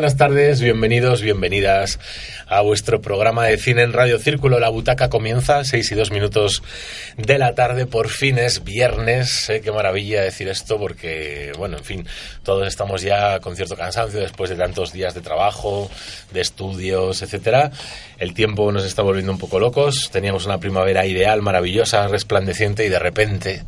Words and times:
Buenas 0.00 0.16
tardes, 0.16 0.62
bienvenidos, 0.62 1.20
bienvenidas 1.20 2.00
a 2.46 2.62
vuestro 2.62 3.02
programa 3.02 3.44
de 3.44 3.58
cine 3.58 3.82
en 3.82 3.92
Radio 3.92 4.18
Círculo. 4.18 4.58
La 4.58 4.70
butaca 4.70 5.10
comienza, 5.10 5.62
seis 5.62 5.92
y 5.92 5.94
dos 5.94 6.10
minutos 6.10 6.62
de 7.18 7.36
la 7.36 7.54
tarde, 7.54 7.84
por 7.84 8.08
fin 8.08 8.38
es 8.38 8.64
viernes. 8.64 9.50
¿eh? 9.50 9.60
Qué 9.60 9.70
maravilla 9.70 10.22
decir 10.22 10.48
esto 10.48 10.78
porque, 10.78 11.52
bueno, 11.58 11.76
en 11.76 11.84
fin, 11.84 12.06
todos 12.42 12.66
estamos 12.66 13.02
ya 13.02 13.40
con 13.40 13.56
cierto 13.56 13.76
cansancio 13.76 14.20
después 14.20 14.48
de 14.48 14.56
tantos 14.56 14.90
días 14.90 15.12
de 15.12 15.20
trabajo, 15.20 15.90
de 16.32 16.40
estudios, 16.40 17.20
etcétera. 17.20 17.70
El 18.16 18.32
tiempo 18.32 18.72
nos 18.72 18.86
está 18.86 19.02
volviendo 19.02 19.32
un 19.32 19.38
poco 19.38 19.60
locos. 19.60 20.08
Teníamos 20.10 20.46
una 20.46 20.56
primavera 20.56 21.04
ideal, 21.04 21.42
maravillosa, 21.42 22.08
resplandeciente 22.08 22.86
y 22.86 22.88
de 22.88 22.98
repente 22.98 23.64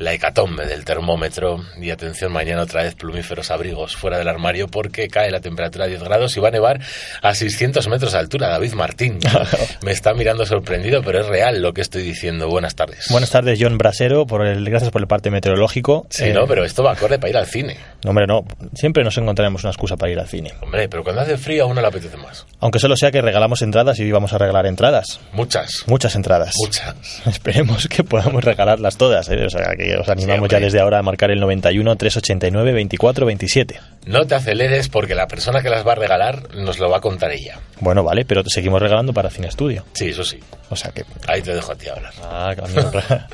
la 0.00 0.14
hecatombe 0.14 0.66
del 0.66 0.84
termómetro 0.84 1.62
y 1.78 1.90
atención 1.90 2.32
mañana 2.32 2.62
otra 2.62 2.82
vez 2.82 2.94
plumíferos 2.94 3.50
abrigos 3.50 3.96
fuera 3.96 4.16
del 4.16 4.28
armario 4.28 4.66
porque 4.66 5.08
cae 5.08 5.30
la 5.30 5.40
temperatura 5.40 5.84
a 5.84 5.88
10 5.88 6.02
grados 6.02 6.34
y 6.36 6.40
va 6.40 6.48
a 6.48 6.50
nevar 6.50 6.80
a 7.20 7.34
600 7.34 7.86
metros 7.88 8.12
de 8.12 8.18
altura. 8.18 8.48
David 8.48 8.72
Martín 8.72 9.18
me 9.82 9.92
está 9.92 10.14
mirando 10.14 10.46
sorprendido, 10.46 11.02
pero 11.02 11.20
es 11.20 11.26
real 11.26 11.60
lo 11.60 11.74
que 11.74 11.82
estoy 11.82 12.02
diciendo. 12.02 12.48
Buenas 12.48 12.74
tardes. 12.74 13.08
Buenas 13.10 13.28
tardes, 13.30 13.58
John 13.60 13.76
Brasero, 13.76 14.26
por 14.26 14.46
el, 14.46 14.64
gracias 14.64 14.90
por 14.90 15.02
el 15.02 15.06
parte 15.06 15.30
meteorológico. 15.30 16.06
Sí, 16.08 16.24
eh, 16.24 16.32
no, 16.32 16.46
pero 16.46 16.64
esto 16.64 16.82
va 16.82 16.92
acorde 16.92 17.18
para 17.18 17.28
ir 17.28 17.36
al 17.36 17.46
cine. 17.46 17.76
No, 18.02 18.10
hombre, 18.10 18.26
no. 18.26 18.46
Siempre 18.74 19.04
nos 19.04 19.18
encontraremos 19.18 19.62
una 19.64 19.70
excusa 19.70 19.98
para 19.98 20.10
ir 20.10 20.18
al 20.18 20.28
cine. 20.28 20.54
Hombre, 20.62 20.88
pero 20.88 21.04
cuando 21.04 21.20
hace 21.20 21.36
frío 21.36 21.64
a 21.64 21.66
uno 21.66 21.82
le 21.82 21.88
apetece 21.88 22.16
más. 22.16 22.46
Aunque 22.60 22.78
solo 22.78 22.96
sea 22.96 23.10
que 23.10 23.20
regalamos 23.20 23.60
entradas 23.60 23.98
y 23.98 24.10
vamos 24.10 24.32
a 24.32 24.38
regalar 24.38 24.64
entradas. 24.64 25.20
Muchas. 25.32 25.84
Muchas 25.86 26.14
entradas. 26.14 26.54
Muchas. 26.64 26.94
Esperemos 27.26 27.86
que 27.86 28.02
podamos 28.02 28.42
regalarlas 28.42 28.96
todas. 28.96 29.28
¿eh? 29.28 29.44
O 29.44 29.50
sea, 29.50 29.76
que 29.76 29.89
os 29.96 30.08
animamos 30.08 30.48
Sí, 30.48 30.52
ya 30.52 30.60
desde 30.60 30.80
ahora 30.80 30.98
a 30.98 31.02
marcar 31.02 31.30
el 31.30 31.40
91 31.40 31.96
389 31.96 32.72
24 32.72 33.26
27. 33.26 33.80
No 34.06 34.26
te 34.26 34.34
aceleres 34.34 34.88
porque 34.88 35.14
la 35.14 35.26
persona 35.26 35.62
que 35.62 35.68
las 35.68 35.86
va 35.86 35.92
a 35.92 35.96
regalar 35.96 36.54
nos 36.54 36.78
lo 36.78 36.90
va 36.90 36.98
a 36.98 37.00
contar 37.00 37.32
ella. 37.32 37.58
Bueno, 37.80 38.02
vale, 38.02 38.24
pero 38.24 38.42
seguimos 38.46 38.80
regalando 38.80 39.12
para 39.12 39.30
Cine 39.30 39.48
Estudio. 39.48 39.84
Sí, 39.92 40.08
eso 40.08 40.24
sí. 40.24 40.38
O 40.70 40.76
sea 40.76 40.90
que. 40.92 41.04
Ahí 41.26 41.42
te 41.42 41.54
dejo 41.54 41.72
a 41.72 41.74
ti 41.74 41.88
hablar. 41.88 42.12
Ah. 42.22 42.54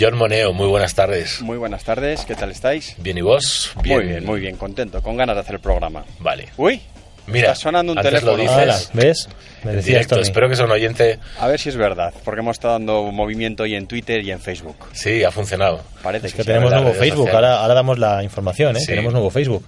John 0.00 0.16
Moneo, 0.16 0.52
muy 0.52 0.68
buenas 0.68 0.94
tardes. 0.94 1.40
Muy 1.42 1.56
buenas 1.58 1.84
tardes, 1.84 2.24
¿qué 2.24 2.34
tal 2.34 2.50
estáis? 2.50 2.96
Bien, 2.98 3.18
¿y 3.18 3.22
vos? 3.22 3.72
Muy 3.84 4.04
bien, 4.04 4.24
muy 4.24 4.40
bien, 4.40 4.56
contento, 4.56 5.02
con 5.02 5.16
ganas 5.16 5.36
de 5.36 5.40
hacer 5.40 5.56
el 5.56 5.60
programa. 5.60 6.04
Vale. 6.20 6.48
Uy, 6.56 6.80
Mira, 7.28 7.48
está 7.52 7.60
sonando 7.62 7.92
un 7.92 7.98
antes 7.98 8.10
teléfono. 8.12 8.36
lo 8.36 8.42
dices. 8.42 8.90
¿Ves? 8.92 9.28
Me 9.64 9.72
En 9.72 9.82
directo, 9.82 10.20
espero 10.20 10.48
que 10.48 10.56
sea 10.56 10.64
un 10.64 10.70
oyente. 10.72 11.18
A 11.38 11.46
ver 11.46 11.58
si 11.58 11.68
es 11.68 11.76
verdad, 11.76 12.12
porque 12.24 12.40
hemos 12.40 12.56
estado 12.56 12.74
dando 12.74 13.02
movimiento 13.12 13.64
hoy 13.64 13.74
en 13.74 13.86
Twitter 13.86 14.22
y 14.24 14.30
en 14.30 14.40
Facebook. 14.40 14.76
Sí, 14.92 15.24
ha 15.24 15.30
funcionado. 15.30 15.80
Parece 16.02 16.28
Es 16.28 16.34
que 16.34 16.44
tenemos 16.44 16.70
nuevo 16.72 16.92
Facebook, 16.92 17.28
ahora, 17.30 17.60
ahora 17.60 17.74
damos 17.74 17.98
la 17.98 18.22
información, 18.22 18.76
¿eh? 18.76 18.80
Sí. 18.80 18.86
Tenemos 18.86 19.12
nuevo 19.12 19.30
Facebook. 19.30 19.64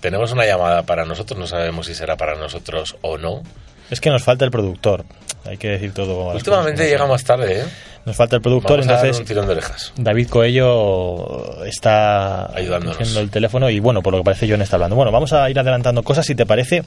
Tenemos 0.00 0.32
una 0.32 0.46
llamada 0.46 0.82
para 0.84 1.04
nosotros, 1.04 1.38
no 1.38 1.46
sabemos 1.46 1.86
si 1.86 1.94
será 1.94 2.16
para 2.16 2.36
nosotros 2.36 2.96
o 3.02 3.18
no. 3.18 3.42
Es 3.90 4.00
que 4.00 4.10
nos 4.10 4.22
falta 4.22 4.44
el 4.44 4.50
productor, 4.50 5.04
hay 5.44 5.56
que 5.56 5.68
decir 5.68 5.92
todo. 5.92 6.28
Últimamente 6.34 6.86
llega 6.88 7.06
más 7.06 7.24
tarde, 7.24 7.60
¿eh? 7.60 7.64
Nos 8.06 8.16
falta 8.16 8.36
el 8.36 8.42
productor, 8.42 8.78
Vamos 8.78 8.86
a 8.86 8.92
dar 8.92 9.00
entonces 9.04 9.20
un 9.20 9.26
tirón 9.26 9.46
de 9.46 9.52
orejas. 9.52 9.92
David 9.96 10.28
Coello 10.28 11.64
está 11.64 12.46
Ayudándonos. 12.56 12.96
cogiendo 12.96 13.20
el 13.20 13.30
teléfono 13.30 13.68
y 13.70 13.80
bueno, 13.80 14.02
por 14.02 14.12
lo 14.12 14.20
que 14.20 14.24
parece 14.24 14.48
John 14.48 14.62
está 14.62 14.76
hablando. 14.76 14.96
Bueno, 14.96 15.12
vamos 15.12 15.32
a 15.32 15.48
ir 15.50 15.58
adelantando 15.58 16.02
cosas, 16.02 16.24
si 16.26 16.34
te 16.34 16.46
parece. 16.46 16.82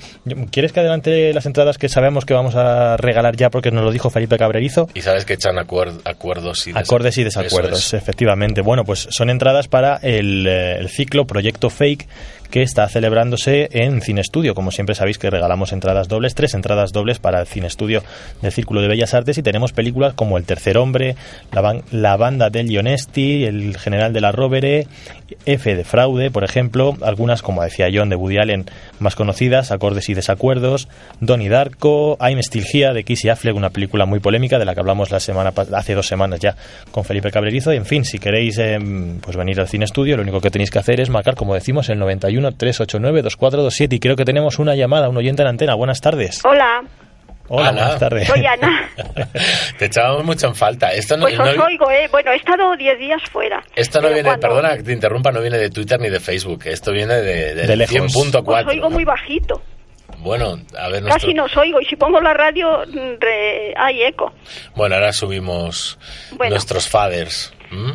¿Quieres 0.51 0.71
que 0.71 0.79
adelante 0.79 1.33
las 1.33 1.45
entradas 1.45 1.77
que 1.77 1.89
sabemos 1.89 2.25
que 2.25 2.33
vamos 2.33 2.55
a 2.55 2.97
regalar 2.97 3.35
ya 3.35 3.49
porque 3.49 3.71
nos 3.71 3.83
lo 3.83 3.91
dijo 3.91 4.09
Felipe 4.09 4.37
Cabrerizo? 4.37 4.87
Y 4.93 5.01
sabes 5.01 5.25
que 5.25 5.33
echan 5.33 5.55
acuer- 5.57 6.01
acuerdos 6.05 6.67
y 6.67 6.73
des- 6.73 6.81
Acordes 6.81 7.17
y 7.17 7.23
desacuerdos, 7.23 7.87
es. 7.87 7.93
efectivamente. 7.93 8.61
Bueno, 8.61 8.83
pues 8.83 9.07
son 9.11 9.29
entradas 9.29 9.67
para 9.67 9.97
el, 9.97 10.47
eh, 10.47 10.77
el 10.79 10.89
ciclo 10.89 11.25
Proyecto 11.25 11.69
Fake 11.69 12.07
que 12.51 12.61
está 12.61 12.87
celebrándose 12.87 13.69
en 13.71 14.01
Cine 14.01 14.21
Estudio. 14.21 14.53
Como 14.53 14.71
siempre 14.71 14.93
sabéis 14.93 15.17
que 15.17 15.29
regalamos 15.29 15.71
entradas 15.71 16.07
dobles, 16.07 16.35
tres 16.35 16.53
entradas 16.53 16.91
dobles 16.91 17.19
para 17.19 17.39
el 17.39 17.47
Cine 17.47 17.67
Estudio 17.67 18.03
del 18.41 18.51
Círculo 18.51 18.81
de 18.81 18.89
Bellas 18.89 19.13
Artes 19.13 19.37
y 19.37 19.43
tenemos 19.43 19.71
películas 19.71 20.13
como 20.13 20.37
El 20.37 20.43
Tercer 20.43 20.77
Hombre, 20.77 21.15
La, 21.51 21.81
la 21.91 22.17
Banda 22.17 22.49
del 22.49 22.69
Ionesti, 22.69 23.45
El 23.45 23.77
General 23.77 24.13
de 24.13 24.21
la 24.21 24.31
Rovere, 24.31 24.87
F 25.45 25.75
de 25.75 25.83
Fraude, 25.83 26.29
por 26.29 26.43
ejemplo, 26.43 26.97
algunas, 27.01 27.41
como 27.41 27.63
decía 27.63 27.87
John, 27.93 28.09
de 28.09 28.15
Woody 28.15 28.37
Allen 28.37 28.65
más 28.99 29.15
conocidas, 29.15 29.71
Acordes 29.71 30.09
y 30.09 30.13
Desacuerdos, 30.13 30.89
Donnie 31.19 31.49
Darko, 31.49 32.17
I'm 32.19 32.39
Still 32.39 32.65
de 32.93 33.03
Kissy 33.03 33.29
Affleck, 33.29 33.55
una 33.55 33.69
película 33.69 34.05
muy 34.05 34.19
polémica 34.19 34.59
de 34.59 34.65
la 34.65 34.73
que 34.73 34.81
hablamos 34.81 35.11
la 35.11 35.19
semana 35.19 35.53
hace 35.73 35.93
dos 35.93 36.07
semanas 36.07 36.39
ya 36.39 36.55
con 36.91 37.03
Felipe 37.03 37.31
Cabrerizo. 37.31 37.73
Y 37.73 37.77
en 37.77 37.85
fin, 37.85 38.05
si 38.05 38.19
queréis 38.19 38.57
eh, 38.59 38.79
pues 39.21 39.37
venir 39.37 39.59
al 39.59 39.67
cine 39.67 39.85
estudio, 39.85 40.17
lo 40.17 40.23
único 40.23 40.41
que 40.41 40.51
tenéis 40.51 40.69
que 40.69 40.79
hacer 40.79 40.99
es 40.99 41.09
marcar, 41.09 41.35
como 41.35 41.53
decimos, 41.53 41.89
el 41.89 41.99
91 41.99 42.40
389 42.49 43.21
2427. 43.21 43.95
Y 43.95 43.99
creo 43.99 44.15
que 44.15 44.25
tenemos 44.25 44.59
una 44.59 44.75
llamada, 44.75 45.09
un 45.09 45.17
oyente 45.17 45.41
en 45.43 45.47
antena. 45.49 45.75
Buenas 45.75 46.01
tardes. 46.01 46.41
Hola, 46.43 46.81
Hola, 47.47 47.69
Ana. 47.69 47.81
buenas 47.81 47.99
tardes. 47.99 48.27
soy 48.27 48.45
Ana. 48.45 48.89
Te 49.77 49.85
echábamos 49.85 50.23
mucho 50.25 50.47
en 50.47 50.55
falta. 50.55 50.93
Esto 50.93 51.17
no, 51.17 51.23
Pues 51.25 51.37
no- 51.37 51.43
os 51.43 51.57
oigo, 51.59 51.91
¿eh? 51.91 52.07
Bueno, 52.11 52.31
he 52.31 52.37
estado 52.37 52.75
10 52.77 52.97
días 52.99 53.21
fuera. 53.31 53.61
esto 53.75 53.99
no 53.99 54.03
Pero 54.07 54.13
viene, 54.15 54.29
cuando- 54.29 54.47
perdona 54.47 54.77
que 54.77 54.83
te 54.83 54.93
interrumpa, 54.93 55.31
no 55.31 55.41
viene 55.41 55.57
de 55.57 55.69
Twitter 55.69 55.99
ni 55.99 56.09
de 56.09 56.19
Facebook. 56.19 56.61
Esto 56.65 56.91
viene 56.91 57.15
de, 57.15 57.53
De 57.55 57.75
lejos. 57.75 57.95
100.4. 58.15 58.61
Os 58.61 58.67
oigo 58.67 58.89
muy 58.89 59.03
bajito. 59.03 59.61
Bueno, 60.19 60.59
a 60.77 60.87
ver, 60.89 61.01
nuestro- 61.01 61.19
Casi 61.21 61.33
no 61.33 61.45
os 61.45 61.57
oigo. 61.57 61.81
Y 61.81 61.85
si 61.85 61.95
pongo 61.95 62.21
la 62.21 62.33
radio, 62.33 62.83
mm, 62.87 63.19
re- 63.19 63.73
hay 63.75 64.03
eco. 64.03 64.31
Bueno, 64.75 64.95
ahora 64.95 65.11
subimos 65.13 65.97
Bueno. 66.37 66.51
nuestros 66.51 66.87
faders. 66.87 67.51
¿Mm? 67.71 67.91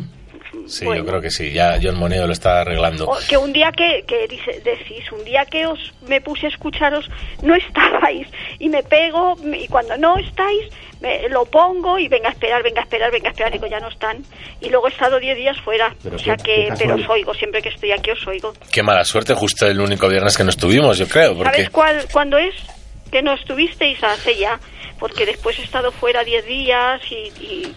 Sí, 0.67 0.85
Bueno. 0.85 1.01
yo 1.03 1.07
creo 1.07 1.21
que 1.21 1.29
sí. 1.31 1.51
Ya 1.51 1.77
John 1.81 1.97
Moneo 1.97 2.27
lo 2.27 2.33
está 2.33 2.61
arreglando. 2.61 3.05
O- 3.07 3.17
que 3.27 3.37
un 3.37 3.53
día 3.53 3.71
que, 3.71 4.03
que 4.07 4.27
dice- 4.27 4.61
decís, 4.63 5.11
un 5.11 5.23
día 5.23 5.45
que 5.45 5.65
os 5.65 5.93
me 6.07 6.21
puse 6.21 6.45
a 6.47 6.49
escucharos, 6.49 7.09
no 7.41 7.55
estabais. 7.55 8.27
Y 8.59 8.69
me 8.69 8.83
pego, 8.83 9.35
y 9.43 9.67
cuando 9.67 9.97
no 9.97 10.17
estáis, 10.17 10.65
me, 11.01 11.29
lo 11.29 11.45
pongo 11.45 11.99
y 11.99 12.07
venga 12.07 12.29
a 12.29 12.31
esperar, 12.31 12.63
venga 12.63 12.81
a 12.81 12.83
esperar, 12.83 13.11
venga 13.11 13.29
a 13.29 13.31
esperar. 13.31 13.51
Digo, 13.51 13.67
ya 13.67 13.79
no 13.79 13.87
están. 13.89 14.23
Y 14.61 14.69
luego 14.69 14.87
he 14.87 14.91
estado 14.91 15.19
10 15.19 15.37
días 15.37 15.59
fuera. 15.61 15.93
o 16.13 16.17
sea 16.19 16.35
que, 16.37 16.69
pero 16.77 16.95
os 16.95 17.07
oigo, 17.09 17.33
siempre 17.33 17.61
que 17.61 17.69
estoy 17.69 17.91
aquí 17.91 18.11
os 18.11 18.25
oigo. 18.27 18.53
Qué 18.71 18.81
mala 18.83 19.03
suerte, 19.05 19.33
justo 19.33 19.67
el 19.67 19.79
único 19.79 20.07
viernes 20.09 20.35
que 20.35 20.43
no 20.43 20.49
estuvimos, 20.49 20.97
yo 20.97 21.07
creo. 21.07 21.35
Porque... 21.35 21.51
¿Sabes 21.51 21.69
cuál, 21.69 22.05
cuándo 22.11 22.37
es? 22.37 22.55
Que 23.11 23.21
no 23.21 23.33
estuvisteis 23.33 24.03
hace 24.03 24.35
ya. 24.37 24.59
Porque 24.99 25.25
después 25.27 25.57
he 25.59 25.61
estado 25.63 25.91
fuera 25.91 26.23
10 26.23 26.45
días 26.47 26.99
y, 27.11 27.15
y 27.43 27.75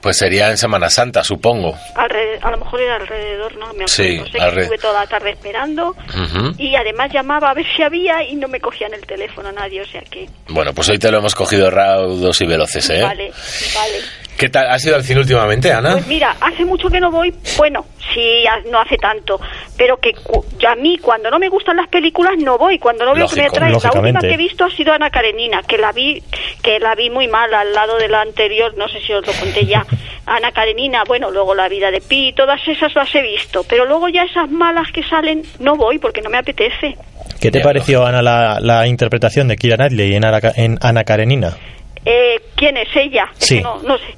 Pues 0.00 0.16
sería 0.16 0.48
en 0.50 0.56
Semana 0.56 0.88
Santa, 0.88 1.22
supongo. 1.22 1.74
alre- 1.94 2.38
a 2.40 2.50
lo 2.50 2.56
mejor 2.58 2.80
era 2.80 2.96
alrededor, 2.96 3.54
no 3.56 3.72
me. 3.74 3.86
Sí, 3.86 4.16
sé 4.32 4.32
que 4.32 4.38
estuve 4.62 4.78
toda 4.78 5.00
la 5.00 5.06
tarde 5.06 5.30
esperando 5.30 5.94
y 6.58 6.74
además 6.74 7.12
llamaba 7.12 7.50
a 7.50 7.54
ver 7.54 7.66
si 7.76 7.82
había 7.82 8.22
y 8.22 8.34
no 8.36 8.48
me 8.48 8.60
cogían 8.60 8.94
el 8.94 9.06
teléfono 9.06 9.52
nadie, 9.52 9.82
o 9.82 9.86
sea 9.86 10.00
que... 10.02 10.26
Bueno, 10.48 10.72
pues 10.72 10.88
hoy 10.88 10.98
te 10.98 11.10
lo 11.10 11.18
hemos 11.18 11.34
cogido 11.34 11.70
raudos 11.70 12.40
y 12.40 12.46
veloces, 12.46 12.88
¿eh? 12.90 13.02
Vale, 13.02 13.30
vale. 13.74 13.98
¿Qué 14.40 14.48
tal? 14.48 14.68
¿Has 14.70 14.82
ido 14.86 14.96
al 14.96 15.04
cine 15.04 15.20
últimamente, 15.20 15.70
Ana? 15.70 15.92
Pues 15.92 16.06
mira, 16.06 16.34
hace 16.40 16.64
mucho 16.64 16.88
que 16.88 16.98
no 16.98 17.10
voy, 17.10 17.30
bueno, 17.58 17.84
sí, 18.14 18.42
no 18.70 18.80
hace 18.80 18.96
tanto, 18.96 19.38
pero 19.76 19.98
que 19.98 20.12
a 20.66 20.74
mí 20.76 20.96
cuando 20.96 21.30
no 21.30 21.38
me 21.38 21.50
gustan 21.50 21.76
las 21.76 21.88
películas 21.88 22.32
no 22.38 22.56
voy, 22.56 22.78
cuando 22.78 23.04
no 23.04 23.12
veo 23.14 23.26
que 23.28 23.36
me 23.36 23.42
Lógico, 23.42 23.56
atrae. 23.56 23.70
La 23.72 24.00
última 24.00 24.20
que 24.20 24.32
he 24.32 24.36
visto 24.38 24.64
ha 24.64 24.70
sido 24.70 24.94
Ana 24.94 25.10
Karenina, 25.10 25.60
que 25.68 25.76
la 25.76 25.92
vi, 25.92 26.22
que 26.62 26.78
la 26.80 26.94
vi 26.94 27.10
muy 27.10 27.28
mal 27.28 27.52
al 27.52 27.70
lado 27.74 27.98
de 27.98 28.08
la 28.08 28.22
anterior, 28.22 28.74
no 28.78 28.88
sé 28.88 29.00
si 29.06 29.12
os 29.12 29.26
lo 29.26 29.32
conté 29.34 29.66
ya. 29.66 29.84
Ana 30.26 30.52
Karenina, 30.52 31.02
bueno, 31.06 31.30
luego 31.30 31.54
La 31.54 31.68
vida 31.68 31.90
de 31.90 32.00
Pi, 32.00 32.32
todas 32.34 32.66
esas 32.66 32.94
las 32.94 33.14
he 33.14 33.20
visto, 33.20 33.62
pero 33.68 33.84
luego 33.84 34.08
ya 34.08 34.22
esas 34.22 34.50
malas 34.50 34.90
que 34.90 35.02
salen 35.02 35.42
no 35.58 35.76
voy 35.76 35.98
porque 35.98 36.22
no 36.22 36.30
me 36.30 36.38
apetece. 36.38 36.96
¿Qué 37.38 37.50
te 37.50 37.58
Ya, 37.58 37.64
pareció, 37.64 38.06
Ana, 38.06 38.22
la, 38.22 38.58
la 38.60 38.86
interpretación 38.86 39.48
de 39.48 39.56
Kira 39.56 39.76
Knightley 39.76 40.14
en, 40.14 40.24
Ana- 40.24 40.40
en 40.56 40.78
Ana 40.80 41.04
Karenina? 41.04 41.56
Eh, 42.04 42.40
¿Quién 42.56 42.76
es 42.76 42.88
ella? 42.94 43.30
Es 43.38 43.46
Sí. 43.46 43.56
que 43.58 43.62
no, 43.62 43.80
no 43.82 43.98
sé. 43.98 44.14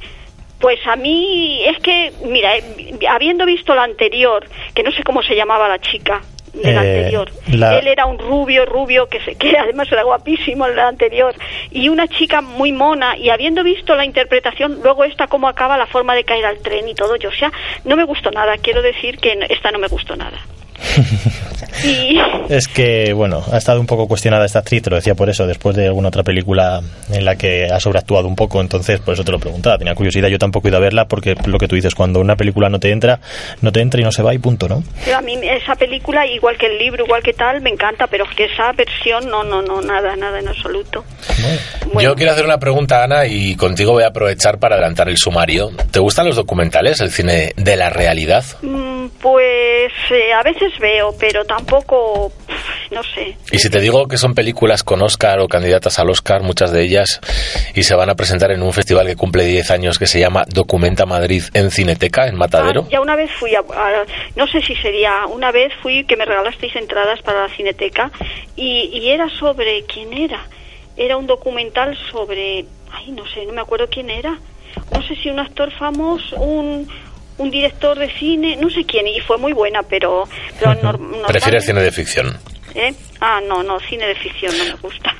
Pues 0.60 0.78
a 0.86 0.94
mí 0.94 1.60
es 1.66 1.78
que, 1.78 2.12
mira, 2.24 2.56
eh, 2.56 2.98
habiendo 3.08 3.44
visto 3.44 3.74
la 3.74 3.82
anterior, 3.82 4.46
que 4.74 4.82
no 4.84 4.92
sé 4.92 5.02
cómo 5.02 5.22
se 5.22 5.34
llamaba 5.34 5.68
la 5.68 5.80
chica, 5.80 6.20
el 6.54 6.70
Eh, 6.74 6.78
anterior. 6.78 7.30
la- 7.52 7.78
Él 7.80 7.88
era 7.88 8.06
un 8.06 8.16
rubio, 8.18 8.64
rubio, 8.64 9.08
que, 9.08 9.18
se, 9.22 9.34
que 9.34 9.56
además 9.58 9.90
era 9.90 10.04
guapísimo 10.04 10.66
el 10.66 10.78
anterior, 10.78 11.34
y 11.72 11.88
una 11.88 12.06
chica 12.06 12.42
muy 12.42 12.70
mona, 12.70 13.16
y 13.16 13.30
habiendo 13.30 13.64
visto 13.64 13.96
la 13.96 14.04
interpretación, 14.04 14.78
luego 14.84 15.02
esta 15.02 15.26
cómo 15.26 15.48
acaba 15.48 15.76
la 15.76 15.86
forma 15.86 16.14
de 16.14 16.22
caer 16.22 16.46
al 16.46 16.58
tren 16.58 16.88
y 16.88 16.94
todo, 16.94 17.16
yo, 17.16 17.30
o 17.30 17.32
sea, 17.32 17.50
no 17.84 17.96
me 17.96 18.04
gustó 18.04 18.30
nada, 18.30 18.56
quiero 18.58 18.82
decir 18.82 19.18
que 19.18 19.36
esta 19.50 19.72
no 19.72 19.80
me 19.80 19.88
gustó 19.88 20.14
nada. 20.14 20.38
Es 22.48 22.68
que, 22.68 23.12
bueno, 23.14 23.42
ha 23.50 23.56
estado 23.56 23.80
un 23.80 23.86
poco 23.86 24.06
cuestionada 24.06 24.44
esta 24.44 24.58
actriz, 24.58 24.82
te 24.82 24.90
lo 24.90 24.96
decía 24.96 25.14
por 25.14 25.30
eso, 25.30 25.46
después 25.46 25.74
de 25.74 25.86
alguna 25.86 26.08
otra 26.08 26.22
película 26.22 26.82
en 27.10 27.24
la 27.24 27.36
que 27.36 27.66
ha 27.66 27.80
sobreactuado 27.80 28.28
un 28.28 28.36
poco, 28.36 28.60
entonces 28.60 29.00
por 29.00 29.14
eso 29.14 29.24
te 29.24 29.32
lo 29.32 29.38
preguntaba, 29.38 29.78
tenía 29.78 29.94
curiosidad, 29.94 30.28
yo 30.28 30.38
tampoco 30.38 30.68
he 30.68 30.70
ido 30.70 30.76
a 30.76 30.80
verla 30.80 31.06
porque 31.06 31.34
lo 31.46 31.58
que 31.58 31.66
tú 31.66 31.76
dices, 31.76 31.94
cuando 31.94 32.20
una 32.20 32.36
película 32.36 32.68
no 32.68 32.78
te 32.78 32.90
entra, 32.90 33.20
no 33.62 33.72
te 33.72 33.80
entra 33.80 34.00
y 34.00 34.04
no 34.04 34.12
se 34.12 34.22
va 34.22 34.34
y 34.34 34.38
punto, 34.38 34.68
¿no? 34.68 34.82
pero 35.04 35.18
a 35.18 35.20
mí 35.22 35.38
esa 35.42 35.74
película, 35.76 36.26
igual 36.26 36.56
que 36.58 36.66
el 36.66 36.78
libro, 36.78 37.04
igual 37.04 37.22
que 37.22 37.32
tal, 37.32 37.60
me 37.60 37.70
encanta, 37.70 38.06
pero 38.06 38.24
que 38.36 38.44
esa 38.44 38.72
versión, 38.72 39.28
no, 39.28 39.42
no, 39.42 39.62
no, 39.62 39.80
nada, 39.80 40.16
nada 40.16 40.38
en 40.38 40.48
absoluto. 40.48 41.04
Bueno, 41.92 42.10
Yo 42.10 42.14
quiero 42.14 42.32
hacer 42.32 42.44
una 42.44 42.58
pregunta, 42.58 43.04
Ana, 43.04 43.26
y 43.26 43.56
contigo 43.56 43.92
voy 43.92 44.04
a 44.04 44.08
aprovechar 44.08 44.58
para 44.58 44.76
adelantar 44.76 45.08
el 45.08 45.16
sumario. 45.16 45.70
¿Te 45.90 46.00
gustan 46.00 46.26
los 46.26 46.36
documentales, 46.36 47.00
el 47.00 47.10
cine 47.10 47.52
de 47.56 47.76
la 47.76 47.90
realidad? 47.90 48.44
mm, 48.62 49.08
pues 49.20 49.92
eh, 50.10 50.32
a 50.32 50.42
veces 50.42 50.71
veo, 50.80 51.14
pero 51.18 51.44
tampoco, 51.44 52.32
no 52.90 53.02
sé. 53.02 53.36
Y 53.50 53.58
si 53.58 53.70
te 53.70 53.80
digo 53.80 54.06
que 54.08 54.16
son 54.16 54.34
películas 54.34 54.82
con 54.82 55.02
Oscar 55.02 55.40
o 55.40 55.48
candidatas 55.48 55.98
al 55.98 56.10
Oscar, 56.10 56.42
muchas 56.42 56.72
de 56.72 56.82
ellas, 56.82 57.20
y 57.74 57.82
se 57.84 57.94
van 57.94 58.10
a 58.10 58.14
presentar 58.14 58.50
en 58.52 58.62
un 58.62 58.72
festival 58.72 59.06
que 59.06 59.16
cumple 59.16 59.44
10 59.44 59.70
años 59.70 59.98
que 59.98 60.06
se 60.06 60.20
llama 60.20 60.44
Documenta 60.48 61.06
Madrid 61.06 61.42
en 61.54 61.70
Cineteca, 61.70 62.26
en 62.26 62.36
Matadero. 62.36 62.84
Ah, 62.86 62.88
ya 62.90 63.00
una 63.00 63.16
vez 63.16 63.30
fui 63.38 63.54
a, 63.54 63.60
a- 63.60 64.04
no 64.36 64.46
sé 64.46 64.60
si 64.62 64.74
sería, 64.76 65.26
una 65.26 65.50
vez 65.52 65.72
fui 65.82 66.04
que 66.04 66.16
me 66.16 66.24
regalasteis 66.24 66.74
entradas 66.76 67.20
para 67.22 67.46
la 67.46 67.54
cineteca 67.54 68.10
y, 68.56 68.90
y 68.92 69.08
era 69.10 69.28
sobre, 69.38 69.84
¿quién 69.84 70.12
era? 70.12 70.40
Era 70.96 71.16
un 71.16 71.26
documental 71.26 71.96
sobre, 72.10 72.64
ay, 72.92 73.10
no 73.12 73.26
sé, 73.26 73.46
no 73.46 73.52
me 73.52 73.60
acuerdo 73.62 73.86
quién 73.90 74.10
era. 74.10 74.38
No 74.92 75.02
sé 75.06 75.14
si 75.16 75.28
un 75.30 75.38
actor 75.38 75.70
famoso, 75.72 76.36
un, 76.36 76.86
un 77.42 77.50
director 77.50 77.98
de 77.98 78.10
cine, 78.18 78.56
no 78.56 78.70
sé 78.70 78.84
quién, 78.84 79.06
y 79.08 79.20
fue 79.20 79.36
muy 79.38 79.52
buena, 79.52 79.82
pero... 79.82 80.24
pero 80.58 80.72
nor- 80.82 81.26
¿Prefieres 81.26 81.64
cine 81.66 81.82
de 81.82 81.90
ficción? 81.92 82.38
¿Eh? 82.74 82.94
Ah, 83.20 83.40
no, 83.46 83.62
no, 83.62 83.78
cine 83.80 84.06
de 84.06 84.14
ficción 84.14 84.56
no 84.56 84.64
me 84.64 84.74
gusta. 84.80 85.14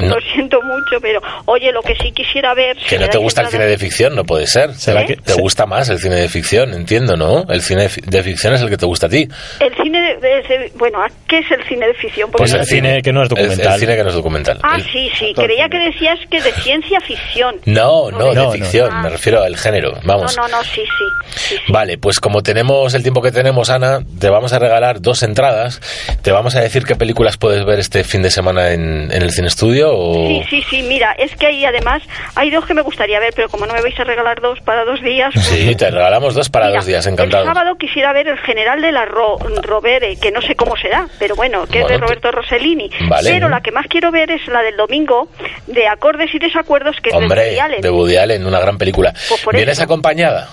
No. 0.00 0.14
Lo 0.16 0.20
siento 0.32 0.60
mucho, 0.62 1.00
pero 1.00 1.20
oye, 1.46 1.70
lo 1.72 1.82
que 1.82 1.94
sí 1.96 2.12
quisiera 2.12 2.54
ver... 2.54 2.76
si 2.78 2.86
Que 2.86 2.98
no 2.98 3.08
te 3.08 3.18
gusta 3.18 3.42
el 3.42 3.48
cine 3.48 3.66
de 3.66 3.78
ficción, 3.78 4.14
no 4.14 4.24
puede 4.24 4.46
ser. 4.46 4.74
¿Será 4.74 5.02
¿Eh? 5.02 5.06
que 5.06 5.16
Te 5.16 5.34
gusta 5.34 5.66
más 5.66 5.88
el 5.88 5.98
cine 5.98 6.16
de 6.16 6.28
ficción, 6.28 6.74
entiendo, 6.74 7.16
¿no? 7.16 7.44
El 7.48 7.62
cine 7.62 7.82
de 7.82 7.88
fi- 7.88 8.00
de 8.02 8.22
ficción 8.22 8.54
es 8.54 8.60
el 8.62 8.68
que 8.70 8.76
te 8.76 8.86
gusta 8.86 9.06
a 9.06 9.10
ti. 9.10 9.28
El 9.60 9.74
cine 9.82 10.00
de, 10.00 10.14
de- 10.20 10.42
de- 10.58 10.72
bueno, 10.76 10.98
¿qué 11.28 11.38
es 11.38 11.50
el 11.50 11.62
cine 11.68 11.86
de 11.86 11.94
ficción? 11.94 12.30
Porque 12.30 12.42
Pues 12.42 12.52
no 12.54 12.60
el 12.60 12.66
sé. 12.66 12.74
cine 12.76 13.02
que 13.02 13.12
no 13.12 13.22
es 13.22 13.30
El- 13.30 13.36
documental. 13.36 13.74
El, 13.74 13.80
cine 13.80 13.96
que 13.96 14.02
no 14.02 14.08
es 14.08 14.14
documental. 14.14 14.58
Ah, 14.62 14.76
El- 14.76 14.82
sí, 14.84 15.10
sí, 15.18 15.26
Actor 15.30 15.44
creía 15.44 15.68
que 15.68 15.78
decías 15.78 16.18
que 16.30 16.40
de 16.42 16.52
ciencia 16.52 17.00
ficción. 17.00 17.56
No, 17.64 18.10
no, 18.10 18.18
No, 18.18 18.28
de 18.30 18.34
no. 18.34 18.50
ficción, 18.52 18.90
Ah. 18.92 19.02
me 19.02 19.10
refiero 19.10 19.42
al 19.42 19.56
género. 19.56 19.92
Vamos. 20.04 20.36
No, 20.36 20.42
no, 20.48 20.56
no, 20.58 20.64
sí, 20.64 20.82
sí. 20.82 21.04
sí, 21.36 21.56
sí. 21.66 21.72
Vale, 21.72 21.98
pues 21.98 22.18
como 22.20 22.42
tenemos 22.42 22.94
el 22.94 23.02
tiempo 23.02 23.22
que 23.22 23.30
tenemos, 23.32 23.70
Ana, 23.70 24.00
te 24.18 24.28
vamos 24.30 24.52
a 24.52 24.58
regalar 24.58 25.00
dos 25.00 25.22
entradas. 25.22 25.80
Te 26.22 26.32
vamos 26.32 26.56
a 26.56 26.60
decir 26.60 26.84
qué 26.84 26.96
películas 26.96 27.36
puedes 27.36 27.64
ver 27.64 27.78
este 27.78 28.04
fin 28.04 28.22
de 28.22 28.30
semana 28.30 28.72
en, 28.72 29.10
en 29.12 29.22
el 29.22 29.30
cine 29.30 29.48
estudio 29.48 29.61
o... 29.62 30.14
Sí, 30.14 30.42
sí, 30.50 30.62
sí, 30.70 30.82
mira, 30.82 31.12
es 31.18 31.34
que 31.36 31.46
ahí 31.46 31.64
además 31.64 32.02
hay 32.34 32.50
dos 32.50 32.66
que 32.66 32.74
me 32.74 32.82
gustaría 32.82 33.20
ver, 33.20 33.32
pero 33.34 33.48
como 33.48 33.66
no 33.66 33.74
me 33.74 33.80
vais 33.82 33.98
a 33.98 34.04
regalar 34.04 34.40
dos 34.40 34.60
para 34.60 34.84
dos 34.84 35.00
días... 35.02 35.30
pues- 35.34 35.46
Sí, 35.46 35.74
te 35.76 35.90
regalamos 35.90 36.34
dos 36.34 36.48
para 36.48 36.66
Mira, 36.66 36.78
dos 36.78 36.86
días, 36.86 37.06
encantado. 37.06 37.44
El 37.44 37.48
sábado 37.54 37.76
quisiera 37.76 38.12
ver 38.12 38.28
el 38.28 38.38
general 38.38 38.80
de 38.82 38.92
la 38.92 39.04
Ro- 39.04 39.38
Rovere, 39.62 40.16
que 40.16 40.30
no 40.30 40.40
sé 40.42 40.54
cómo 40.54 40.76
será, 40.76 41.06
pero 41.18 41.34
bueno, 41.36 41.66
que 41.66 41.78
es 41.78 41.82
Bueno, 41.84 41.98
de 41.98 42.02
Roberto 42.02 42.30
Rossellini. 42.32 42.90
vale. 43.08 43.30
Pero 43.30 43.48
la 43.48 43.60
que 43.60 43.70
más 43.72 43.86
quiero 43.88 44.10
ver 44.10 44.30
es 44.30 44.46
la 44.48 44.62
del 44.62 44.76
domingo, 44.76 45.28
de 45.66 45.86
Acordes 45.88 46.34
y 46.34 46.38
Desacuerdos, 46.38 46.96
que 47.02 47.10
es 47.10 47.16
de 47.16 47.22
Hombre, 47.22 47.42
Woody 47.48 47.58
Allen. 47.58 47.80
de 47.80 47.90
Woody 47.90 48.16
Allen, 48.16 48.46
una 48.46 48.60
gran 48.60 48.78
película. 48.78 49.12
Pues 49.28 49.44
¿Vienes 49.52 49.74
eso. 49.78 49.84
acompañada? 49.84 50.48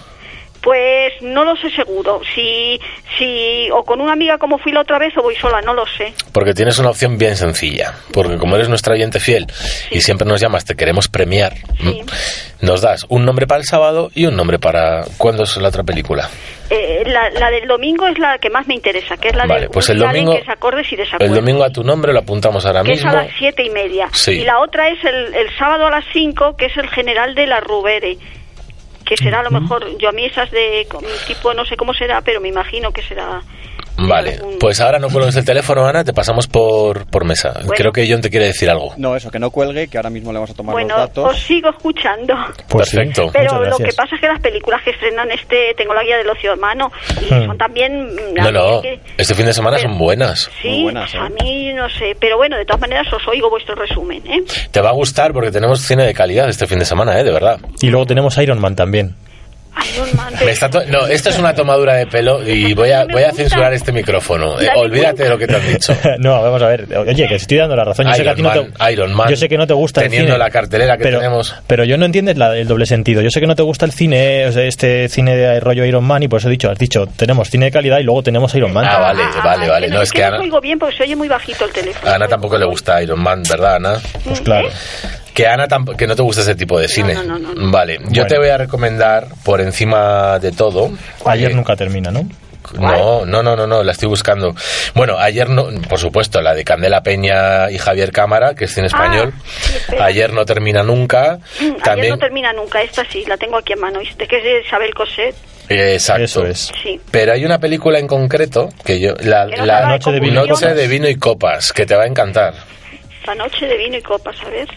Pues 0.61 1.13
no 1.21 1.45
lo 1.45 1.55
sé 1.55 1.69
seguro. 1.71 2.21
Si, 2.35 2.79
si 3.17 3.69
o 3.71 3.83
con 3.83 4.01
una 4.01 4.13
amiga 4.13 4.37
como 4.37 4.57
fui 4.57 4.71
la 4.71 4.81
otra 4.81 4.99
vez 4.99 5.15
o 5.17 5.21
voy 5.21 5.35
sola, 5.35 5.61
no 5.61 5.73
lo 5.73 5.85
sé. 5.85 6.13
Porque 6.33 6.53
tienes 6.53 6.77
una 6.79 6.89
opción 6.89 7.17
bien 7.17 7.35
sencilla. 7.37 7.93
Porque 8.11 8.37
como 8.37 8.55
eres 8.55 8.67
nuestra 8.69 8.93
oyente 8.93 9.19
fiel 9.19 9.47
y 9.89 10.01
siempre 10.01 10.27
nos 10.27 10.41
llamas, 10.41 10.65
te 10.65 10.75
queremos 10.75 11.07
premiar, 11.07 11.53
Sí. 11.79 12.01
mm, 12.03 12.65
nos 12.65 12.81
das 12.81 13.05
un 13.09 13.23
nombre 13.25 13.47
para 13.47 13.59
el 13.59 13.65
sábado 13.65 14.11
y 14.13 14.25
un 14.25 14.35
nombre 14.35 14.59
para... 14.59 15.05
¿Cuándo 15.17 15.43
es 15.43 15.55
la 15.57 15.69
otra 15.69 15.83
película? 15.83 16.29
Eh, 16.69 17.03
la, 17.05 17.29
la 17.31 17.49
del 17.49 17.67
domingo 17.67 18.05
es 18.07 18.19
la 18.19 18.37
que 18.37 18.49
más 18.49 18.67
me 18.67 18.75
interesa, 18.75 19.15
que 19.17 19.29
es 19.29 19.35
la 19.35 19.45
Vale, 19.45 19.61
de 19.61 19.69
pues 19.69 19.89
el 19.89 19.97
domingo- 19.99 20.33
que 20.33 20.39
es 20.41 20.49
acordes 20.49 20.85
y 20.91 20.95
El 20.95 21.01
desacuerdos. 21.01 21.35
domingo 21.37 21.63
a 21.63 21.69
tu 21.71 21.83
nombre 21.83 22.11
lo 22.13 22.19
apuntamos 22.19 22.65
ahora 22.65 22.83
que 22.83 22.91
es 22.91 22.97
mismo. 23.03 23.11
a 23.17 23.23
las 23.23 23.31
siete 23.39 23.63
y 23.63 23.69
media. 23.69 24.07
Sí. 24.11 24.31
Y 24.41 24.43
la 24.43 24.59
otra 24.59 24.89
es 24.89 25.03
el, 25.05 25.33
el 25.33 25.47
sábado 25.57 25.87
a 25.87 25.89
las 25.91 26.05
cinco, 26.11 26.55
que 26.57 26.65
es 26.65 26.77
el 26.77 26.89
general 26.89 27.33
de 27.33 27.47
la 27.47 27.59
Rubere. 27.61 28.17
Que 29.09 29.17
será 29.17 29.39
a 29.39 29.43
lo 29.43 29.49
mejor, 29.49 29.97
yo 29.97 30.07
a 30.09 30.11
mí 30.11 30.23
esas 30.23 30.51
de 30.51 30.85
con- 30.87 31.03
tipo, 31.25 31.51
no 31.55 31.65
sé 31.65 31.75
cómo 31.75 31.95
será, 31.95 32.21
pero 32.21 32.39
me 32.39 32.47
imagino 32.47 32.91
que 32.93 33.01
será. 33.01 33.41
Vale, 34.07 34.39
pues 34.59 34.79
ahora 34.81 34.99
no 34.99 35.09
cuelgues 35.09 35.35
el 35.35 35.45
teléfono, 35.45 35.85
Ana, 35.85 36.03
te 36.03 36.13
pasamos 36.13 36.47
por, 36.47 37.05
por 37.07 37.25
mesa. 37.25 37.51
Bueno. 37.55 37.71
Creo 37.75 37.91
que 37.91 38.07
John 38.09 38.21
te 38.21 38.29
quiere 38.29 38.47
decir 38.47 38.69
algo. 38.69 38.93
No, 38.97 39.15
eso, 39.15 39.29
que 39.31 39.39
no 39.39 39.49
cuelgue, 39.51 39.87
que 39.87 39.97
ahora 39.97 40.09
mismo 40.09 40.31
le 40.31 40.37
vamos 40.39 40.51
a 40.51 40.53
tomar 40.53 40.73
Bueno, 40.73 40.97
los 40.97 41.07
datos. 41.07 41.31
os 41.31 41.39
sigo 41.39 41.69
escuchando. 41.69 42.33
Pues 42.67 42.91
Perfecto. 42.91 43.29
Pero 43.33 43.65
lo 43.65 43.77
que 43.77 43.91
pasa 43.95 44.15
es 44.15 44.21
que 44.21 44.27
las 44.27 44.39
películas 44.41 44.81
que 44.83 44.91
estrenan 44.91 45.29
este, 45.31 45.73
tengo 45.75 45.93
la 45.93 46.03
guía 46.03 46.17
del 46.17 46.29
ocio 46.29 46.51
hermano, 46.53 46.91
y 47.21 47.33
Hmm. 47.33 47.45
son 47.47 47.57
también... 47.57 48.07
mm, 48.13 48.33
No, 48.35 48.51
no, 48.51 48.81
que- 48.81 48.99
este 49.17 49.35
fin 49.35 49.45
de 49.45 49.53
semana 49.53 49.77
Pero- 49.77 49.89
son 49.89 49.97
buenas. 49.99 50.49
Sí, 50.61 50.69
Muy 50.69 50.83
buenas, 50.83 51.13
¿eh? 51.13 51.17
a 51.19 51.29
mí 51.43 51.73
no 51.73 51.89
sé, 51.89 52.15
pero 52.19 52.37
bueno, 52.37 52.57
de 52.57 52.65
todas 52.65 52.81
maneras 52.81 53.07
os 53.13 53.27
oigo 53.27 53.49
vuestro 53.49 53.75
resumen, 53.75 54.21
¿eh? 54.27 54.43
Te 54.71 54.81
va 54.81 54.89
a 54.89 54.93
gustar 54.93 55.33
porque 55.33 55.51
tenemos 55.51 55.81
cine 55.81 56.05
de 56.05 56.13
calidad 56.13 56.47
este 56.49 56.67
fin 56.67 56.79
de 56.79 56.85
semana, 56.85 57.19
¿eh? 57.19 57.23
De 57.23 57.31
verdad. 57.31 57.59
Y 57.81 57.87
luego 57.89 58.05
tenemos 58.05 58.37
Iron 58.37 58.59
Man 58.59 58.75
también. 58.75 59.15
Iron 59.95 60.09
Man, 60.15 60.33
Me 60.43 60.51
está 60.51 60.69
to- 60.69 60.85
no, 60.87 61.07
esto 61.07 61.29
es 61.29 61.37
una 61.39 61.53
tomadura 61.53 61.93
de 61.95 62.07
pelo 62.07 62.47
y 62.47 62.73
voy 62.73 62.91
a, 62.91 63.05
voy 63.05 63.23
a 63.23 63.31
censurar 63.31 63.73
este 63.73 63.91
micrófono. 63.91 64.59
Eh, 64.59 64.67
olvídate 64.75 65.23
de 65.23 65.29
lo 65.29 65.37
que 65.37 65.47
te 65.47 65.55
han 65.55 65.67
dicho. 65.67 65.95
no, 66.19 66.41
vamos 66.41 66.61
a 66.61 66.67
ver. 66.67 66.87
Oye, 66.97 67.27
que 67.27 67.35
estoy 67.35 67.57
dando 67.57 67.75
la 67.75 67.83
razón. 67.85 68.07
Yo 68.07 68.13
sé 68.13 68.23
que 68.23 68.29
a 68.29 68.35
ti 68.35 68.41
no 68.41 68.51
Iron 68.53 68.71
te, 68.71 68.77
Man, 68.79 68.91
Iron 68.93 69.13
Man, 69.13 69.29
yo 69.29 69.35
sé 69.35 69.49
que 69.49 69.57
no 69.57 69.67
te 69.67 69.73
gusta 69.73 70.01
el 70.01 70.07
teniendo 70.07 70.33
cine. 70.33 70.37
la 70.39 70.49
cartelera 70.49 70.97
que 70.97 71.03
pero, 71.03 71.19
tenemos. 71.19 71.55
Pero 71.67 71.83
yo 71.83 71.97
no 71.97 72.05
entiendes 72.05 72.37
la- 72.37 72.55
el 72.57 72.67
doble 72.67 72.85
sentido. 72.85 73.21
Yo 73.21 73.29
sé 73.29 73.39
que 73.39 73.47
no 73.47 73.55
te 73.55 73.63
gusta 73.63 73.85
el 73.85 73.91
cine, 73.91 74.45
o 74.47 74.51
sea, 74.51 74.63
este 74.63 75.07
cine 75.09 75.35
de 75.35 75.59
rollo 75.59 75.85
Iron 75.85 76.03
Man, 76.03 76.23
y 76.23 76.27
por 76.27 76.39
eso 76.39 76.47
he 76.47 76.51
dicho, 76.51 76.69
has 76.69 76.77
dicho, 76.77 77.05
tenemos 77.15 77.49
cine 77.49 77.65
de 77.65 77.71
calidad 77.71 77.99
y 77.99 78.03
luego 78.03 78.23
tenemos 78.23 78.53
Iron 78.55 78.73
Man. 78.73 78.85
Ah, 78.87 78.99
vale, 78.99 79.21
vale, 79.43 79.63
es 79.65 79.69
vale. 79.69 79.87
que 79.87 79.93
No, 79.93 80.01
es 80.01 80.11
que 80.11 80.21
no 80.21 80.27
Ana, 80.27 80.39
oigo 80.39 80.61
bien 80.61 80.79
porque 80.79 80.95
se 80.97 81.03
oye 81.03 81.15
muy 81.15 81.27
bajito 81.27 81.65
el 81.65 81.71
teléfono. 81.71 82.11
a 82.11 82.15
Ana 82.15 82.27
tampoco 82.27 82.57
le 82.57 82.65
gusta 82.65 83.01
Iron 83.01 83.19
Man, 83.21 83.43
¿verdad, 83.49 83.75
Ana? 83.75 83.93
Pues 84.23 84.41
claro. 84.41 84.69
Que 85.33 85.47
Ana 85.47 85.67
que 85.97 86.07
no 86.07 86.15
te 86.15 86.21
gusta 86.21 86.41
ese 86.41 86.55
tipo 86.55 86.79
de 86.79 86.87
cine. 86.87 87.13
no, 87.13 87.23
no, 87.23 87.37
no, 87.39 87.53
no. 87.53 87.71
Vale, 87.71 87.97
yo 87.99 88.23
Bueno. 88.23 88.27
te 88.27 88.37
voy 88.37 88.49
a 88.49 88.57
recomendar 88.57 89.27
por 89.43 89.61
encima 89.61 90.39
de 90.39 90.51
todo. 90.51 90.91
Ayer 91.25 91.51
eh, 91.51 91.55
nunca 91.55 91.75
termina, 91.75 92.11
¿no? 92.11 92.27
No, 92.77 93.25
no, 93.25 93.41
no, 93.41 93.55
no, 93.55 93.65
no, 93.65 93.83
la 93.83 93.91
estoy 93.93 94.09
buscando. 94.09 94.53
Bueno, 94.93 95.17
ayer 95.17 95.49
no, 95.49 95.69
por 95.87 95.97
supuesto, 95.97 96.39
la 96.41 96.53
de 96.53 96.63
Candela 96.63 97.01
Peña 97.01 97.71
y 97.71 97.77
Javier 97.79 98.11
Cámara, 98.11 98.53
que 98.53 98.65
es 98.65 98.73
cine 98.73 98.87
español. 98.87 99.33
Ah, 99.35 99.41
sí, 99.61 99.75
espera. 99.75 100.05
ayer 100.05 100.33
no 100.33 100.45
termina 100.45 100.83
nunca. 100.83 101.39
Ayer 101.59 101.77
También, 101.83 102.09
no 102.11 102.17
termina 102.19 102.53
nunca, 102.53 102.81
esta 102.81 103.03
sí, 103.09 103.23
la 103.27 103.37
tengo 103.37 103.57
aquí 103.57 103.73
en 103.73 103.79
mano. 103.79 103.99
¿De 103.99 104.27
que 104.27 104.37
es 104.37 104.43
de 104.43 104.61
Isabel 104.65 104.93
Cosset? 104.93 105.35
eh, 105.69 105.93
exacto. 105.93 106.23
Eso 106.23 106.45
es. 106.45 106.71
Sí. 106.83 106.99
Pero 107.09 107.33
hay 107.33 107.43
una 107.45 107.57
película 107.59 107.97
en 107.97 108.07
concreto 108.07 108.69
que 108.83 108.99
yo, 108.99 109.13
la, 109.21 109.45
la 109.45 109.81
de 109.81 109.87
Noche 109.87 110.11
de 110.11 110.19
vino 110.19 110.45
y 110.45 110.49
Noche 110.49 110.73
de 110.73 110.87
vino 110.87 111.07
y 111.07 111.15
copas, 111.15 111.71
que 111.73 111.85
te 111.85 111.95
va 111.95 112.03
a 112.03 112.07
encantar. 112.07 112.53
Noche 113.35 113.65
de 113.67 113.77
vino 113.77 113.97
y 113.97 114.01
copas, 114.01 114.35
a 114.45 114.49
ver. 114.49 114.67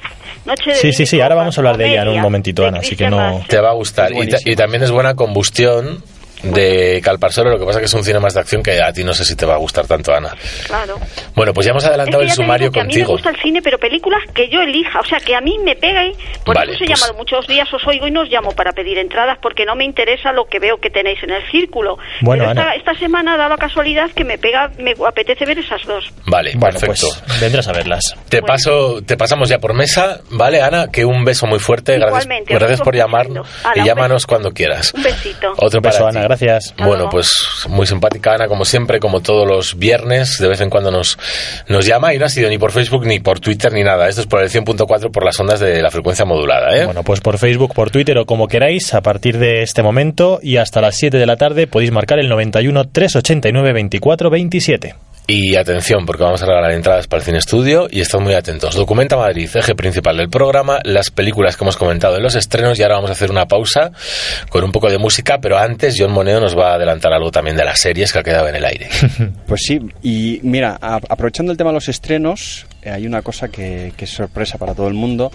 Noche 0.45 0.71
de 0.71 0.77
Sí, 0.77 0.83
vino 0.89 0.93
sí, 0.95 1.07
sí, 1.07 1.21
ahora 1.21 1.35
vamos 1.37 1.57
a 1.57 1.61
hablar 1.61 1.77
de 1.77 1.91
ella 1.91 2.03
en 2.03 2.09
un 2.09 2.21
momentito, 2.21 2.67
Ana, 2.67 2.79
así 2.81 2.97
que 2.97 3.09
no-. 3.09 3.43
Te 3.49 3.59
va 3.61 3.71
a 3.71 3.75
gustar. 3.75 4.11
Ta- 4.13 4.39
y 4.45 4.57
también 4.57 4.83
es 4.83 4.91
buena 4.91 5.15
combustión 5.15 6.03
de 6.43 7.01
Calparsoro, 7.03 7.51
lo 7.51 7.59
que 7.59 7.65
pasa 7.65 7.79
que 7.79 7.87
es 7.87 7.95
un 7.95 8.05
cine 8.05 8.19
más 8.21 8.35
de 8.35 8.41
acción 8.41 8.63
que 8.63 8.81
a 8.83 8.93
ti 8.93 9.05
no 9.05 9.15
sé 9.15 9.25
si 9.25 9.37
te 9.37 9.47
va 9.47 9.55
a 9.55 9.59
gustar 9.59 9.87
tanto, 9.87 10.13
Ana. 10.15 10.35
Claro. 10.67 10.99
Bueno, 11.35 11.53
pues 11.53 11.67
ya 11.67 11.71
hemos 11.71 11.83
Es 11.85 11.89
adelantado 11.89 12.19
que 12.19 12.25
el 12.25 12.29
ya 12.31 12.35
te 12.37 12.43
sumario 12.43 12.65
digo 12.65 12.73
que 12.73 12.81
a 12.81 12.85
mí 12.85 12.89
me 12.89 13.01
contigo. 13.01 13.13
gusta 13.13 13.31
el 13.31 13.37
cine, 13.41 13.63
pero 13.63 13.79
películas 13.79 14.21
que 14.35 14.49
yo 14.49 14.61
elija. 14.61 15.01
O 15.01 15.05
sea, 15.05 15.19
que 15.19 15.35
a 15.35 15.41
mí 15.41 15.59
me 15.65 15.77
pega 15.77 16.05
y 16.05 16.13
por 16.45 16.57
Vale, 16.57 16.73
eso 16.73 16.83
os 16.83 16.83
he 16.83 16.87
pues- 16.93 17.01
llamado 17.01 17.19
muchos 17.19 17.47
días, 17.47 17.73
os 17.73 17.87
oigo 17.87 18.07
y 18.07 18.11
no 18.11 18.23
os 18.23 18.29
llamo 18.29 18.53
para 18.53 18.73
pedir 18.73 18.99
entradas 18.99 19.39
porque 19.41 19.65
no 19.65 19.75
me 19.77 19.85
interesa 19.85 20.33
lo 20.33 20.47
que 20.47 20.59
veo 20.59 20.79
que 20.79 20.91
tenéis 20.91 21.23
en 21.23 21.31
el 21.31 21.43
círculo. 21.51 21.97
Bueno, 22.21 22.45
pero 22.45 22.51
esta, 22.61 22.63
Ana. 22.63 22.75
esta 22.75 22.95
semana 22.95 23.37
da 23.37 23.49
la 23.49 23.57
casualidad 23.57 24.11
que 24.11 24.25
me 24.25 24.39
pega, 24.39 24.71
me 24.79 24.95
apetece 25.07 25.45
ver 25.47 25.59
esas 25.59 25.83
dos. 25.87 26.05
Vale, 26.27 26.53
Bueno, 26.57 26.79
perfecto. 26.79 27.07
pues 27.27 27.41
vendrás 27.41 27.69
a 27.69 27.73
verlas. 27.73 28.15
Te 28.29 28.41
Bueno. 28.41 28.47
paso, 28.53 29.03
te 29.07 29.17
pasamos 29.17 29.49
ya 29.49 29.59
por 29.59 29.75
mesa, 29.75 30.21
¿vale, 30.31 30.61
Ana? 30.61 30.89
Que 30.91 31.05
un 31.05 31.25
beso 31.25 31.47
muy 31.47 31.59
fuerte, 31.59 31.99
gracias, 31.99 32.25
Igualmente, 32.25 32.55
gracias 32.55 32.79
sigo 32.79 32.85
por 32.85 32.97
llamarnos 32.97 33.47
escuchando. 33.47 33.69
Ala, 33.73 33.83
y 33.83 33.87
llámanos 33.87 34.27
cuando 34.27 34.51
quieras. 34.53 34.93
Un 34.95 35.03
besito. 35.03 35.53
Otro 35.57 35.79
Un 35.79 35.83
beso, 35.83 35.99
para 36.05 36.11
Ana. 36.11 36.21
Gracias. 36.41 36.75
Bueno, 36.79 37.09
pues 37.11 37.67
muy 37.69 37.87
simpática 37.87 38.35
Ana, 38.35 38.49
como 38.49 38.65
siempre, 38.65 39.01
como 39.01 39.21
todos 39.21 39.47
los 39.47 39.79
viernes, 39.79 40.39
de 40.39 40.49
vez 40.49 40.61
en 40.61 40.71
cuando 40.71 40.91
nos, 40.91 41.19
nos 41.69 41.87
llama 41.87 42.15
y 42.15 42.19
no 42.19 42.27
ha 42.27 42.29
sido 42.29 42.49
ni 42.49 42.59
por 42.59 42.73
Facebook, 42.73 43.07
ni 43.07 43.21
por 43.21 43.41
Twitter, 43.41 43.73
ni 43.73 43.83
nada. 43.83 44.09
Esto 44.09 44.23
es 44.23 44.27
por 44.27 44.43
el 44.43 44.51
100.4 44.51 45.11
por 45.11 45.25
las 45.25 45.39
ondas 45.41 45.61
de 45.61 45.83
la 45.83 45.91
frecuencia 45.91 46.25
modulada, 46.25 46.77
¿eh? 46.77 46.85
Bueno, 46.85 47.03
pues 47.03 47.21
por 47.21 47.39
Facebook, 47.39 47.75
por 47.75 47.91
Twitter 47.91 48.19
o 48.19 48.27
como 48.27 48.49
queráis, 48.49 48.95
a 48.95 49.01
partir 49.01 49.39
de 49.39 49.63
este 49.63 49.83
momento 49.83 50.41
y 50.43 50.57
hasta 50.57 50.81
las 50.81 50.97
7 50.97 51.19
de 51.19 51.27
la 51.27 51.37
tarde 51.37 51.67
podéis 51.67 51.93
marcar 51.93 52.19
el 52.19 52.29
91 52.29 52.89
389 52.89 53.73
24 53.73 54.31
27. 54.31 54.95
Y 55.35 55.57
atención, 55.57 56.05
porque 56.05 56.25
vamos 56.25 56.43
a 56.43 56.47
regalar 56.47 56.73
entradas 56.73 57.07
para 57.07 57.21
el 57.21 57.25
cine 57.25 57.39
estudio 57.39 57.89
y 57.91 58.03
estad 58.03 58.21
muy 58.21 58.35
atentos. 58.35 58.75
Documenta 58.75 59.17
Madrid, 59.17 59.49
eje 59.55 59.75
principal 59.75 60.19
del 60.19 60.29
programa, 60.29 60.81
las 60.85 61.11
películas 61.11 61.57
que 61.57 61.65
hemos 61.65 61.79
comentado 61.79 62.19
en 62.19 62.23
los 62.23 62.35
estrenos 62.35 62.79
y 62.79 62.83
ahora 62.83 62.97
vamos 62.97 63.09
a 63.09 63.13
hacer 63.15 63.31
una 63.31 63.47
pausa 63.47 63.93
con 64.51 64.63
un 64.63 64.71
poco 64.71 64.91
de 64.91 64.99
música, 64.99 65.39
pero 65.41 65.57
antes 65.57 65.95
John 65.99 66.13
Moneo 66.13 66.39
nos 66.39 66.55
va 66.55 66.73
a 66.73 66.75
adelantar 66.75 67.15
algo 67.15 67.31
también 67.31 67.57
de 67.57 67.65
las 67.65 67.81
series 67.81 68.13
que 68.13 68.19
ha 68.19 68.23
quedado 68.23 68.47
en 68.47 68.57
el 68.57 68.65
aire. 68.67 68.91
Pues 69.47 69.63
sí, 69.67 69.81
y 70.03 70.41
mira, 70.43 70.79
aprovechando 70.81 71.53
el 71.53 71.59
tema 71.59 71.71
de 71.71 71.75
los 71.75 71.89
estrenos, 71.89 72.67
hay 72.85 73.07
una 73.07 73.23
cosa 73.23 73.49
que, 73.49 73.93
que 73.97 74.05
es 74.07 74.11
sorpresa 74.11 74.59
para 74.59 74.75
todo 74.75 74.89
el 74.89 74.95
mundo, 74.95 75.31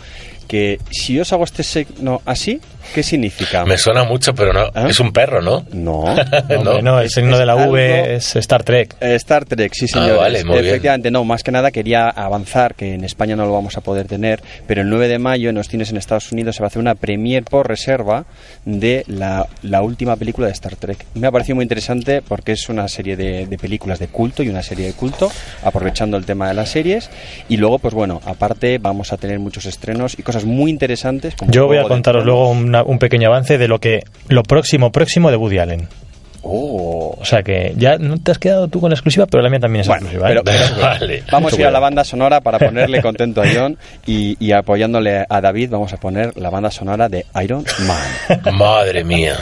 que 0.47 0.79
si 0.91 1.13
yo 1.15 1.23
os 1.23 1.33
hago 1.33 1.43
este 1.43 1.61
signo 1.61 2.21
así, 2.25 2.61
¿qué 2.95 3.03
significa? 3.03 3.65
Me 3.65 3.77
suena 3.77 4.05
mucho, 4.05 4.33
pero 4.33 4.53
no. 4.53 4.69
¿Ah? 4.73 4.87
Es 4.89 4.99
un 5.01 5.11
perro, 5.11 5.41
¿no? 5.41 5.65
No. 5.73 6.05
No, 6.81 6.99
el 7.01 7.09
signo 7.09 7.37
de 7.37 7.45
la 7.45 7.55
V 7.55 8.15
es 8.15 8.35
Star 8.37 8.63
Trek. 8.63 8.95
Eh, 9.01 9.15
Star 9.15 9.43
Trek, 9.45 9.73
sí, 9.73 9.85
Ah, 9.93 9.99
señor. 9.99 10.17
vale, 10.19 10.43
muy 10.45 10.55
bien. 10.59 10.67
Efectivamente, 10.67 11.11
no, 11.11 11.23
más 11.25 11.43
que 11.43 11.51
nada 11.51 11.71
quería 11.71 12.07
avanzar, 12.07 12.75
que 12.75 12.93
en 12.93 13.03
España 13.03 13.35
no 13.35 13.45
lo 13.45 13.51
vamos 13.51 13.75
a 13.77 13.81
poder 13.81 14.07
tener, 14.07 14.41
pero 14.67 14.81
el 14.83 14.89
9 14.89 15.09
de 15.09 15.19
mayo 15.19 15.49
en 15.49 15.55
los 15.55 15.67
cines 15.67 15.89
en 15.91 15.97
Estados 15.97 16.31
Unidos 16.31 16.55
se 16.55 16.61
va 16.61 16.67
a 16.67 16.69
hacer 16.69 16.79
una 16.81 16.95
premier 16.95 17.43
por 17.43 17.67
reserva 17.67 18.25
de 18.63 19.03
la, 19.07 19.47
la 19.63 19.81
última 19.81 20.15
película 20.15 20.47
de 20.47 20.53
Star 20.53 20.77
Trek. 20.77 21.05
Me 21.15 21.27
ha 21.27 21.31
parecido 21.31 21.55
muy 21.55 21.63
interesante 21.63 22.21
porque 22.25 22.53
es 22.53 22.69
una 22.69 22.87
serie 22.87 23.17
de, 23.17 23.47
de 23.47 23.57
películas 23.57 23.99
de 23.99 24.07
culto 24.07 24.43
y 24.43 24.49
una 24.49 24.63
serie 24.63 24.85
de 24.85 24.93
culto, 24.93 25.29
aprovechando 25.63 26.15
el 26.15 26.25
tema 26.25 26.47
de 26.47 26.53
las 26.53 26.69
series. 26.69 27.09
Y 27.49 27.57
luego, 27.57 27.79
pues 27.79 27.93
bueno, 27.93 28.21
aparte 28.25 28.77
vamos 28.77 29.13
a 29.13 29.17
tener 29.17 29.39
muchos 29.39 29.65
estrenos 29.65 30.17
y 30.17 30.23
cosas 30.23 30.45
muy 30.45 30.69
interesantes. 30.71 31.35
como 31.35 31.51
Yo 31.51 31.67
voy 31.67 31.77
a 31.77 31.83
contaros 31.83 32.23
luego 32.25 32.49
una- 32.49 32.83
un 32.83 32.99
pequeño 32.99 33.27
avance 33.29 33.57
de 33.57 33.67
lo 33.67 33.79
que 33.79 34.01
lo 34.27 34.43
próximo 34.43 34.91
próximo 34.91 35.29
de 35.31 35.37
Woody 35.37 35.59
Allen. 35.59 35.87
Oh. 36.49 37.17
O 37.19 37.25
sea 37.25 37.43
que 37.43 37.73
ya 37.77 37.97
no 37.97 38.17
te 38.19 38.31
has 38.31 38.37
quedado 38.39 38.67
tú 38.69 38.79
con 38.79 38.89
la 38.89 38.95
exclusiva, 38.95 39.25
pero 39.25 39.43
la 39.43 39.49
mía 39.49 39.59
también 39.59 39.81
es 39.81 39.87
Bueno, 39.87 40.05
exclusiva. 40.07 40.29
¿eh? 40.31 40.41
pero- 40.43 40.43
pero- 40.45 40.81
Vale. 40.81 41.23
Vamos 41.31 41.51
a 41.53 41.55
ir 41.59 41.65
a 41.65 41.71
la 41.71 41.79
banda 41.79 42.03
sonora 42.05 42.39
para 42.41 42.57
ponerle 42.67 43.01
contento 43.01 43.41
a 43.41 43.45
John 43.53 43.77
y, 44.05 44.37
y 44.39 44.51
apoyándole 44.53 45.25
a 45.27 45.41
David 45.41 45.71
vamos 45.71 45.91
a 45.93 45.97
poner 45.97 46.37
la 46.37 46.49
banda 46.49 46.71
sonora 46.71 47.09
de 47.09 47.25
Iron 47.43 47.65
Man. 47.85 48.41
Madre 48.57 49.03
mía. 49.03 49.35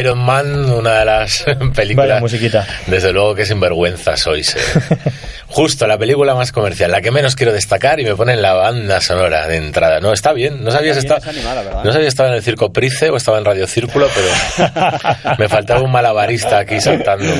Iron 0.00 0.18
Man, 0.18 0.70
una 0.70 0.98
de 1.00 1.04
las 1.04 1.44
películas. 1.74 2.08
Vaya 2.08 2.20
musiquita. 2.20 2.66
Desde 2.86 3.12
luego 3.12 3.34
que 3.34 3.46
sinvergüenza 3.46 4.16
sois. 4.16 4.54
eh. 4.56 4.58
Justo 5.48 5.86
la 5.86 5.96
película 5.96 6.34
más 6.34 6.50
comercial, 6.50 6.90
la 6.90 7.00
que 7.00 7.10
menos 7.12 7.36
quiero 7.36 7.52
destacar 7.52 8.00
y 8.00 8.04
me 8.04 8.16
ponen 8.16 8.42
la 8.42 8.52
banda 8.54 9.00
sonora 9.00 9.46
de 9.46 9.56
entrada. 9.56 10.00
No, 10.00 10.12
está 10.12 10.32
bien. 10.32 10.62
No 10.64 10.70
sabías 10.72 10.96
Está 10.96 11.16
estado. 11.18 11.32
bien, 11.32 11.44
es 11.44 11.46
animada, 11.46 11.62
¿verdad? 11.62 11.84
No 11.84 11.92
sabía 11.92 12.06
si 12.06 12.08
estaba 12.08 12.28
en 12.30 12.34
el 12.34 12.42
Circo 12.42 12.72
Price 12.72 13.08
o 13.10 13.16
estaba 13.16 13.38
en 13.38 13.44
Radio 13.44 13.66
Círculo, 13.68 14.08
pero 14.12 15.36
me 15.38 15.48
faltaba 15.48 15.80
un 15.82 15.92
malabarista 15.92 16.58
aquí 16.58 16.80
saltando. 16.80 17.32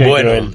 Bueno, 0.00 0.50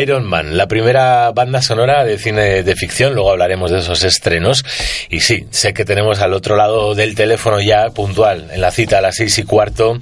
Iron 0.00 0.24
Man, 0.24 0.56
la 0.56 0.66
primera 0.66 1.30
banda 1.32 1.60
sonora 1.62 2.02
de 2.04 2.18
cine 2.18 2.62
de 2.62 2.74
ficción, 2.76 3.14
luego 3.14 3.30
hablaremos 3.30 3.70
de 3.70 3.80
esos 3.80 4.02
estrenos. 4.04 4.64
Y 5.10 5.20
sí, 5.20 5.46
sé 5.50 5.74
que 5.74 5.84
tenemos 5.84 6.20
al 6.20 6.32
otro 6.32 6.56
lado 6.56 6.94
del 6.94 7.14
teléfono 7.14 7.60
ya 7.60 7.90
puntual, 7.90 8.48
en 8.52 8.60
la 8.60 8.70
cita 8.70 8.98
a 8.98 9.00
las 9.02 9.16
seis 9.16 9.38
y 9.38 9.43
cuarto, 9.46 9.98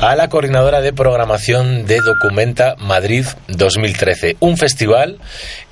a 0.00 0.16
la 0.16 0.28
coordinadora 0.28 0.80
de 0.80 0.92
programación 0.92 1.86
de 1.86 2.00
Documenta 2.00 2.76
Madrid 2.78 3.26
2013, 3.48 4.36
un 4.40 4.56
festival 4.56 5.18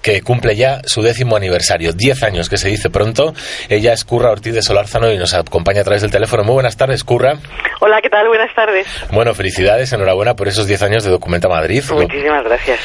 que 0.07 0.23
cumple 0.23 0.55
ya 0.55 0.83
su 0.87 1.03
décimo 1.03 1.35
aniversario, 1.35 1.93
diez 1.93 2.23
años 2.23 2.49
que 2.49 2.59
se 2.59 2.69
dice 2.69 2.91
pronto. 2.91 3.35
Ella 3.69 3.93
es 3.93 4.05
Curra 4.05 4.31
Ortiz 4.31 4.55
de 4.55 4.63
Solórzano 4.63 5.11
y 5.11 5.19
nos 5.19 5.35
acompaña 5.35 5.81
a 5.81 5.85
través 5.85 6.03
del 6.03 6.13
teléfono. 6.13 6.45
Muy 6.45 6.55
buenas 6.55 6.77
tardes, 6.77 7.03
Curra. 7.03 7.35
Hola, 7.81 8.01
¿qué 8.01 8.09
tal? 8.09 8.29
Buenas 8.29 8.55
tardes. 8.55 8.87
Bueno, 9.11 9.35
felicidades, 9.35 9.93
enhorabuena 9.93 10.35
por 10.37 10.47
esos 10.47 10.69
10 10.69 10.83
años 10.83 11.03
de 11.03 11.11
Documenta 11.11 11.49
Madrid. 11.49 11.83
Muchísimas 11.91 12.45
gracias. 12.45 12.79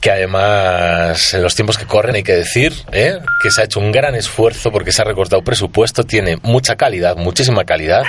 Que 0.00 0.10
además, 0.12 1.34
en 1.34 1.42
los 1.42 1.56
tiempos 1.56 1.76
que 1.76 1.84
corren, 1.84 2.14
hay 2.14 2.22
que 2.22 2.34
decir 2.34 2.72
¿eh? 2.92 3.18
que 3.42 3.50
se 3.50 3.60
ha 3.60 3.64
hecho 3.64 3.80
un 3.80 3.90
gran 3.90 4.14
esfuerzo 4.14 4.70
porque 4.70 4.92
se 4.92 5.02
ha 5.02 5.04
recortado 5.04 5.42
presupuesto, 5.42 6.04
tiene 6.04 6.38
mucha 6.42 6.76
calidad, 6.76 7.16
muchísima 7.16 7.64
calidad. 7.64 8.04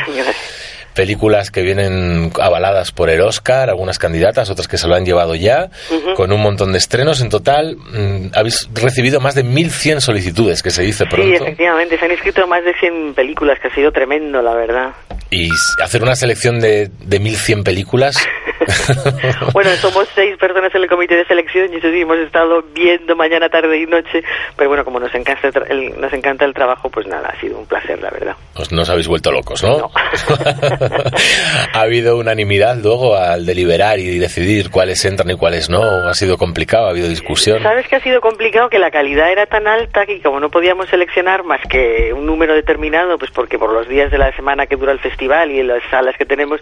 Películas 0.94 1.52
que 1.52 1.62
vienen 1.62 2.32
avaladas 2.40 2.92
por 2.92 3.10
el 3.10 3.22
Oscar, 3.22 3.70
algunas 3.70 3.98
candidatas, 3.98 4.50
otras 4.50 4.68
que 4.68 4.78
se 4.78 4.88
lo 4.88 4.96
han 4.96 5.06
llevado 5.06 5.36
ya, 5.36 5.70
con 6.16 6.32
un 6.32 6.42
montón 6.42 6.72
de 6.72 6.78
estrenos. 6.78 7.22
En 7.22 7.30
total, 7.30 7.76
mm, 7.78 8.32
habéis 8.34 8.70
recibido 8.74 9.20
más 9.20 9.36
de 9.36 9.44
1.100 9.44 10.00
solicitudes, 10.00 10.62
que 10.64 10.72
se 10.72 10.84
dice 10.84 11.06
pronto. 11.06 11.28
Sí, 11.28 11.44
efectivamente, 11.44 11.98
se 11.98 12.06
han 12.06 12.12
inscrito 12.12 12.48
más 12.48 12.64
de 12.64 12.74
100 12.74 13.14
películas, 13.14 13.60
que 13.62 13.68
ha 13.68 13.76
sido 13.76 13.92
tremendo, 13.92 14.42
la 14.42 14.56
verdad. 14.56 14.94
Y 15.32 15.50
hacer 15.84 16.02
una 16.02 16.16
selección 16.16 16.60
de, 16.60 16.90
de 17.06 17.22
1.100 17.22 17.64
películas... 17.64 18.18
bueno, 19.54 19.70
somos 19.78 20.08
seis 20.16 20.38
personas 20.38 20.74
en 20.74 20.84
el 20.84 20.90
comité 20.90 21.16
de 21.16 21.26
selección 21.26 21.74
y 21.74 21.78
eso 21.78 21.90
sí, 21.90 22.02
hemos 22.02 22.18
estado 22.18 22.62
viendo 22.74 23.16
mañana, 23.16 23.50
tarde 23.50 23.80
y 23.80 23.86
noche, 23.86 24.24
pero 24.56 24.70
bueno, 24.70 24.86
como 24.86 25.00
nos 25.00 25.14
encanta 25.14 25.50
el, 25.70 26.00
nos 26.00 26.14
encanta 26.14 26.46
el 26.46 26.54
trabajo, 26.54 26.90
pues 26.90 27.08
nada, 27.08 27.30
ha 27.30 27.40
sido 27.40 27.60
un 27.60 27.66
placer, 27.66 28.02
la 28.02 28.10
verdad. 28.10 28.36
Pues 28.56 28.72
no 28.72 28.82
os 28.82 28.90
habéis 28.90 29.08
vuelto 29.08 29.32
locos, 29.32 29.64
¿no? 29.64 29.78
No. 29.78 29.92
¿Ha 31.74 31.82
habido 31.82 32.18
unanimidad 32.18 32.78
luego 32.78 33.16
al 33.16 33.46
deliberar 33.46 34.00
y 34.00 34.18
decidir 34.20 34.70
cuáles 34.70 35.04
entran 35.06 35.30
y 35.32 35.38
cuáles 35.38 35.70
no? 35.70 35.82
¿Ha 36.08 36.14
sido 36.14 36.38
complicado? 36.38 36.88
¿Ha 36.88 36.92
habido 36.92 37.08
discusión? 37.08 37.62
¿Sabes 37.64 37.88
que 37.88 37.96
ha 37.96 38.02
sido 38.02 38.22
complicado? 38.22 38.70
Que 38.70 38.80
la 38.80 38.92
calidad 38.92 39.32
era 39.32 39.46
tan 39.46 39.68
alta 39.68 40.06
que 40.06 40.22
como 40.22 40.40
no 40.40 40.50
podíamos 40.50 40.90
seleccionar 40.90 41.44
más 41.44 41.62
que 41.70 42.14
un 42.14 42.26
número 42.26 42.54
determinado, 42.54 43.18
pues 43.18 43.32
porque 43.32 43.58
por 43.58 43.74
los 43.74 43.88
días 43.88 44.12
de 44.12 44.18
la 44.18 44.36
semana 44.36 44.66
que 44.66 44.76
dura 44.76 44.92
el 44.92 45.00
festival 45.00 45.52
y 45.52 45.60
en 45.60 45.68
las 45.68 45.84
salas 45.90 46.16
que 46.18 46.26
tenemos, 46.26 46.62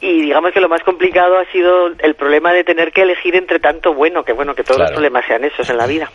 y 0.00 0.22
digamos 0.22 0.52
que 0.52 0.60
lo 0.60 0.68
más 0.68 0.82
complicado 0.84 1.38
ha 1.38 1.50
sido 1.50 1.88
el 1.98 2.14
problema 2.14 2.52
de 2.52 2.62
tener 2.64 2.92
que 2.92 3.02
elegir 3.02 3.34
entre 3.34 3.58
tanto 3.58 3.94
bueno, 3.94 4.24
que 4.24 4.32
bueno, 4.32 4.54
que 4.54 4.62
todos 4.62 4.76
Claro. 4.76 4.90
los 4.90 4.96
problemas 4.96 5.24
sean 5.26 5.44
esos 5.44 5.68
en 5.68 5.76
la 5.76 5.86
vida. 5.86 6.10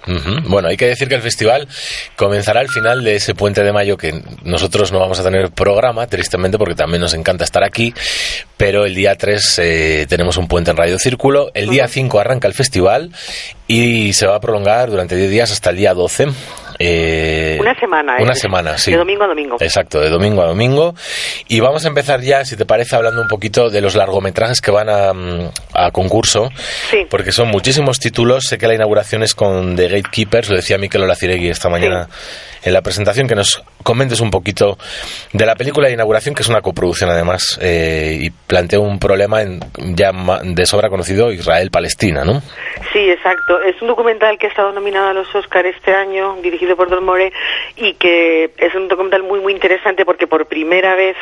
Bueno, 0.47 0.69
hay 0.69 0.77
que 0.77 0.85
decir 0.87 1.07
que 1.09 1.15
el 1.15 1.21
festival 1.21 1.67
comenzará 2.15 2.61
al 2.61 2.69
final 2.69 3.03
de 3.03 3.15
ese 3.15 3.35
puente 3.35 3.61
de 3.63 3.73
mayo 3.73 3.97
que 3.97 4.13
nosotros 4.43 4.91
no 4.93 4.99
vamos 4.99 5.19
a 5.19 5.23
tener 5.23 5.51
programa, 5.51 6.07
tristemente, 6.07 6.57
porque 6.57 6.75
también 6.75 7.01
nos 7.01 7.13
encanta 7.13 7.43
estar 7.43 7.63
aquí, 7.63 7.93
pero 8.57 8.85
el 8.85 8.95
día 8.95 9.15
3 9.17 9.59
eh, 9.61 10.05
tenemos 10.07 10.37
un 10.37 10.47
puente 10.47 10.71
en 10.71 10.77
Radio 10.77 10.97
Círculo, 10.97 11.51
el 11.53 11.69
día 11.69 11.87
5 11.87 12.19
arranca 12.19 12.47
el 12.47 12.53
festival 12.53 13.09
y 13.67 14.13
se 14.13 14.27
va 14.27 14.35
a 14.35 14.39
prolongar 14.39 14.89
durante 14.91 15.15
10 15.15 15.29
días 15.29 15.51
hasta 15.51 15.71
el 15.71 15.75
día 15.77 15.93
12. 15.93 16.27
Eh, 16.85 17.57
Una 17.59 17.73
semana, 17.79 18.17
¿eh? 18.17 18.23
Una 18.23 18.35
semana, 18.35 18.77
sí. 18.77 18.91
De 18.91 18.97
domingo 18.97 19.23
a 19.23 19.27
domingo. 19.27 19.57
Exacto, 19.59 20.01
de 20.01 20.09
domingo 20.09 20.41
a 20.41 20.47
domingo. 20.47 20.93
Y 21.47 21.59
vamos 21.61 21.85
a 21.85 21.87
empezar 21.87 22.21
ya, 22.21 22.43
si 22.43 22.57
te 22.57 22.65
parece, 22.65 22.95
hablando 22.95 23.21
un 23.21 23.27
poquito 23.27 23.69
de 23.69 23.79
los 23.79 23.95
largometrajes 23.95 24.59
que 24.59 24.71
van 24.71 24.89
a, 24.89 25.13
mm, 25.13 25.49
a 25.73 25.91
concurso. 25.91 26.49
Sí. 26.89 27.05
Porque 27.09 27.31
son 27.31 27.49
muchísimos 27.49 27.99
títulos. 27.99 28.45
Sé 28.45 28.57
que 28.57 28.67
la 28.67 28.75
inauguración 28.75 29.23
es 29.23 29.33
con 29.33 29.75
The 29.75 29.87
Gatekeepers, 29.87 30.49
lo 30.49 30.57
decía 30.57 30.77
Mikel 30.77 31.03
Olaciregui 31.03 31.49
esta 31.49 31.69
mañana 31.69 32.09
en 32.63 32.73
la 32.73 32.81
presentación, 32.81 33.27
que 33.27 33.35
nos 33.35 33.61
comentes 33.83 34.21
un 34.21 34.31
poquito 34.31 34.77
de 35.33 35.45
la 35.45 35.55
película 35.55 35.87
de 35.87 35.93
inauguración, 35.93 36.33
que 36.33 36.43
es 36.43 36.49
una 36.49 36.61
coproducción 36.61 37.09
además, 37.09 37.59
eh, 37.61 38.17
y 38.21 38.29
plantea 38.29 38.79
un 38.79 38.99
problema 38.99 39.41
en, 39.41 39.59
ya 39.95 40.11
de 40.43 40.65
sobra 40.65 40.89
conocido, 40.89 41.31
Israel-Palestina, 41.31 42.23
¿no? 42.23 42.41
Sí, 42.93 42.99
exacto. 42.99 43.61
Es 43.61 43.81
un 43.81 43.89
documental 43.89 44.37
que 44.37 44.47
ha 44.47 44.49
estado 44.49 44.71
nominado 44.71 45.07
a 45.07 45.13
los 45.13 45.27
Oscar 45.35 45.65
este 45.65 45.93
año, 45.93 46.37
dirigido 46.41 46.72
por 46.75 46.89
Don 46.89 47.03
y 47.75 47.93
que 47.93 48.51
es 48.57 48.75
un 48.75 48.87
documental 48.87 49.23
muy, 49.23 49.39
muy 49.39 49.53
interesante 49.53 50.05
porque 50.05 50.27
por 50.27 50.45
primera 50.45 50.95
vez 50.95 51.17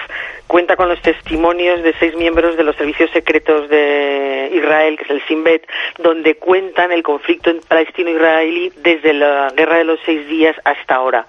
cuenta 0.48 0.76
con 0.76 0.90
los 0.90 1.02
testimonios 1.02 1.82
de 1.84 1.94
seis 2.00 2.16
miembros 2.16 2.58
de 2.58 2.64
los 2.64 2.76
servicios 2.76 3.10
secretos 3.12 3.70
de 3.70 4.52
Israel, 4.54 4.98
que 4.98 5.04
es 5.06 5.10
el 5.10 5.22
Shin 5.22 5.44
Bet, 5.44 5.68
donde 5.98 6.36
cuentan 6.36 6.92
el 6.92 7.04
conflicto 7.04 7.52
palestino-israelí 7.68 8.72
desde 8.78 9.14
la 9.14 9.52
Guerra 9.56 9.78
de 9.78 9.86
los 9.86 10.00
Seis 10.06 10.28
Días 10.28 10.56
hasta 10.64 10.96
ahora. 10.96 11.26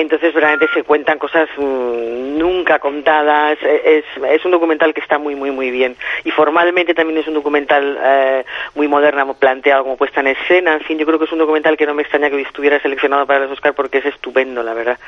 Entonces, 0.00 0.34
realmente 0.34 0.66
se 0.74 0.82
cuentan 0.82 1.18
cosas 1.18 1.48
mm, 1.56 2.36
nunca 2.36 2.78
contadas. 2.78 3.58
Eh, 3.62 4.02
Es, 4.02 4.24
es 4.24 4.44
un 4.44 4.50
documental 4.50 4.92
que 4.92 5.00
está 5.00 5.18
muy, 5.18 5.34
muy, 5.34 5.50
muy 5.50 5.70
bien. 5.70 5.96
Y 6.24 6.30
formalmente 6.30 6.94
también 6.94 7.20
es 7.20 7.28
un 7.28 7.34
documental 7.34 7.98
eh, 8.02 8.44
muy 8.74 8.88
moderno, 8.88 9.34
planteado 9.34 9.84
como 9.84 9.96
puesta 9.96 10.20
en 10.20 10.28
escena. 10.28 10.74
En 10.74 10.80
fin, 10.80 10.98
yo 10.98 11.06
creo 11.06 11.18
que 11.18 11.26
es 11.26 11.32
un 11.32 11.38
documental 11.38 11.76
que 11.76 11.86
no 11.86 11.94
me 11.94 12.02
extraña 12.02 12.28
que 12.28 12.40
estuviera 12.40 12.80
seleccionado 12.80 13.24
para 13.26 13.40
los 13.40 13.52
Oscar 13.52 13.74
porque 13.74 13.98
es 13.98 14.06
estupendo, 14.06 14.62
la 14.62 14.74
verdad. 14.74 14.98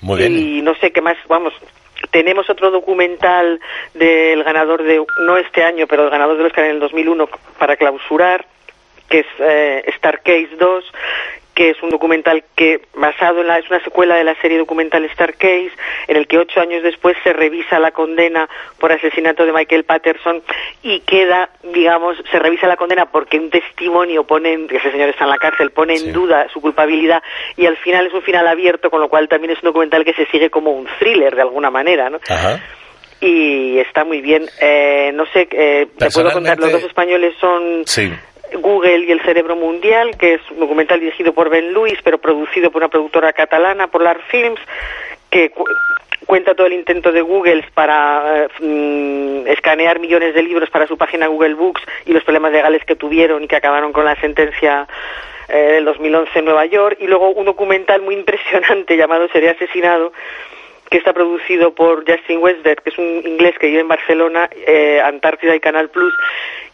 Muy 0.00 0.18
bien. 0.18 0.36
Y 0.36 0.62
no 0.62 0.74
sé 0.74 0.90
qué 0.90 1.00
más, 1.00 1.16
vamos. 1.28 1.54
Tenemos 2.10 2.50
otro 2.50 2.70
documental 2.70 3.60
del 3.94 4.42
ganador 4.42 4.82
de, 4.82 5.04
no 5.24 5.36
este 5.38 5.62
año, 5.62 5.86
pero 5.86 6.04
el 6.04 6.10
ganador 6.10 6.36
del 6.36 6.46
Oscar 6.46 6.64
en 6.64 6.72
el 6.72 6.80
2001 6.80 7.28
para 7.58 7.76
clausurar, 7.76 8.44
que 9.08 9.20
es 9.20 9.26
eh, 9.38 9.84
Star 9.86 10.20
Case 10.22 10.50
2, 10.58 10.84
que 11.56 11.70
es 11.70 11.82
un 11.82 11.88
documental 11.88 12.44
que 12.54 12.82
basado 12.94 13.40
en 13.40 13.46
la 13.46 13.58
es 13.58 13.68
una 13.70 13.82
secuela 13.82 14.14
de 14.16 14.24
la 14.24 14.34
serie 14.42 14.58
documental 14.58 15.04
Star 15.06 15.32
Case 15.34 15.70
en 16.06 16.16
el 16.18 16.26
que 16.28 16.36
ocho 16.38 16.60
años 16.60 16.82
después 16.82 17.16
se 17.24 17.32
revisa 17.32 17.78
la 17.78 17.92
condena 17.92 18.46
por 18.78 18.92
asesinato 18.92 19.46
de 19.46 19.52
Michael 19.52 19.84
Patterson 19.84 20.42
y 20.82 21.00
queda 21.00 21.48
digamos 21.62 22.18
se 22.30 22.38
revisa 22.38 22.66
la 22.68 22.76
condena 22.76 23.06
porque 23.06 23.38
un 23.38 23.48
testimonio 23.48 24.24
pone 24.24 24.52
en, 24.52 24.68
que 24.68 24.76
ese 24.76 24.90
señor 24.92 25.08
está 25.08 25.24
en 25.24 25.30
la 25.30 25.38
cárcel 25.38 25.70
pone 25.70 25.96
Sí. 25.96 26.08
en 26.08 26.12
duda 26.12 26.46
su 26.52 26.60
culpabilidad 26.60 27.22
y 27.56 27.64
al 27.64 27.78
final 27.78 28.06
es 28.06 28.12
un 28.12 28.20
final 28.22 28.46
abierto 28.46 28.90
con 28.90 29.00
lo 29.00 29.08
cual 29.08 29.26
también 29.26 29.52
es 29.52 29.62
un 29.62 29.68
documental 29.68 30.04
que 30.04 30.12
se 30.12 30.26
sigue 30.26 30.50
como 30.50 30.72
un 30.72 30.86
thriller 30.98 31.34
de 31.34 31.40
alguna 31.40 31.70
manera 31.70 32.10
¿no? 32.10 32.18
Ajá. 32.28 32.60
y 33.22 33.78
está 33.78 34.04
muy 34.04 34.20
bien 34.20 34.44
eh, 34.60 35.10
no 35.14 35.24
sé 35.32 35.48
eh, 35.52 35.86
te 35.96 36.10
puedo 36.10 36.30
contar 36.32 36.58
los 36.58 36.70
dos 36.70 36.82
españoles 36.84 37.32
son 37.40 37.82
Sí. 37.86 38.12
Google 38.54 38.98
y 39.06 39.12
el 39.12 39.20
cerebro 39.22 39.56
mundial, 39.56 40.16
que 40.18 40.34
es 40.34 40.40
un 40.50 40.60
documental 40.60 41.00
dirigido 41.00 41.32
por 41.32 41.50
Ben 41.50 41.72
Lewis, 41.72 41.98
pero 42.04 42.18
producido 42.18 42.70
por 42.70 42.82
una 42.82 42.88
productora 42.88 43.32
catalana, 43.32 43.88
Polar 43.88 44.20
Films, 44.28 44.60
que 45.30 45.50
cu- 45.50 45.66
cuenta 46.26 46.54
todo 46.54 46.66
el 46.66 46.72
intento 46.72 47.12
de 47.12 47.20
Google 47.20 47.64
para 47.74 48.44
eh, 48.44 48.48
mm, 48.60 49.48
escanear 49.48 49.98
millones 50.00 50.34
de 50.34 50.42
libros 50.42 50.70
para 50.70 50.86
su 50.86 50.96
página 50.96 51.26
Google 51.26 51.54
Books 51.54 51.82
y 52.06 52.12
los 52.12 52.24
problemas 52.24 52.52
legales 52.52 52.84
que 52.84 52.96
tuvieron 52.96 53.44
y 53.44 53.48
que 53.48 53.56
acabaron 53.56 53.92
con 53.92 54.04
la 54.04 54.16
sentencia 54.20 54.86
eh, 55.48 55.56
del 55.74 55.84
2011 55.84 56.38
en 56.38 56.44
Nueva 56.44 56.66
York. 56.66 56.96
Y 57.00 57.06
luego 57.06 57.30
un 57.30 57.44
documental 57.46 58.02
muy 58.02 58.14
impresionante 58.20 58.96
llamado 58.96 59.28
Sería 59.28 59.52
asesinado, 59.52 60.12
que 60.90 60.98
está 60.98 61.12
producido 61.12 61.74
por 61.74 62.08
Justin 62.08 62.38
Westberg, 62.38 62.80
que 62.82 62.90
es 62.90 62.98
un 62.98 63.22
inglés 63.24 63.58
que 63.58 63.66
vive 63.66 63.80
en 63.80 63.88
Barcelona, 63.88 64.48
eh, 64.52 65.00
Antártida 65.04 65.54
y 65.56 65.60
Canal 65.60 65.88
Plus, 65.90 66.14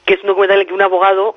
que 0.05 0.15
es 0.15 0.21
un 0.23 0.29
documental 0.29 0.57
en 0.57 0.61
el 0.63 0.67
que 0.67 0.75
un 0.75 0.83
abogado 0.83 1.37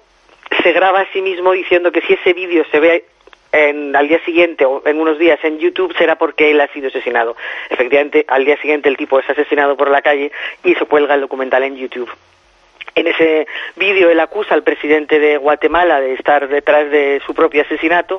se 0.64 0.72
graba 0.72 1.02
a 1.02 1.12
sí 1.12 1.22
mismo 1.22 1.52
diciendo 1.52 1.92
que 1.92 2.02
si 2.02 2.14
ese 2.14 2.34
vídeo 2.34 2.66
se 2.72 2.80
ve 2.80 3.06
en, 3.52 3.96
al 3.96 4.08
día 4.08 4.20
siguiente 4.26 4.66
o 4.66 4.82
en 4.86 5.00
unos 5.00 5.18
días 5.18 5.40
en 5.44 5.60
YouTube 5.60 5.96
será 5.98 6.16
porque 6.18 6.52
él 6.52 6.62
ha 6.62 6.68
sido 6.68 6.90
asesinado. 6.90 7.36
Efectivamente, 7.70 8.26
al 8.28 8.46
día 8.46 8.58
siguiente 8.58 8.90
el 8.90 8.98
tipo 8.98 9.20
es 9.20 9.30
asesinado 9.30 9.78
por 9.78 9.90
la 9.90 10.02
calle 10.02 10.32
y 10.64 10.76
se 10.76 10.86
cuelga 10.86 11.16
el 11.16 11.22
documental 11.22 11.64
en 11.64 11.78
YouTube. 11.78 12.12
En 12.96 13.08
ese 13.08 13.46
vídeo 13.76 14.10
él 14.10 14.20
acusa 14.20 14.54
al 14.54 14.64
presidente 14.64 15.20
de 15.20 15.38
Guatemala 15.38 16.00
de 16.00 16.14
estar 16.14 16.48
detrás 16.48 16.90
de 16.90 17.22
su 17.26 17.34
propio 17.34 17.62
asesinato, 17.62 18.18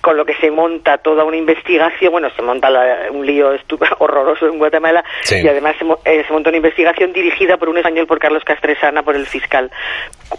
con 0.00 0.16
lo 0.16 0.24
que 0.24 0.34
se 0.40 0.50
monta 0.50 0.98
toda 0.98 1.24
una 1.24 1.36
investigación, 1.36 2.12
bueno, 2.12 2.28
se 2.34 2.42
monta 2.42 2.70
la- 2.70 3.10
un 3.10 3.24
lío 3.26 3.50
horroroso 3.98 4.46
en 4.46 4.58
Guatemala 4.58 5.02
Sí. 5.22 5.36
y 5.42 5.48
además 5.48 5.74
se, 5.78 5.84
eh, 6.10 6.24
se 6.26 6.32
monta 6.32 6.48
una 6.50 6.56
investigación 6.58 7.12
dirigida 7.12 7.56
por 7.56 7.68
un 7.68 7.78
español, 7.78 8.06
por 8.06 8.18
Carlos 8.18 8.42
Castresana, 8.44 9.02
por 9.02 9.16
el 9.16 9.26
fiscal. 9.26 9.70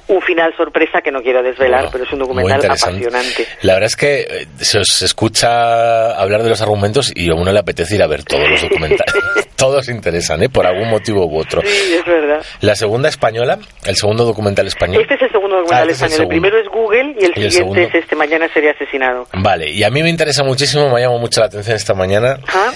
Un 0.08 0.22
final 0.22 0.54
sorpresa 0.56 1.02
que 1.02 1.12
no 1.12 1.22
quiero 1.22 1.44
desvelar, 1.44 1.90
pero 1.92 2.06
es 2.06 2.12
un 2.14 2.20
documental 2.20 2.64
apasionante. 2.66 3.46
La 3.62 3.74
verdad 3.74 3.88
es 3.88 3.96
que 3.96 4.22
eh, 4.22 4.46
se 4.58 4.80
os 4.80 5.02
escucha 5.02 6.16
hablar 6.20 6.44
de 6.44 6.50
los 6.50 6.62
argumentos 6.62 7.12
y 7.16 7.30
a 7.30 7.36
uno 7.36 7.52
le 7.52 7.60
apetece 7.60 7.96
ir 7.96 8.04
a 8.04 8.08
ver 8.08 8.24
todos 8.24 8.48
los 8.50 8.62
documentales. 8.62 9.14
todos 9.58 9.90
interesan, 9.90 10.42
¿eh? 10.44 10.50
Por 10.50 10.66
algún 10.66 10.90
motivo 10.90 11.26
u 11.26 11.38
otro. 11.40 11.62
Sí, 11.62 11.94
es 11.96 12.06
verdad. 12.06 12.44
La 12.62 12.76
segunda 12.76 13.10
española, 13.10 13.60
el 13.86 13.96
segundo 13.96 14.26
documental 14.26 14.68
español. 14.68 15.02
Este 15.02 15.16
es 15.16 15.22
el 15.24 15.32
segundo 15.32 15.58
documental 15.58 15.88
Ah, 15.90 15.92
este 15.92 15.94
es 15.94 16.02
el 16.02 16.22
español. 16.22 16.22
El 16.34 16.42
primero 16.42 16.58
es 16.60 16.68
Google 16.70 17.16
y 17.20 17.26
el, 17.26 17.32
Y 17.36 17.44
el 17.46 17.52
siguiente 17.52 17.52
segundo. 17.52 17.82
es 17.82 17.96
este, 17.96 18.16
Mañana 18.16 18.48
sería 18.54 18.72
asesinado. 18.72 19.28
Vale, 19.34 19.51
y 19.60 19.84
a 19.84 19.90
mí 19.90 20.02
me 20.04 20.10
interesa 20.10 20.44
muchísimo, 20.44 20.90
me 20.90 20.98
ha 20.98 21.02
llamado 21.02 21.20
mucho 21.20 21.40
la 21.40 21.48
atención 21.48 21.76
esta 21.76 21.94
mañana. 21.94 22.40
¿Ah? 22.48 22.72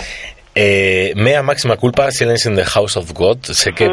Eh, 0.58 1.12
Mea 1.18 1.44
Máxima 1.44 1.76
Culpa, 1.76 2.10
Silence 2.12 2.48
in 2.48 2.56
the 2.56 2.64
House 2.64 2.96
of 2.96 3.12
God. 3.12 3.40
Sé 3.44 3.74
que 3.74 3.90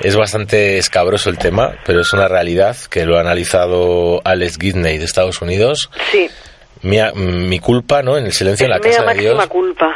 es 0.00 0.16
bastante 0.16 0.78
escabroso 0.78 1.30
el 1.30 1.38
tema, 1.38 1.76
pero 1.84 2.00
es 2.00 2.12
una 2.12 2.26
realidad 2.26 2.76
que 2.90 3.04
lo 3.06 3.16
ha 3.16 3.20
analizado 3.20 4.20
Alex 4.24 4.58
Gidney 4.58 4.98
de 4.98 5.04
Estados 5.04 5.40
Unidos. 5.40 5.90
Sí. 6.10 6.28
Mi 6.82 7.60
culpa, 7.60 8.02
¿no? 8.02 8.18
En 8.18 8.26
el 8.26 8.32
silencio 8.32 8.66
en 8.66 8.70
la 8.70 8.78
mea 8.78 8.90
casa 8.90 9.00
de 9.02 9.06
máxima 9.06 9.32
Dios. 9.34 9.46
culpa. 9.46 9.94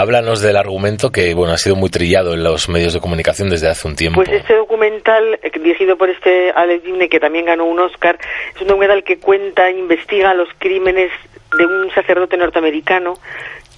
Háblanos 0.00 0.40
del 0.40 0.56
argumento 0.56 1.10
que, 1.10 1.34
bueno, 1.34 1.52
ha 1.52 1.58
sido 1.58 1.76
muy 1.76 1.90
trillado 1.90 2.32
en 2.32 2.42
los 2.42 2.70
medios 2.70 2.94
de 2.94 3.00
comunicación 3.00 3.50
desde 3.50 3.68
hace 3.68 3.86
un 3.86 3.96
tiempo. 3.96 4.22
Pues 4.22 4.30
este 4.30 4.54
documental, 4.56 5.38
eh, 5.42 5.50
dirigido 5.62 5.98
por 5.98 6.08
este 6.08 6.52
Alex 6.52 6.86
Gibney, 6.86 7.10
que 7.10 7.20
también 7.20 7.44
ganó 7.44 7.66
un 7.66 7.80
Oscar, 7.80 8.18
es 8.54 8.62
un 8.62 8.68
documental 8.68 9.04
que 9.04 9.18
cuenta, 9.18 9.70
investiga 9.70 10.32
los 10.32 10.48
crímenes 10.58 11.12
de 11.58 11.66
un 11.66 11.90
sacerdote 11.90 12.38
norteamericano 12.38 13.12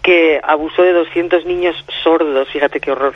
que 0.03 0.41
abusó 0.43 0.83
de 0.83 0.93
200 0.93 1.45
niños 1.47 1.77
sordos, 2.03 2.49
fíjate 2.53 2.81
qué 2.81 2.91
horror. 2.93 3.15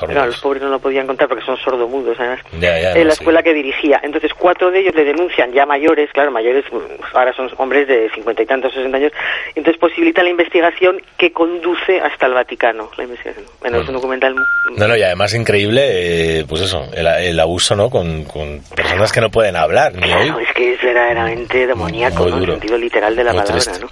Claro, 0.00 0.26
los 0.26 0.40
pobres 0.40 0.62
no 0.62 0.68
lo 0.68 0.80
podían 0.80 1.06
contar 1.06 1.28
porque 1.28 1.44
son 1.44 1.56
sordomudos, 1.58 2.16
además. 2.18 2.40
Ya, 2.58 2.78
ya, 2.80 2.90
en 2.92 2.98
no, 2.98 3.04
la 3.04 3.10
sí. 3.12 3.20
escuela 3.20 3.42
que 3.44 3.54
dirigía. 3.54 4.00
Entonces, 4.02 4.32
cuatro 4.34 4.70
de 4.72 4.80
ellos 4.80 4.94
le 4.96 5.04
denuncian, 5.04 5.52
ya 5.52 5.64
mayores, 5.64 6.10
claro, 6.12 6.32
mayores, 6.32 6.64
mm, 6.72 6.76
ahora 7.16 7.32
son 7.34 7.48
hombres 7.58 7.86
de 7.86 8.10
cincuenta 8.12 8.42
y 8.42 8.46
tantos, 8.46 8.74
sesenta 8.74 8.96
años. 8.96 9.12
Entonces, 9.54 9.78
posibilita 9.80 10.24
la 10.24 10.30
investigación 10.30 11.00
que 11.16 11.30
conduce 11.32 12.00
hasta 12.00 12.26
el 12.26 12.32
Vaticano. 12.34 12.90
La 12.96 13.04
investigación. 13.04 13.46
Bueno, 13.60 13.80
es 13.80 13.86
un 13.88 13.94
documental. 13.94 14.34
mm, 14.34 14.76
No, 14.76 14.88
no, 14.88 14.96
y 14.96 15.02
además 15.04 15.32
increíble, 15.34 16.40
eh, 16.40 16.44
pues 16.48 16.62
eso, 16.62 16.84
el, 16.92 17.06
el 17.06 17.38
abuso, 17.38 17.76
¿no? 17.76 17.88
Con, 17.88 18.24
con 18.24 18.60
personas 18.74 19.12
que 19.12 19.20
no 19.20 19.30
pueden 19.30 19.54
hablar 19.54 19.94
ni. 19.94 20.02
Claro, 20.02 20.40
es 20.40 20.52
que 20.52 20.74
es 20.74 20.82
verdaderamente 20.82 21.64
demoníaco, 21.64 22.26
¿no? 22.28 22.38
En 22.38 22.42
el 22.42 22.50
sentido 22.50 22.76
literal 22.76 23.14
de 23.14 23.22
la 23.22 23.32
Muy 23.32 23.40
palabra, 23.42 23.62
triste. 23.62 23.80
¿no? 23.84 23.88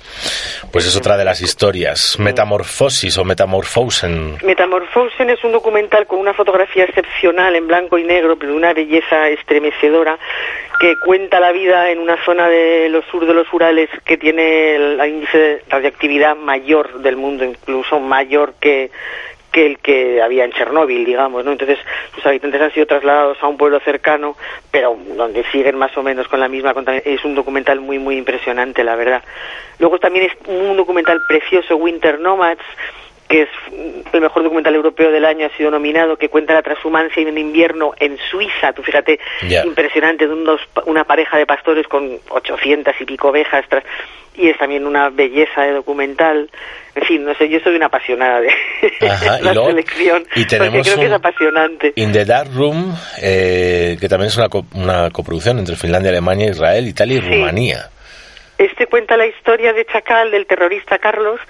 Pues 0.73 0.87
es 0.87 0.97
otra 0.97 1.17
de 1.17 1.25
las 1.25 1.41
historias. 1.41 2.17
Metamorfosis 2.35 3.17
o 3.19 3.25
Metamorphosen. 3.25 4.39
Metamorphosen 4.43 5.31
es 5.31 5.45
un 5.45 5.53
documental 5.53 6.05
con 6.09 6.19
una 6.19 6.35
fotografía 6.35 6.83
excepcional 6.83 7.55
en 7.55 7.69
blanco 7.69 7.97
y 7.97 8.03
negro, 8.03 8.37
pero 8.37 8.51
de 8.51 8.59
una 8.59 8.73
belleza 8.73 9.29
estremecedora, 9.29 10.19
que 10.81 10.97
cuenta 10.97 11.39
la 11.39 11.53
vida 11.53 11.93
en 11.93 12.01
una 12.01 12.17
zona 12.25 12.49
de 12.49 12.89
los 12.89 13.05
sur 13.05 13.25
de 13.25 13.35
los 13.35 13.47
Urales 13.53 13.89
que 14.05 14.17
tiene 14.17 14.75
el 14.75 15.01
índice 15.07 15.39
de 15.39 15.63
radioactividad 15.69 16.35
mayor 16.35 17.03
del 17.03 17.17
mundo, 17.17 17.45
incluso 17.45 18.01
mayor 18.01 18.55
que 18.61 18.91
que 19.55 19.67
el 19.67 19.79
que 19.79 20.21
había 20.21 20.45
en 20.45 20.51
Chernóbil, 20.51 21.05
digamos, 21.05 21.45
¿no? 21.45 21.53
Entonces, 21.53 21.79
sus 22.13 22.27
habitantes 22.27 22.61
han 22.61 22.73
sido 22.73 22.87
trasladados 22.87 23.39
a 23.41 23.47
un 23.47 23.57
pueblo 23.57 23.79
cercano, 23.79 24.37
pero 24.73 24.99
donde 25.17 25.45
siguen 25.53 25.79
más 25.79 25.97
o 25.97 26.03
menos 26.03 26.27
con 26.27 26.41
la 26.41 26.49
misma 26.49 26.75
contaminación. 26.75 27.15
Es 27.15 27.25
un 27.25 27.37
documental 27.37 27.81
muy, 27.81 28.01
muy 28.01 28.17
impresionante, 28.17 28.83
la 28.83 28.97
verdad. 28.97 29.23
Luego 29.79 30.01
también 30.01 30.27
es 30.27 30.33
un 30.49 30.77
documental 30.77 31.23
precioso, 31.29 31.77
Winter 31.77 32.19
Nomads, 32.19 32.65
que 33.29 33.43
es 33.43 33.49
el 34.13 34.21
mejor 34.21 34.43
documental 34.43 34.75
europeo 34.75 35.11
del 35.11 35.25
año, 35.25 35.47
ha 35.47 35.57
sido 35.57 35.71
nominado, 35.71 36.17
que 36.17 36.29
cuenta 36.29 36.53
la 36.55 36.63
transhumancia 36.63 37.23
en 37.23 37.37
invierno 37.39 37.93
en 37.99 38.19
Suiza, 38.31 38.73
tú 38.73 38.83
fíjate, 38.83 39.19
impresionante, 39.65 40.27
de 40.27 40.33
unos- 40.35 40.61
una 40.87 41.05
pareja 41.05 41.39
de 41.39 41.47
pastores 41.47 41.87
con 41.89 42.19
800 42.29 42.95
y 43.01 43.05
pico 43.05 43.29
ovejas, 43.29 43.65
tras- 43.69 43.85
y 44.37 44.49
es 44.49 44.59
también 44.59 44.85
una 44.87 45.11
belleza 45.11 45.63
de 45.63 45.73
documental. 45.73 46.51
En 46.97 47.03
fin, 47.05 47.25
no 47.25 47.35
sé, 47.37 47.49
yo 47.49 47.61
soy 47.61 47.77
una 47.77 47.87
apasionada 47.87 48.41
de 48.41 48.49
Ajá, 49.09 49.39
y 49.41 49.45
la 49.45 49.53
luego- 49.53 49.69
selección, 49.69 50.25
y 50.35 50.45
porque 50.45 50.59
creo 50.59 50.83
que 50.83 50.91
es 50.91 50.97
un- 50.99 51.13
apasionante. 51.13 51.93
In 51.97 52.13
the 52.13 52.25
Dark 52.25 52.51
Room, 52.55 52.95
eh, 53.23 53.97
que 54.01 54.09
también 54.09 54.29
es 54.29 54.37
una, 54.37 54.49
co- 54.49 54.67
una 54.75 55.11
coproducción 55.11 55.59
entre 55.59 55.77
Finlandia, 55.77 56.11
Alemania, 56.11 56.51
Israel, 56.51 56.87
Italia 56.87 57.19
y 57.19 57.21
Sí. 57.23 57.29
Rumanía. 57.29 57.91
Este 58.59 58.87
cuenta 58.87 59.17
la 59.17 59.27
historia 59.27 59.73
de 59.73 59.85
Chacal, 59.87 60.31
del 60.31 60.47
terrorista 60.47 60.99
Carlos, 60.99 61.41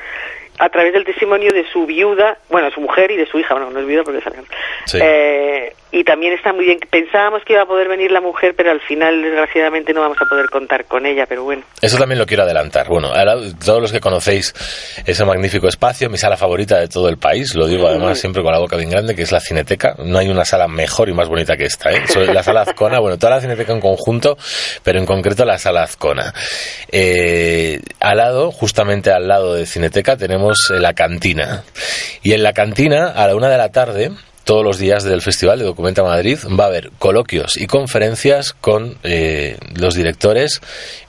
a 0.59 0.69
través 0.69 0.93
del 0.93 1.05
testimonio 1.05 1.53
de 1.53 1.65
su 1.73 1.87
viuda, 1.87 2.39
bueno, 2.49 2.71
su 2.71 2.81
mujer 2.81 3.11
y 3.11 3.17
de 3.17 3.27
su 3.27 3.39
hija, 3.39 3.55
bueno, 3.55 3.71
no 3.71 3.81
es 3.81 3.87
viuda 3.87 4.05
porque 4.05 4.21
es. 4.21 4.47
Sí. 4.87 4.99
Eh, 5.03 5.75
y 5.95 6.03
también 6.03 6.33
está 6.33 6.53
muy 6.53 6.65
bien. 6.65 6.81
Pensábamos 6.91 7.43
que 7.47 7.53
iba 7.53 7.63
a 7.63 7.67
poder 7.67 7.87
venir 7.87 8.11
la 8.11 8.21
mujer, 8.21 8.55
pero 8.57 8.73
al 8.73 8.81
final, 8.81 9.23
desgraciadamente, 9.23 9.93
no 9.95 10.01
vamos 10.01 10.19
a 10.21 10.25
poder 10.29 10.47
contar 10.51 10.87
con 10.87 11.07
ella, 11.07 11.25
pero 11.29 11.45
bueno. 11.45 11.63
Eso 11.81 11.99
también 11.99 12.19
lo 12.19 12.27
quiero 12.27 12.43
adelantar. 12.43 12.89
Bueno, 12.89 13.13
ahora, 13.15 13.37
todos 13.65 13.81
los 13.81 13.93
que 13.93 14.01
conocéis 14.01 14.53
ese 15.07 15.25
magnífico 15.25 15.69
espacio, 15.69 16.11
mi 16.11 16.19
sala 16.19 16.37
favorita 16.37 16.81
de 16.81 16.89
todo 16.89 17.09
el 17.09 17.17
país, 17.17 17.55
lo 17.55 17.69
digo 17.69 17.87
además 17.87 18.19
siempre 18.19 18.43
con 18.43 18.51
la 18.51 18.59
boca 18.59 18.77
bien 18.77 18.91
grande, 18.91 19.15
que 19.15 19.23
es 19.23 19.31
la 19.31 19.39
Cineteca. 19.39 19.95
No 19.99 20.19
hay 20.19 20.29
una 20.29 20.45
sala 20.45 20.67
mejor 20.67 21.09
y 21.09 21.13
más 21.13 21.29
bonita 21.29 21.57
que 21.57 21.67
esta. 21.67 21.93
¿eh? 21.93 22.03
Sobre 22.09 22.35
la 22.35 22.43
sala 22.43 22.63
Azcona, 22.63 22.99
bueno, 22.99 23.17
toda 23.17 23.37
la 23.37 23.41
Cineteca 23.41 23.73
en 23.73 23.81
conjunto, 23.81 24.37
pero 24.83 24.99
en 24.99 25.07
concreto 25.07 25.45
la 25.45 25.59
sala 25.59 25.85
Azcona. 25.85 26.35
Eh, 26.91 27.81
al 28.01 28.17
lado, 28.17 28.51
justamente 28.51 29.13
al 29.13 29.29
lado 29.29 29.55
de 29.55 29.65
Cineteca, 29.65 30.17
tenemos 30.17 30.71
la 30.71 30.93
cantina. 30.93 31.63
Y 32.25 32.33
en 32.33 32.43
la 32.43 32.53
cantina, 32.53 33.13
a 33.15 33.29
la 33.29 33.37
una 33.37 33.49
de 33.49 33.59
la 33.59 33.71
tarde, 33.71 34.11
todos 34.45 34.65
los 34.65 34.79
días 34.79 35.05
del 35.05 35.23
Festival 35.23 35.59
de 35.59 35.65
Documenta 35.65 36.03
Madrid 36.03 36.39
va 36.59 36.65
a 36.65 36.69
haber 36.69 36.91
coloquios 36.99 37.57
y 37.57 37.67
conferencias 37.67 38.53
con 38.53 38.99
eh, 39.03 39.57
los 39.75 39.95
directores, 39.95 40.61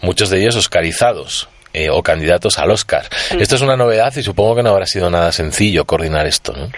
muchos 0.01 0.29
de 0.29 0.39
ellos 0.39 0.55
oscarizados. 0.55 1.49
eh, 1.73 1.89
o 1.89 2.01
candidatos 2.01 2.57
al 2.57 2.71
Oscar. 2.71 3.03
Esto 3.37 3.55
es 3.55 3.61
una 3.61 3.75
novedad 3.75 4.15
y 4.15 4.23
supongo 4.23 4.55
que 4.55 4.63
no 4.63 4.69
habrá 4.69 4.85
sido 4.85 5.09
nada 5.09 5.33
sencillo 5.33 5.83
coordinar 5.83 6.25
esto. 6.25 6.53
¿no? 6.53 6.69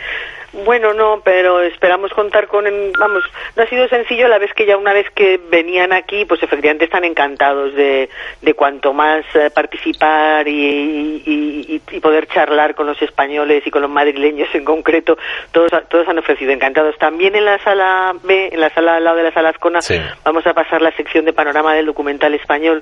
Bueno, 0.65 0.93
no, 0.93 1.21
pero 1.23 1.61
esperamos 1.61 2.11
contar 2.13 2.47
con, 2.47 2.65
vamos, 2.99 3.23
no 3.55 3.63
ha 3.63 3.67
sido 3.67 3.87
sencillo 3.89 4.25
a 4.25 4.29
la 4.29 4.39
vez 4.39 4.51
que 4.53 4.65
ya 4.65 4.75
una 4.77 4.91
vez 4.91 5.05
que 5.11 5.39
venían 5.49 5.93
aquí, 5.93 6.25
pues 6.25 6.41
efectivamente 6.41 6.85
están 6.85 7.03
encantados 7.05 7.75
de, 7.75 8.09
de 8.41 8.53
cuanto 8.53 8.91
más 8.91 9.23
eh, 9.35 9.49
participar 9.53 10.47
y, 10.47 10.51
y- 10.51 11.65
y- 11.91 11.95
y 11.95 11.99
poder 11.99 12.27
charlar 12.27 12.73
con 12.75 12.87
los 12.87 12.99
españoles 13.01 13.61
y 13.65 13.71
con 13.71 13.81
los 13.83 13.91
madrileños 13.91 14.49
en 14.55 14.65
concreto, 14.65 15.17
todos, 15.51 15.69
todos 15.89 16.07
han 16.07 16.17
ofrecido 16.17 16.51
encantados. 16.51 16.97
También 16.97 17.35
en 17.35 17.45
la 17.45 17.59
sala 17.63 18.13
B, 18.23 18.49
en 18.51 18.59
la 18.59 18.69
sala 18.71 18.95
al 18.97 19.03
lado 19.03 19.17
de 19.17 19.23
la 19.23 19.33
sala 19.33 19.49
Azcona, 19.49 19.81
Sí. 19.81 19.99
vamos 20.23 20.45
a 20.47 20.53
pasar 20.53 20.81
la 20.81 20.91
sección 20.93 21.25
de 21.25 21.33
panorama 21.33 21.73
del 21.75 21.85
documental 21.85 22.33
español, 22.33 22.81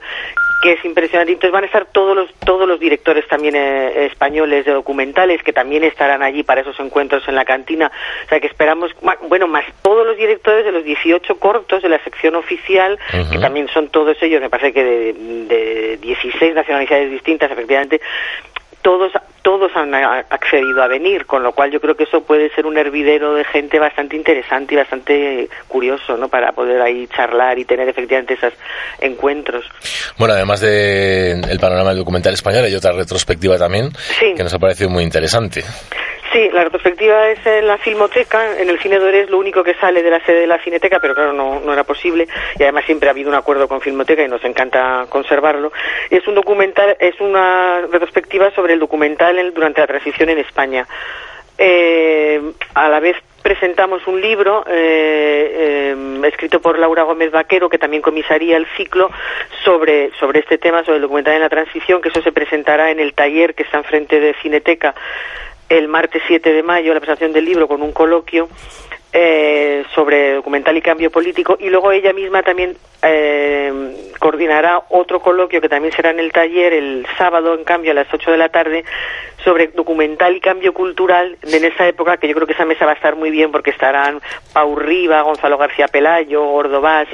que 0.65 0.73
es 0.73 0.84
impresionante. 0.84 1.32
Entonces 1.32 1.51
van 1.51 1.63
a 1.63 1.67
estar 1.67 1.86
todos 1.86 2.15
los, 2.15 2.34
todos 2.43 2.67
los 2.67 2.80
directores 2.80 3.28
también 3.28 3.56
eh, 3.56 4.08
españoles 4.08 4.65
de 4.65 4.71
documentales, 4.71 5.43
que 5.43 5.54
también 5.54 5.84
estarán 5.84 6.23
allí 6.23 6.41
para 6.41 6.62
esos 6.62 6.80
encuentros 6.80 7.28
en 7.28 7.36
la 7.36 7.45
cantina. 7.45 7.91
O 8.25 8.30
sea 8.30 8.39
que 8.39 8.47
esperamos, 8.47 8.89
bueno, 9.30 9.47
más 9.47 9.63
todos 9.84 10.08
los 10.08 10.17
directores 10.17 10.65
de 10.65 10.71
los 10.71 10.84
18 10.84 11.38
cortos 11.38 11.84
de 11.84 11.89
la 11.89 12.04
sección 12.04 12.34
oficial, 12.34 12.97
que 13.32 13.38
también 13.38 13.67
son 13.67 13.89
todos 13.89 14.17
ellos, 14.23 14.41
me 14.41 14.49
parece 14.49 14.73
que 14.73 14.84
de, 14.84 15.13
de 15.13 15.97
16 15.97 16.56
nacionalidades 16.56 17.12
distintas, 17.12 17.51
efectivamente, 17.51 18.01
todos 18.82 19.12
todos 19.45 19.71
han 19.75 19.93
accedido 19.93 20.81
a 20.81 20.88
venir, 20.88 21.27
con 21.27 21.43
lo 21.43 21.51
cual 21.51 21.69
yo 21.69 21.79
creo 21.79 21.95
que 21.95 22.05
eso 22.05 22.21
puede 22.23 22.49
ser 22.55 22.65
un 22.65 22.79
hervidero 22.79 23.36
de 23.36 23.43
gente 23.43 23.77
bastante 23.77 24.15
interesante 24.15 24.73
y 24.73 24.77
bastante 24.77 25.49
curioso, 25.67 26.17
¿no? 26.17 26.29
Para 26.29 26.51
poder 26.51 26.81
ahí 26.81 27.05
charlar 27.15 27.60
y 27.60 27.63
tener 27.63 27.88
efectivamente 27.88 28.34
esos 28.34 28.53
encuentros. 28.99 29.63
Bueno, 30.17 30.34
además 30.34 30.62
del 30.62 31.47
el 31.47 31.60
panorama 31.60 31.89
del 31.89 31.99
documental 31.99 32.34
español, 32.34 32.65
hay 32.65 32.73
otra 32.73 32.91
retrospectiva 32.93 33.55
también 33.60 33.91
Sí. 34.19 34.34
que 34.36 34.41
nos 34.41 34.51
ha 34.51 34.58
parecido 34.58 34.89
muy 34.89 35.03
interesante. 35.03 35.63
Sí, 36.36 36.50
la 36.52 36.65
retrospectiva 36.65 37.30
es 37.30 37.39
en 37.45 37.65
la 37.65 37.78
Filmoteca, 37.78 38.60
en 38.60 38.69
el 38.69 38.78
Cine 38.80 38.98
es 39.21 39.30
lo 39.30 39.38
único 39.38 39.63
que 39.63 39.74
sale 39.76 40.04
de 40.04 40.10
la 40.10 40.19
sede 40.26 40.41
de 40.41 40.48
la 40.48 40.60
Cineteca, 40.60 41.00
pero 41.00 41.15
claro, 41.15 41.32
no, 41.32 41.71
era 41.71 41.86
posible 41.86 42.28
y 42.60 42.63
además 42.63 42.84
siempre 42.84 43.08
ha 43.08 43.13
habido 43.13 43.30
un 43.30 43.36
acuerdo 43.36 43.69
con 43.69 43.80
Filmoteca 43.80 44.21
y 44.21 44.28
nos 44.28 44.43
encanta 44.43 45.06
conservarlo. 45.08 45.71
Es 46.10 46.28
un 46.28 46.36
documental, 46.36 46.98
es 47.00 47.21
una 47.21 47.84
retrospectiva 47.89 48.52
sobre 48.52 48.74
el 48.74 48.80
documental 48.80 49.39
en- 49.39 49.54
durante 49.54 49.80
la 49.80 49.88
transición 49.88 50.28
en 50.28 50.39
España. 50.39 50.86
Eh, 51.58 52.41
a 52.74 52.89
la 52.89 53.00
vez 53.00 53.15
presentamos 53.41 54.06
un 54.06 54.19
libro 54.19 54.65
eh, 54.67 55.93
eh, 55.95 56.21
escrito 56.28 56.60
por 56.60 56.78
Laura 56.78 57.04
Gómez 57.04 57.32
Vaquero 57.32 57.69
que 57.69 57.78
también 57.78 58.02
comisaría 58.02 58.58
el 58.58 58.67
ciclo 58.76 59.10
sobre, 59.63 60.12
sobre 60.19 60.41
este 60.41 60.58
tema, 60.58 60.84
sobre 60.84 60.98
el 60.98 61.04
documental 61.04 61.36
en 61.36 61.41
la 61.43 61.50
transición, 61.50 62.02
que 62.02 62.10
eso 62.10 62.21
se 62.21 62.34
presentará 62.34 62.91
en 62.91 63.00
el 63.00 63.13
taller 63.13 63.56
que 63.56 63.63
está 63.63 63.78
enfrente 63.78 64.19
de 64.19 64.34
Cineteca 64.41 64.93
el 65.69 65.88
martes 65.88 66.21
7 66.28 66.54
de 66.54 66.63
mayo, 66.63 66.93
la 66.93 66.99
presentación 66.99 67.34
del 67.34 67.45
libro 67.45 67.67
con 67.67 67.82
un 67.82 67.91
coloquio 67.91 68.47
eh, 69.17 69.86
sobre 69.95 70.34
documental 70.34 70.75
y 70.75 70.82
cambio 70.82 71.10
político 71.10 71.56
y 71.60 71.69
luego 71.69 71.91
ella 71.91 72.12
misma 72.12 72.43
también 72.43 72.75
eh, 73.01 74.12
coordinará 74.19 74.84
otro 74.89 75.21
coloquio 75.21 75.62
que 75.62 75.69
también 75.69 75.93
será 75.93 76.10
en 76.10 76.19
el 76.19 76.34
taller 76.34 76.73
el 76.73 77.08
sábado 77.17 77.54
en 77.54 77.63
cambio 77.63 77.91
a 77.91 77.93
las 77.93 78.13
8 78.13 78.32
de 78.32 78.38
la 78.38 78.49
tarde 78.49 78.84
sobre 79.43 79.67
documental 79.67 80.36
y 80.36 80.39
cambio 80.39 80.74
cultural 80.74 81.38
en 81.43 81.65
esa 81.65 81.88
época 81.88 82.17
que 82.17 82.28
yo 82.28 82.34
creo 82.36 82.48
que 82.48 82.54
esa 82.54 82.65
mesa 82.65 82.86
va 82.86 82.91
a 82.91 82.95
estar 82.95 83.15
muy 83.15 83.30
bien 83.32 83.52
porque 83.52 83.69
estarán 83.71 84.19
Pau 84.54 84.76
Riva, 84.76 85.21
Gonzalo 85.21 85.58
García 85.58 85.88
Pelayo, 85.88 86.43
Gordo 86.43 86.82
Vaz 86.82 87.08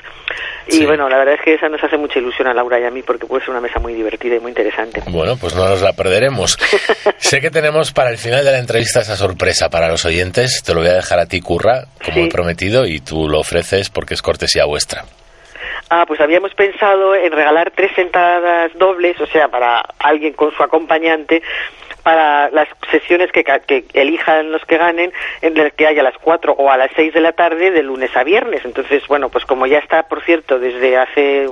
y 0.68 0.72
Sí. 0.74 0.86
bueno, 0.86 1.10
la 1.10 1.18
verdad 1.18 1.34
es 1.36 1.42
que 1.42 1.56
esa 1.56 1.68
nos 1.68 1.84
hace 1.84 1.98
mucha 1.98 2.20
ilusión 2.20 2.48
a 2.48 2.54
Laura 2.54 2.80
y 2.80 2.86
a 2.86 2.92
mí 2.92 3.02
porque 3.02 3.26
puede 3.26 3.42
ser 3.44 3.50
una 3.52 3.60
mesa 3.62 3.80
muy 3.80 3.94
divertida 3.94 4.36
y 4.36 4.40
muy 4.40 4.50
interesante. 4.52 5.02
Bueno, 5.08 5.36
pues 5.36 5.56
no 5.56 5.68
nos 5.68 5.82
la 5.82 5.94
perderemos. 5.94 6.58
sé 7.18 7.42
que 7.42 7.50
tenemos 7.50 7.92
para 7.92 8.10
el 8.12 8.18
final 8.18 8.46
de 8.46 8.52
la 8.52 8.60
entrevista 8.60 9.02
esa 9.02 9.16
sorpresa 9.18 9.70
para 9.70 9.90
los 9.90 10.06
oyentes. 10.06 10.64
Te 10.64 10.74
lo 10.74 10.82
voy 10.82 10.90
a 10.90 10.94
dejar 10.94 11.20
a 11.20 11.26
ti, 11.26 11.42
Curra, 11.42 11.86
como 12.04 12.16
Sí. 12.16 12.24
he 12.24 12.30
prometido, 12.30 12.86
y 12.86 13.00
tú 13.02 13.28
lo 13.28 13.40
ofreces 13.40 13.90
porque 13.90 14.14
es 14.14 14.22
cortesía 14.22 14.66
vuestra. 14.66 15.04
Ah, 15.90 16.06
pues 16.08 16.22
habíamos 16.22 16.54
pensado 16.54 17.16
en 17.16 17.34
regalar 17.34 17.74
tres 17.76 17.92
entradas 17.98 18.72
dobles, 18.78 19.20
o 19.20 19.26
sea, 19.28 19.50
para 19.50 19.82
alguien 20.00 20.32
con 20.34 20.52
su 20.56 20.64
acompañante, 20.64 21.42
para 22.04 22.50
las 22.50 22.68
sesiones 22.90 23.32
que, 23.32 23.44
que 23.44 23.86
elijan 23.94 24.52
los 24.52 24.64
que 24.66 24.78
ganen, 24.78 25.12
en 25.42 25.56
las 25.56 25.74
que 25.74 25.88
haya 25.88 26.02
a 26.02 26.06
las 26.06 26.18
cuatro 26.18 26.54
o 26.54 26.70
a 26.72 26.78
las 26.78 26.92
seis 26.96 27.14
de 27.14 27.22
la 27.22 27.34
tarde, 27.34 27.72
de 27.72 27.84
lunes 27.84 28.16
a 28.16 28.24
viernes. 28.24 28.66
Entonces, 28.66 29.08
bueno, 29.08 29.30
pues 29.30 29.46
como 29.46 29.68
ya 29.68 29.80
está, 29.80 30.04
por 30.04 30.22
cierto, 30.24 30.60
desde 30.60 30.98
hace 30.98 31.48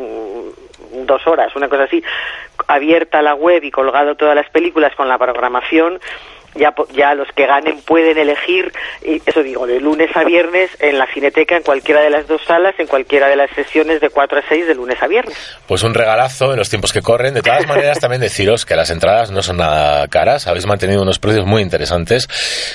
dos 0.91 1.27
horas, 1.27 1.55
una 1.55 1.69
cosa 1.69 1.83
así, 1.83 2.03
abierta 2.67 3.21
la 3.21 3.35
web 3.35 3.63
y 3.63 3.71
colgado 3.71 4.15
todas 4.15 4.35
las 4.35 4.49
películas 4.49 4.95
con 4.95 5.07
la 5.07 5.17
programación, 5.17 5.99
ya, 6.55 6.73
ya 6.93 7.13
los 7.15 7.27
que 7.35 7.45
ganen 7.45 7.81
pueden 7.81 8.17
elegir, 8.17 8.71
y 9.03 9.21
eso 9.25 9.41
digo, 9.43 9.65
de 9.67 9.79
lunes 9.79 10.09
a 10.15 10.23
viernes 10.23 10.69
en 10.79 10.97
la 10.97 11.05
Cineteca, 11.13 11.55
en 11.57 11.63
cualquiera 11.63 12.01
de 12.01 12.09
las 12.09 12.27
dos 12.27 12.41
salas, 12.45 12.75
en 12.79 12.87
cualquiera 12.87 13.27
de 13.27 13.35
las 13.35 13.49
sesiones 13.51 14.01
de 14.01 14.09
4 14.09 14.39
a 14.39 14.41
6 14.47 14.67
de 14.67 14.75
lunes 14.75 15.01
a 15.01 15.07
viernes. 15.07 15.37
Pues 15.67 15.83
un 15.83 15.93
regalazo 15.93 16.51
en 16.51 16.57
los 16.57 16.69
tiempos 16.69 16.91
que 16.93 17.01
corren. 17.01 17.33
De 17.33 17.41
todas 17.41 17.67
maneras, 17.67 17.99
también 17.99 18.21
deciros 18.21 18.65
que 18.65 18.75
las 18.75 18.89
entradas 18.89 19.31
no 19.31 19.41
son 19.41 19.57
nada 19.57 20.07
caras. 20.07 20.47
Habéis 20.47 20.65
mantenido 20.65 21.01
unos 21.01 21.19
precios 21.19 21.45
muy 21.45 21.61
interesantes, 21.61 22.27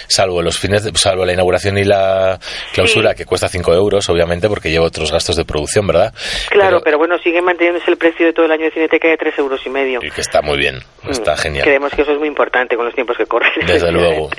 salvo 0.09 0.43
los 0.43 0.59
fines, 0.59 0.85
de, 0.85 0.93
salvo 0.95 1.25
la 1.25 1.33
inauguración 1.33 1.79
y 1.79 1.85
la 1.85 2.39
clausura, 2.73 3.11
Sí. 3.11 3.17
que 3.19 3.25
cuesta 3.27 3.49
5 3.49 3.75
euros, 3.75 4.09
obviamente, 4.09 4.49
porque 4.49 4.71
lleva 4.71 4.87
otros 4.87 5.11
gastos 5.13 5.37
de 5.37 5.45
producción, 5.45 5.87
¿verdad? 5.87 6.13
Claro, 6.51 6.81
pero, 6.85 6.99
bueno, 6.99 7.17
sigue 7.19 7.41
manteniéndose 7.43 7.91
el 7.91 7.97
precio 7.97 8.27
de 8.27 8.33
todo 8.33 8.47
el 8.47 8.53
año 8.53 8.65
de 8.65 8.71
Cineteca 8.71 9.09
de 9.09 9.17
3 9.17 9.39
euros 9.39 9.61
y 9.67 9.71
medio. 9.71 10.01
Y 10.03 10.11
que 10.11 10.21
está 10.21 10.41
muy 10.43 10.59
bien, 10.59 10.79
está 11.09 11.35
Mm, 11.35 11.39
genial. 11.39 11.65
Creemos 11.65 11.93
que 11.93 12.03
eso 12.03 12.13
es 12.13 12.19
muy 12.19 12.29
importante 12.29 12.77
con 12.77 12.85
los 12.87 12.95
tiempos 12.95 13.17
que 13.17 13.27
corren. 13.27 13.51
Desde 13.67 13.93
luego. 13.93 14.31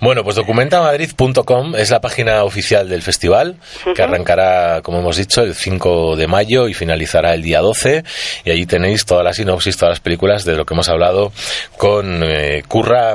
Bueno, 0.00 0.22
pues 0.22 0.36
documentamadrid.com 0.36 1.74
es 1.76 1.90
la 1.90 2.00
página 2.00 2.44
oficial 2.44 2.88
del 2.88 3.02
festival, 3.02 3.56
que 3.94 4.02
arrancará, 4.02 4.80
como 4.82 4.98
hemos 4.98 5.16
dicho, 5.16 5.42
el 5.42 5.54
5 5.54 6.16
de 6.16 6.26
mayo 6.26 6.68
y 6.68 6.74
finalizará 6.74 7.34
el 7.34 7.42
día 7.42 7.60
12. 7.60 8.02
Y 8.44 8.50
allí 8.50 8.66
tenéis 8.66 9.04
toda 9.06 9.22
la 9.22 9.32
sinopsis, 9.32 9.76
todas 9.76 9.92
las 9.92 10.00
películas 10.00 10.44
de 10.44 10.56
lo 10.56 10.64
que 10.64 10.74
hemos 10.74 10.88
hablado 10.88 11.32
con 11.76 12.22
eh, 12.22 12.62
Curra 12.66 13.14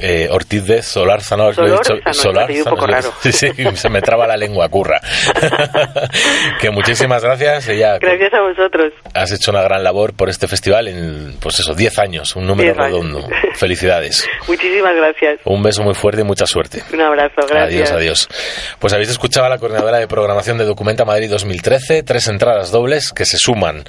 eh, 0.00 0.28
Ortiz 0.30 0.64
de 0.64 0.82
Solórzano. 0.82 1.52
lo 1.52 1.66
he 1.66 1.70
dicho, 1.72 1.94
un 1.94 2.64
poco 2.64 2.86
raro. 2.86 3.12
Sí, 3.20 3.32
sí, 3.32 3.50
se 3.74 3.88
me 3.88 4.00
traba 4.00 4.26
la 4.26 4.36
lengua, 4.36 4.68
Curra. 4.68 5.00
que 6.60 6.70
muchísimas 6.70 7.22
gracias. 7.22 7.68
Ella, 7.68 7.98
Gracias 7.98 8.32
a 8.34 8.40
vosotros. 8.40 8.92
Has 9.14 9.32
hecho 9.32 9.50
una 9.50 9.62
gran 9.62 9.82
labor 9.82 10.14
por 10.14 10.28
este 10.28 10.48
festival 10.48 10.88
en, 10.88 11.36
pues 11.40 11.60
eso, 11.60 11.74
10 11.74 11.98
años, 11.98 12.36
un 12.36 12.46
número 12.46 12.72
10 12.74 12.78
años. 12.78 12.92
redondo. 12.92 13.28
Felicidades. 13.54 14.28
Muchísimas 14.48 14.94
gracias. 14.94 14.99
Un 15.44 15.62
beso 15.62 15.82
muy 15.82 15.94
fuerte 15.94 16.22
y 16.22 16.24
mucha 16.24 16.46
suerte. 16.46 16.82
Un 16.92 17.00
abrazo, 17.00 17.42
gracias. 17.48 17.90
Adiós, 17.90 17.90
adiós. 17.92 18.28
Pues 18.78 18.92
habéis 18.92 19.10
escuchado 19.10 19.46
a 19.46 19.48
la 19.48 19.58
coordinadora 19.58 19.98
de 19.98 20.08
programación 20.08 20.58
de 20.58 20.64
Documenta 20.64 21.04
Madrid 21.04 21.30
2013, 21.30 22.02
tres 22.02 22.28
entradas 22.28 22.70
dobles 22.70 23.12
que 23.12 23.24
se 23.24 23.38
suman 23.38 23.84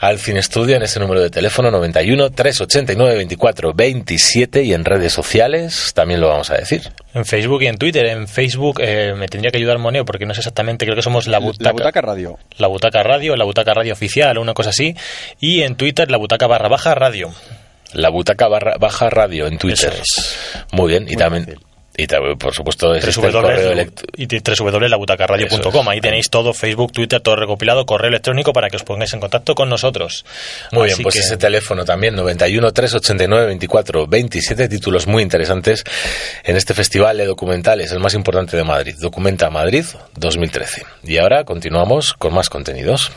al 0.00 0.18
Cine 0.18 0.40
Estudio 0.40 0.76
en 0.76 0.82
ese 0.82 1.00
número 1.00 1.20
de 1.20 1.30
teléfono 1.30 1.70
91 1.70 2.30
389 2.30 3.16
24 3.16 3.72
27 3.74 4.62
y 4.62 4.72
en 4.72 4.84
redes 4.84 5.12
sociales 5.12 5.92
también 5.94 6.20
lo 6.20 6.28
vamos 6.28 6.50
a 6.50 6.56
decir. 6.56 6.82
En 7.14 7.24
Facebook 7.24 7.62
y 7.62 7.66
en 7.66 7.78
Twitter. 7.78 8.06
En 8.06 8.28
Facebook 8.28 8.80
eh, 8.80 9.14
me 9.16 9.28
tendría 9.28 9.50
que 9.50 9.58
ayudar 9.58 9.78
Moneo 9.78 10.04
porque 10.04 10.26
no 10.26 10.34
sé 10.34 10.40
exactamente, 10.40 10.84
creo 10.84 10.96
que 10.96 11.02
somos 11.02 11.26
la 11.26 11.38
butaca. 11.38 11.64
La 11.64 11.72
Butaca 11.72 12.00
Radio. 12.00 12.38
La 12.58 12.66
Butaca 12.68 13.02
Radio, 13.02 13.36
la 13.36 13.44
Butaca 13.44 13.74
Radio 13.74 13.92
Oficial 13.92 14.36
o 14.38 14.42
una 14.42 14.54
cosa 14.54 14.70
así. 14.70 14.94
Y 15.40 15.62
en 15.62 15.76
Twitter, 15.76 16.10
la 16.10 16.18
Butaca 16.18 16.46
barra 16.46 16.68
baja 16.68 16.94
radio. 16.94 17.30
La 17.92 18.08
butaca 18.10 18.48
barra, 18.48 18.76
baja 18.78 19.08
radio 19.10 19.46
en 19.46 19.58
Twitter. 19.58 19.92
Es. 19.92 20.36
Muy 20.72 20.88
bien, 20.90 21.06
y 21.08 21.16
también, 21.16 21.44
fácil. 21.44 21.60
y 21.96 22.06
también, 22.06 22.36
por 22.36 22.52
supuesto, 22.54 22.94
existe 22.94 23.26
el 23.26 23.32
correo 23.32 23.72
www.labutacarradio.com. 24.58 25.82
Es. 25.86 25.88
Ahí 25.88 26.00
tenéis 26.00 26.28
todo, 26.30 26.52
Facebook, 26.52 26.92
Twitter, 26.92 27.20
todo 27.20 27.36
recopilado, 27.36 27.86
correo 27.86 28.08
electrónico 28.08 28.52
para 28.52 28.68
que 28.70 28.76
os 28.76 28.82
pongáis 28.82 29.12
en 29.14 29.20
contacto 29.20 29.54
con 29.54 29.68
nosotros. 29.68 30.24
Muy 30.72 30.88
Así 30.88 30.96
bien, 30.96 31.02
pues 31.04 31.14
que- 31.14 31.20
ese 31.20 31.36
teléfono 31.36 31.84
también, 31.84 32.14
91 32.14 32.72
389 32.72 33.46
24 33.46 34.06
27, 34.06 34.68
títulos 34.68 35.06
muy 35.06 35.22
interesantes 35.22 35.84
en 36.44 36.56
este 36.56 36.74
festival 36.74 37.16
de 37.16 37.26
documentales, 37.26 37.92
el 37.92 38.00
más 38.00 38.14
importante 38.14 38.56
de 38.56 38.64
Madrid, 38.64 38.94
Documenta 38.98 39.48
Madrid 39.50 39.84
2013. 40.16 40.82
Y 41.04 41.18
ahora 41.18 41.44
continuamos 41.44 42.12
con 42.14 42.34
más 42.34 42.48
contenidos. 42.50 43.12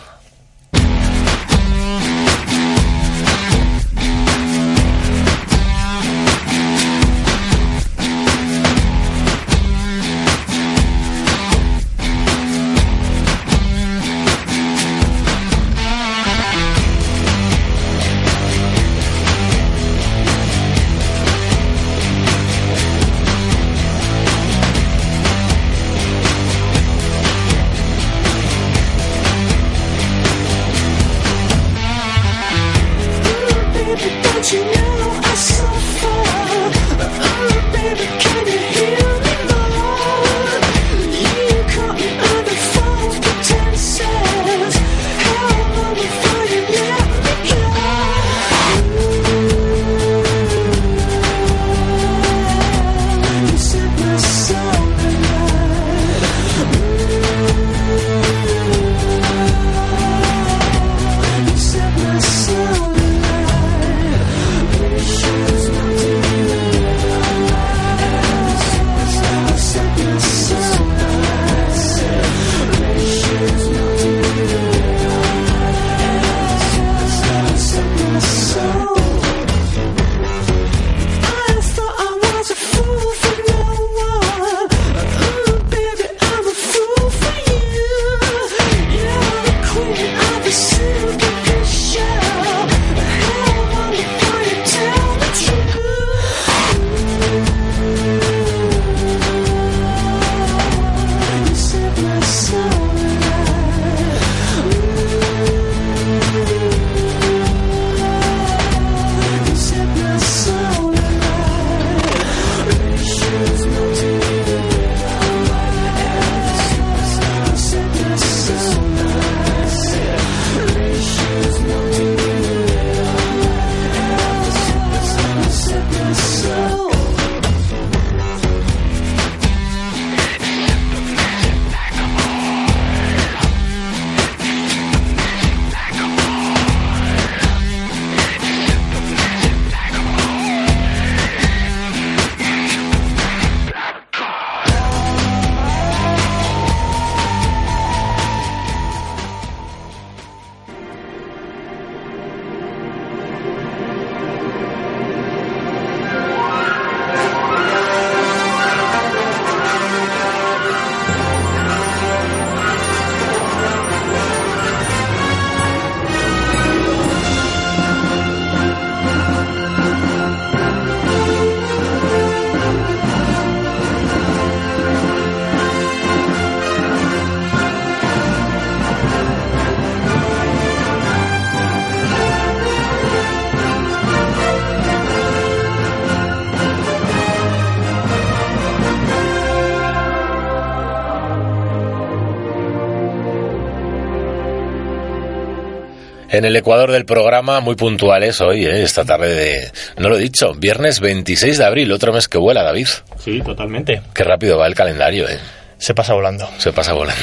En 196.39 196.45
el 196.45 196.55
ecuador 196.55 196.93
del 196.93 197.03
programa, 197.03 197.59
muy 197.59 197.75
puntuales 197.75 198.39
hoy, 198.39 198.63
¿eh? 198.65 198.81
esta 198.81 199.03
tarde 199.03 199.35
de... 199.35 199.71
No 199.97 200.07
lo 200.07 200.15
he 200.15 200.21
dicho, 200.21 200.53
viernes 200.53 201.01
26 201.01 201.57
de 201.57 201.65
abril, 201.65 201.91
otro 201.91 202.13
mes 202.13 202.29
que 202.29 202.37
vuela, 202.37 202.63
David. 202.63 202.87
Sí, 203.17 203.41
totalmente. 203.41 204.01
Qué 204.13 204.23
rápido 204.23 204.57
va 204.57 204.65
el 204.65 204.73
calendario, 204.73 205.27
¿eh? 205.27 205.37
Se 205.79 205.93
pasa 205.93 206.13
volando. 206.13 206.49
Se 206.57 206.71
pasa 206.71 206.93
volando. 206.93 207.21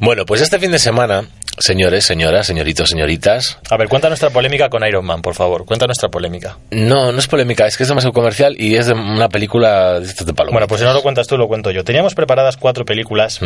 bueno, 0.00 0.24
pues 0.26 0.42
este 0.42 0.60
fin 0.60 0.70
de 0.70 0.78
semana, 0.78 1.26
señores, 1.58 2.04
señoras, 2.04 2.46
señoritos, 2.46 2.88
señoritas... 2.90 3.58
A 3.70 3.76
ver, 3.76 3.88
cuenta 3.88 4.08
nuestra 4.08 4.30
polémica 4.30 4.68
con 4.68 4.86
Iron 4.86 5.04
Man, 5.04 5.22
por 5.22 5.34
favor. 5.34 5.64
Cuenta 5.64 5.86
nuestra 5.86 6.08
polémica. 6.08 6.56
No, 6.70 7.12
no 7.12 7.18
es 7.18 7.26
polémica, 7.26 7.66
es 7.66 7.76
que 7.76 7.82
es 7.84 7.88
demasiado 7.88 8.12
comercial 8.12 8.54
y 8.58 8.76
es 8.76 8.86
de 8.86 8.92
una 8.92 9.28
película 9.28 10.00
de 10.00 10.06
estos 10.06 10.26
de 10.26 10.34
palo. 10.34 10.50
Bueno, 10.52 10.66
pues 10.66 10.80
si 10.80 10.86
no 10.86 10.92
lo 10.92 11.02
cuentas 11.02 11.26
tú, 11.26 11.36
lo 11.36 11.48
cuento 11.48 11.70
yo. 11.70 11.84
Teníamos 11.84 12.14
preparadas 12.14 12.56
cuatro 12.56 12.84
películas 12.84 13.40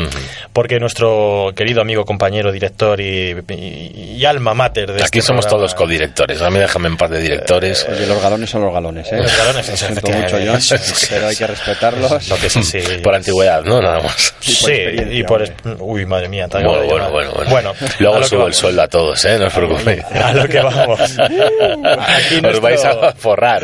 porque 0.53 0.79
nuestro 0.81 1.53
querido 1.55 1.81
amigo, 1.81 2.05
compañero, 2.05 2.53
director 2.53 3.01
y, 3.01 3.37
y- 3.49 4.16
y 4.18 4.25
alma 4.25 4.55
mater 4.55 4.88
de 4.92 5.03
Aquí 5.03 5.18
este 5.18 5.23
somos 5.23 5.46
programa- 5.46 5.68
todos 5.68 5.75
codirectores. 5.75 6.42
A 6.42 6.51
mí 6.51 6.59
déjame 6.59 6.88
en 6.88 6.96
paz 6.96 7.11
de 7.11 7.20
directores. 7.20 7.87
Oye, 7.90 8.07
los 8.07 8.20
galones 8.23 8.51
son 8.51 8.62
los 8.62 8.73
galones, 8.73 9.11
¿eh? 9.12 9.16
Los 9.18 9.37
galones, 9.37 9.68
Lo 9.68 9.77
siento 9.77 10.07
mucho, 10.11 10.37
John, 10.44 10.79
pero 11.11 11.27
hay 11.29 11.37
que 11.37 11.46
respetarlos. 11.46 12.29
Lo 12.29 12.37
que 12.37 12.46
es 12.46 12.57
así. 12.57 12.79
Por 13.03 13.14
antigüedad, 13.14 13.62
¿no? 13.64 13.81
Nada 13.81 14.03
más. 14.03 14.35
Y 14.46 14.55
por 14.55 14.70
Sí, 14.70 14.75
y 15.18 15.23
por... 15.25 15.44
Uy, 15.81 16.07
madre 16.07 16.29
mía. 16.29 16.46
acabo 16.46 16.64
Bueno, 16.64 16.83
de 16.83 16.88
bueno, 16.88 17.07
llamar. 17.07 17.49
bueno, 17.51 17.51
bueno. 17.51 17.75
Luego 18.00 18.22
subo 18.24 18.46
el 18.46 18.54
sueldo 18.54 18.82
a 18.82 18.88
todos, 18.88 19.24
¿eh? 19.24 19.38
No 19.38 19.46
os 19.46 19.52
preocupéis. 19.52 20.02
A 20.04 20.32
lo 20.34 20.48
que 20.48 20.60
vamos. 20.60 21.00
Aquí 21.18 22.36
Os 22.36 22.42
nuestro- 22.42 22.60
vais 22.62 22.84
a 22.84 23.12
forrar. 23.12 23.62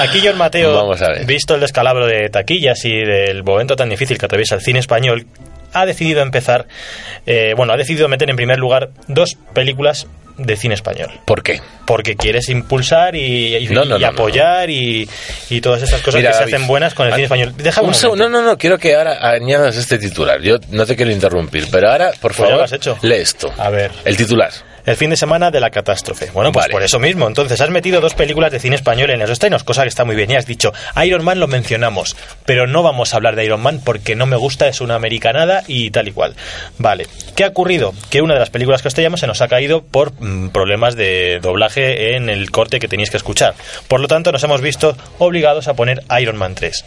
Aquí 0.00 0.20
John 0.24 0.36
Mateo, 0.38 0.74
Vamos 0.74 1.00
a 1.02 1.08
ver. 1.08 1.26
visto 1.26 1.54
el 1.54 1.60
descalabro 1.60 2.06
de 2.06 2.28
taquillas 2.28 2.84
y 2.84 2.92
del 2.92 3.42
momento 3.44 3.76
tan 3.76 3.88
difícil 3.88 4.18
que 4.18 4.26
atraviesa 4.26 4.54
el 4.56 4.60
cine 4.62 4.78
español, 4.80 5.26
ha 5.72 5.86
decidido 5.86 6.22
empezar, 6.22 6.66
eh, 7.26 7.54
bueno, 7.56 7.72
ha 7.72 7.76
decidido 7.76 8.08
meter 8.08 8.30
en 8.30 8.36
primer 8.36 8.58
lugar 8.58 8.90
dos 9.06 9.36
películas 9.52 10.06
de 10.38 10.56
cine 10.56 10.74
español. 10.74 11.10
¿Por 11.24 11.42
qué? 11.42 11.60
Porque 11.84 12.16
quieres 12.16 12.48
impulsar 12.48 13.14
y, 13.16 13.56
y- 13.56 13.68
No, 13.68 13.84
no, 13.84 13.98
y 13.98 14.00
no, 14.02 14.06
apoyar 14.08 14.70
Y, 14.70 15.08
y 15.50 15.60
todas 15.60 15.82
estas 15.82 16.00
cosas 16.00 16.20
Mira, 16.20 16.30
que 16.30 16.36
David, 16.38 16.50
se 16.50 16.56
hacen 16.56 16.66
buenas 16.68 16.94
con 16.94 17.06
el 17.06 17.12
cine 17.12 17.24
español. 17.24 17.54
Déjame 17.56 17.88
un 17.88 17.94
un. 17.94 18.18
No, 18.18 18.28
no, 18.28 18.42
no, 18.42 18.56
quiero 18.56 18.78
que 18.78 18.94
ahora 18.96 19.18
añadas 19.30 19.76
este 19.76 19.98
titular. 19.98 20.40
Yo 20.40 20.56
no 20.70 20.86
te 20.86 20.96
quiero 20.96 21.10
interrumpir, 21.10 21.66
pero 21.70 21.90
ahora, 21.90 22.12
por 22.20 22.32
Pues 22.32 22.38
ya 22.38 22.44
favor, 22.44 22.56
lo 22.58 22.64
has 22.64 22.72
hecho. 22.72 22.98
lee 23.02 23.14
esto. 23.16 23.52
A 23.58 23.68
ver. 23.70 23.90
El 24.04 24.16
titular. 24.16 24.50
El 24.88 24.96
fin 24.96 25.10
de 25.10 25.16
semana 25.18 25.50
de 25.50 25.60
la 25.60 25.68
catástrofe. 25.68 26.30
Bueno, 26.32 26.50
pues 26.50 26.64
Vale. 26.64 26.72
por 26.72 26.82
eso 26.82 26.98
mismo. 26.98 27.26
Entonces, 27.26 27.60
has 27.60 27.68
metido 27.68 28.00
dos 28.00 28.14
películas 28.14 28.50
de 28.50 28.58
cine 28.58 28.74
español 28.74 29.10
en 29.10 29.18
los 29.18 29.28
estrenos, 29.28 29.62
cosa 29.62 29.82
que 29.82 29.88
está 29.90 30.06
muy 30.06 30.16
bien. 30.16 30.30
Y 30.30 30.36
has 30.36 30.46
dicho, 30.46 30.72
Iron 31.04 31.22
Man 31.22 31.40
lo 31.40 31.46
mencionamos, 31.46 32.16
pero 32.46 32.66
no 32.66 32.82
vamos 32.82 33.12
a 33.12 33.18
hablar 33.18 33.36
de 33.36 33.44
Iron 33.44 33.60
Man 33.60 33.82
porque 33.84 34.16
no 34.16 34.24
me 34.24 34.36
gusta, 34.36 34.66
es 34.66 34.80
una 34.80 34.94
americanada 34.94 35.62
y 35.66 35.90
tal 35.90 36.08
y 36.08 36.12
cual. 36.12 36.36
Vale. 36.78 37.06
¿Qué 37.36 37.44
ha 37.44 37.48
ocurrido? 37.48 37.92
Que 38.08 38.22
una 38.22 38.32
de 38.32 38.40
las 38.40 38.48
películas 38.48 38.80
que 38.80 38.88
os 38.88 38.94
se 38.94 39.26
nos 39.26 39.42
ha 39.42 39.48
caído 39.48 39.82
por 39.82 40.14
mm, 40.18 40.48
problemas 40.48 40.96
de 40.96 41.38
doblaje 41.42 42.16
en 42.16 42.30
el 42.30 42.50
corte 42.50 42.78
que 42.78 42.88
tenéis 42.88 43.10
que 43.10 43.18
escuchar. 43.18 43.54
Por 43.88 44.00
lo 44.00 44.08
tanto, 44.08 44.32
nos 44.32 44.42
hemos 44.42 44.62
visto 44.62 44.96
obligados 45.18 45.68
a 45.68 45.74
poner 45.74 46.02
Iron 46.18 46.38
Man 46.38 46.54
3. 46.54 46.84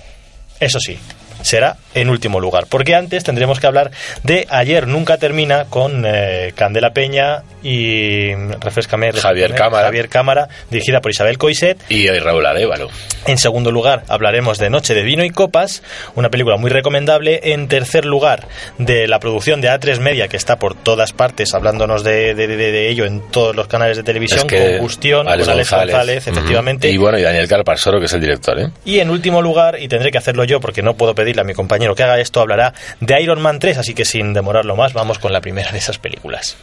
Eso 0.60 0.80
sí, 0.80 0.98
será 1.44 1.78
en 1.94 2.10
último 2.10 2.40
lugar, 2.40 2.66
porque 2.70 2.96
antes 2.96 3.24
tendremos 3.24 3.60
que 3.60 3.68
hablar 3.68 3.92
de 4.24 4.48
Ayer 4.50 4.88
Nunca 4.88 5.18
Termina 5.18 5.66
con 5.66 6.04
eh, 6.06 6.54
Candela 6.56 6.92
Peña 6.94 7.44
y 7.64 8.34
refrescame, 8.34 9.08
refrescame, 9.08 9.22
Javier 9.22 9.54
Cámara. 9.56 9.86
Javier 9.86 10.10
Cámara, 10.10 10.48
dirigida 10.70 11.02
por 11.02 11.12
Isabel 11.12 11.38
Coiset. 11.38 11.78
Y 11.90 12.08
Raúl 12.08 12.46
Arevalo. 12.46 12.90
En 13.26 13.38
segundo 13.38 13.72
lugar, 13.72 14.04
hablaremos 14.08 14.58
de 14.58 14.70
Noche 14.70 14.94
de 14.96 15.04
Vino 15.04 15.24
y 15.24 15.30
Copas, 15.30 15.84
una 16.16 16.30
película 16.30 16.58
muy 16.58 16.70
recomendable. 16.72 17.40
En 17.54 17.68
tercer 17.68 18.06
lugar, 18.06 18.48
de 18.78 19.08
la 19.08 19.20
producción 19.20 19.62
de 19.62 19.70
A3 19.70 20.00
Media, 20.00 20.28
que 20.28 20.38
está 20.38 20.58
por 20.58 20.74
todas 20.76 21.14
partes, 21.14 21.54
hablándonos 21.54 22.04
de, 22.04 22.34
de- 22.36 22.48
de- 22.48 22.72
de 22.72 22.90
ello 22.90 23.06
en 23.06 23.22
todos 23.32 23.56
los 23.56 23.68
canales 23.68 23.98
de 23.98 24.04
televisión, 24.04 24.40
Es 24.42 24.46
que 24.46 24.72
Combustión, 24.78 25.28
Alex 25.28 25.46
con 25.48 25.54
Alex 25.54 25.70
González, 25.70 25.94
González, 25.96 26.28
efectivamente. 26.28 26.90
Y 26.90 26.98
bueno, 26.98 27.20
y 27.20 27.22
Daniel 27.22 27.48
Calparsoro, 27.48 28.00
que 28.00 28.06
es 28.06 28.14
el 28.14 28.22
director, 28.22 28.60
¿eh? 28.60 28.70
Y 28.86 29.00
en 29.00 29.10
último 29.10 29.42
lugar, 29.42 29.80
y 29.80 29.88
tendré 29.88 30.10
que 30.12 30.18
hacerlo 30.18 30.44
yo 30.46 30.60
porque 30.60 30.82
no 30.82 30.96
puedo 30.96 31.14
pedirle 31.32 31.42
a 31.42 31.46
mi 31.46 31.54
compañero 31.54 31.96
que 31.96 32.04
haga 32.04 32.20
esto, 32.20 32.42
hablará 32.42 32.74
de 33.00 33.22
Iron 33.22 33.42
Man 33.42 33.60
3, 33.60 33.78
así 33.78 33.94
que 33.94 34.04
sin 34.04 34.34
demorarlo 34.34 34.76
más, 34.76 34.94
vamos 34.94 35.18
con 35.18 35.32
la 35.32 35.40
primera 35.40 35.72
de 35.72 35.78
esas 35.78 35.98
películas. 35.98 36.58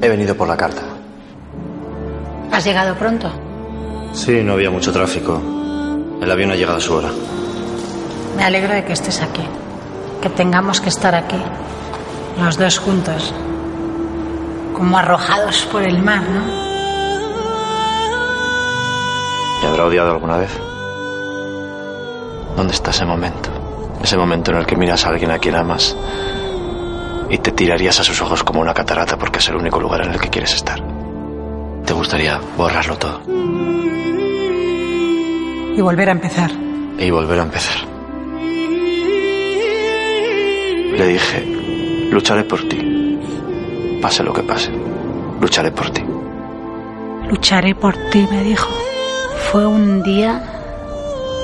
He 0.00 0.08
venido 0.08 0.36
por 0.36 0.46
la 0.46 0.56
carta. 0.56 0.82
¿Has 2.52 2.64
llegado 2.64 2.94
pronto? 2.94 3.30
Sí, 4.12 4.42
no 4.44 4.52
había 4.52 4.70
mucho 4.70 4.92
tráfico. 4.92 5.42
El 6.22 6.30
avión 6.30 6.52
ha 6.52 6.56
llegado 6.56 6.78
a 6.78 6.80
su 6.80 6.94
hora. 6.94 7.10
Me 8.38 8.44
alegro 8.44 8.72
de 8.74 8.84
que 8.84 8.92
estés 8.94 9.20
aquí. 9.20 9.42
Que 10.22 10.30
tengamos 10.30 10.80
que 10.80 10.88
estar 10.88 11.14
aquí. 11.14 11.40
Los 12.40 12.56
dos 12.56 12.78
juntos. 12.78 13.34
Como 14.74 14.96
arrojados 14.98 15.66
por 15.70 15.82
el 15.82 16.00
mar, 16.02 16.22
¿no? 16.22 16.68
¿Te 19.60 19.66
habrá 19.66 19.84
odiado 19.86 20.12
alguna 20.12 20.36
vez? 20.38 20.50
¿Dónde 22.56 22.72
está 22.74 22.90
ese 22.92 23.04
momento? 23.04 23.50
Ese 24.02 24.16
momento 24.16 24.52
en 24.52 24.58
el 24.58 24.66
que 24.66 24.76
miras 24.76 25.04
a 25.04 25.08
alguien 25.10 25.32
a 25.32 25.38
quien 25.38 25.56
amas 25.56 25.96
y 27.30 27.38
te 27.38 27.50
tirarías 27.52 27.98
a 28.00 28.04
sus 28.04 28.22
ojos 28.22 28.42
como 28.44 28.60
una 28.60 28.72
catarata 28.72 29.16
porque 29.18 29.40
es 29.40 29.48
el 29.48 29.56
único 29.56 29.80
lugar 29.80 30.02
en 30.06 30.12
el 30.12 30.20
que 30.20 30.30
quieres 30.30 30.54
estar. 30.54 30.80
Te 31.84 31.92
gustaría 31.92 32.40
borrarlo 32.56 32.96
todo 32.96 33.20
Y 35.76 35.80
volver 35.80 36.08
a 36.08 36.12
empezar. 36.12 36.50
y 36.98 37.10
volver 37.10 37.40
a 37.40 37.42
empezar. 37.42 37.87
Le 40.98 41.06
dije, 41.06 41.44
lucharé 42.10 42.42
por 42.42 42.60
ti. 42.68 43.98
Pase 44.02 44.24
lo 44.24 44.32
que 44.32 44.42
pase, 44.42 44.72
lucharé 45.40 45.70
por 45.70 45.90
ti. 45.90 46.02
Lucharé 47.28 47.72
por 47.76 47.94
ti, 48.10 48.26
me 48.28 48.42
dijo. 48.42 48.68
Fue 49.48 49.64
un 49.64 50.02
día 50.02 50.42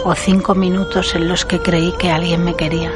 o 0.03 0.13
cinco 0.17 0.57
minutos 0.57 1.15
en 1.15 1.29
los 1.29 1.45
que 1.45 1.61
creí 1.61 1.93
que 2.01 2.11
alguien 2.11 2.43
me 2.43 2.57
quería. 2.57 2.91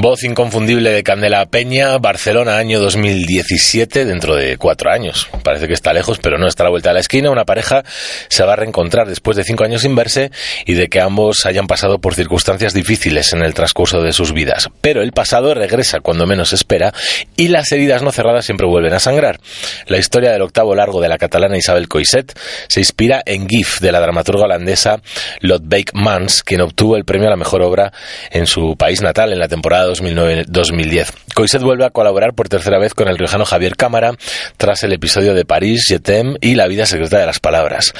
Voz 0.00 0.22
inconfundible 0.22 0.92
de 0.92 1.02
Candela 1.02 1.44
Peña, 1.46 1.98
Barcelona, 1.98 2.56
año 2.56 2.78
2017, 2.78 4.04
dentro 4.04 4.36
de 4.36 4.56
cuatro 4.56 4.92
años. 4.92 5.28
Parece 5.42 5.66
que 5.66 5.74
está 5.74 5.92
lejos, 5.92 6.20
pero 6.22 6.38
no 6.38 6.46
está 6.46 6.62
a 6.62 6.66
la 6.66 6.70
vuelta 6.70 6.90
de 6.90 6.94
la 6.94 7.00
esquina. 7.00 7.32
Una 7.32 7.44
pareja 7.44 7.82
se 8.28 8.44
va 8.44 8.52
a 8.52 8.56
reencontrar 8.56 9.08
después 9.08 9.36
de 9.36 9.42
cinco 9.42 9.64
años 9.64 9.82
sin 9.82 9.96
verse 9.96 10.30
y 10.66 10.74
de 10.74 10.86
que 10.86 11.00
ambos 11.00 11.46
hayan 11.46 11.66
pasado 11.66 11.98
por 11.98 12.14
circunstancias 12.14 12.74
difíciles 12.74 13.32
en 13.32 13.42
el 13.42 13.54
transcurso 13.54 14.00
de 14.00 14.12
sus 14.12 14.32
vidas. 14.32 14.68
Pero 14.80 15.02
el 15.02 15.10
pasado 15.10 15.52
regresa 15.52 15.98
cuando 15.98 16.28
menos 16.28 16.52
espera 16.52 16.94
y 17.36 17.48
las 17.48 17.72
heridas 17.72 18.00
no 18.00 18.12
cerradas 18.12 18.44
siempre 18.44 18.68
vuelven 18.68 18.94
a 18.94 19.00
sangrar. 19.00 19.40
La 19.88 19.98
historia 19.98 20.30
del 20.30 20.42
octavo 20.42 20.76
largo 20.76 21.00
de 21.00 21.08
la 21.08 21.18
catalana 21.18 21.56
Isabel 21.56 21.88
Coiset 21.88 22.38
se 22.68 22.78
inspira 22.78 23.20
en 23.26 23.48
GIF 23.48 23.80
de 23.80 23.90
la 23.90 23.98
dramaturga 23.98 24.44
holandesa 24.44 25.02
Lodbeek 25.40 25.92
Mans, 25.94 26.44
quien 26.44 26.60
obtuvo 26.60 26.96
el 26.96 27.04
premio 27.04 27.26
a 27.26 27.30
la 27.30 27.36
mejor 27.36 27.62
obra 27.62 27.92
en 28.30 28.46
su 28.46 28.76
país 28.76 29.02
natal 29.02 29.32
en 29.32 29.40
la 29.40 29.48
temporada 29.48 29.87
2009-2010. 29.90 31.12
Coiset 31.34 31.62
vuelve 31.62 31.84
a 31.84 31.90
colaborar 31.90 32.34
por 32.34 32.48
tercera 32.48 32.78
vez 32.78 32.94
con 32.94 33.08
el 33.08 33.16
riojano 33.16 33.44
Javier 33.44 33.76
Cámara 33.76 34.12
tras 34.56 34.82
el 34.82 34.92
episodio 34.92 35.34
de 35.34 35.44
París, 35.44 35.84
Jetem 35.88 36.36
y 36.40 36.54
La 36.54 36.66
vida 36.66 36.86
secreta 36.86 37.18
de 37.18 37.26
las 37.26 37.40
palabras. 37.40 37.92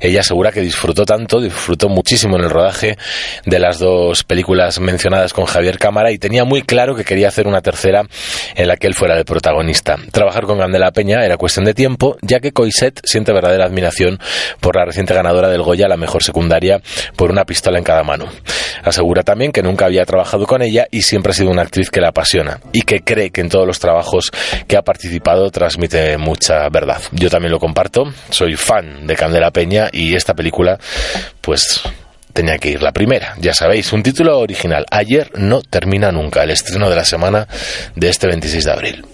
Ella 0.00 0.20
asegura 0.20 0.52
que 0.52 0.60
disfrutó 0.60 1.04
tanto, 1.04 1.40
disfrutó 1.40 1.88
muchísimo 1.88 2.36
en 2.36 2.44
el 2.44 2.50
rodaje 2.50 2.98
de 3.46 3.58
las 3.58 3.78
dos 3.78 4.24
películas 4.24 4.80
mencionadas 4.80 5.32
con 5.32 5.46
Javier 5.46 5.78
Cámara 5.78 6.10
y 6.12 6.18
tenía 6.18 6.44
muy 6.44 6.62
claro 6.62 6.94
que 6.94 7.04
quería 7.04 7.28
hacer 7.28 7.46
una 7.46 7.60
tercera 7.60 8.04
en 8.54 8.68
la 8.68 8.76
que 8.76 8.86
él 8.86 8.94
fuera 8.94 9.16
el 9.16 9.24
protagonista. 9.24 9.96
Trabajar 10.10 10.44
con 10.44 10.58
Candela 10.58 10.92
Peña 10.92 11.24
era 11.24 11.36
cuestión 11.36 11.64
de 11.64 11.74
tiempo, 11.74 12.16
ya 12.22 12.40
que 12.40 12.52
Coiset 12.52 13.00
siente 13.04 13.32
verdadera 13.32 13.64
admiración 13.64 14.18
por 14.60 14.76
la 14.76 14.84
reciente 14.84 15.14
ganadora 15.14 15.48
del 15.48 15.62
Goya, 15.62 15.88
la 15.88 15.96
mejor 15.96 16.22
secundaria, 16.22 16.80
por 17.16 17.30
una 17.30 17.44
pistola 17.44 17.78
en 17.78 17.84
cada 17.84 18.02
mano. 18.02 18.26
Asegura 18.82 19.22
también 19.22 19.52
que 19.52 19.62
nunca 19.62 19.86
había 19.86 20.04
trabajado 20.04 20.46
con 20.46 20.62
ella 20.62 20.86
y 20.90 21.02
siempre 21.02 21.31
ha 21.32 21.34
sido 21.34 21.50
una 21.50 21.62
actriz 21.62 21.88
que 21.90 22.00
la 22.00 22.10
apasiona 22.10 22.60
y 22.72 22.82
que 22.82 23.00
cree 23.00 23.30
que 23.30 23.40
en 23.40 23.48
todos 23.48 23.66
los 23.66 23.78
trabajos 23.78 24.30
que 24.68 24.76
ha 24.76 24.82
participado 24.82 25.50
transmite 25.50 26.18
mucha 26.18 26.68
verdad. 26.68 27.00
Yo 27.10 27.30
también 27.30 27.52
lo 27.52 27.58
comparto, 27.58 28.04
soy 28.28 28.54
fan 28.54 29.06
de 29.06 29.16
Candela 29.16 29.50
Peña 29.50 29.88
y 29.90 30.14
esta 30.14 30.34
película, 30.34 30.78
pues 31.40 31.82
tenía 32.34 32.58
que 32.58 32.70
ir 32.70 32.82
la 32.82 32.92
primera. 32.92 33.34
Ya 33.40 33.54
sabéis, 33.54 33.92
un 33.94 34.02
título 34.02 34.38
original. 34.38 34.84
Ayer 34.90 35.30
no 35.38 35.62
termina 35.62 36.12
nunca, 36.12 36.42
el 36.42 36.50
estreno 36.50 36.90
de 36.90 36.96
la 36.96 37.04
semana 37.04 37.48
de 37.96 38.08
este 38.08 38.26
26 38.26 38.64
de 38.64 38.72
abril. 38.72 39.06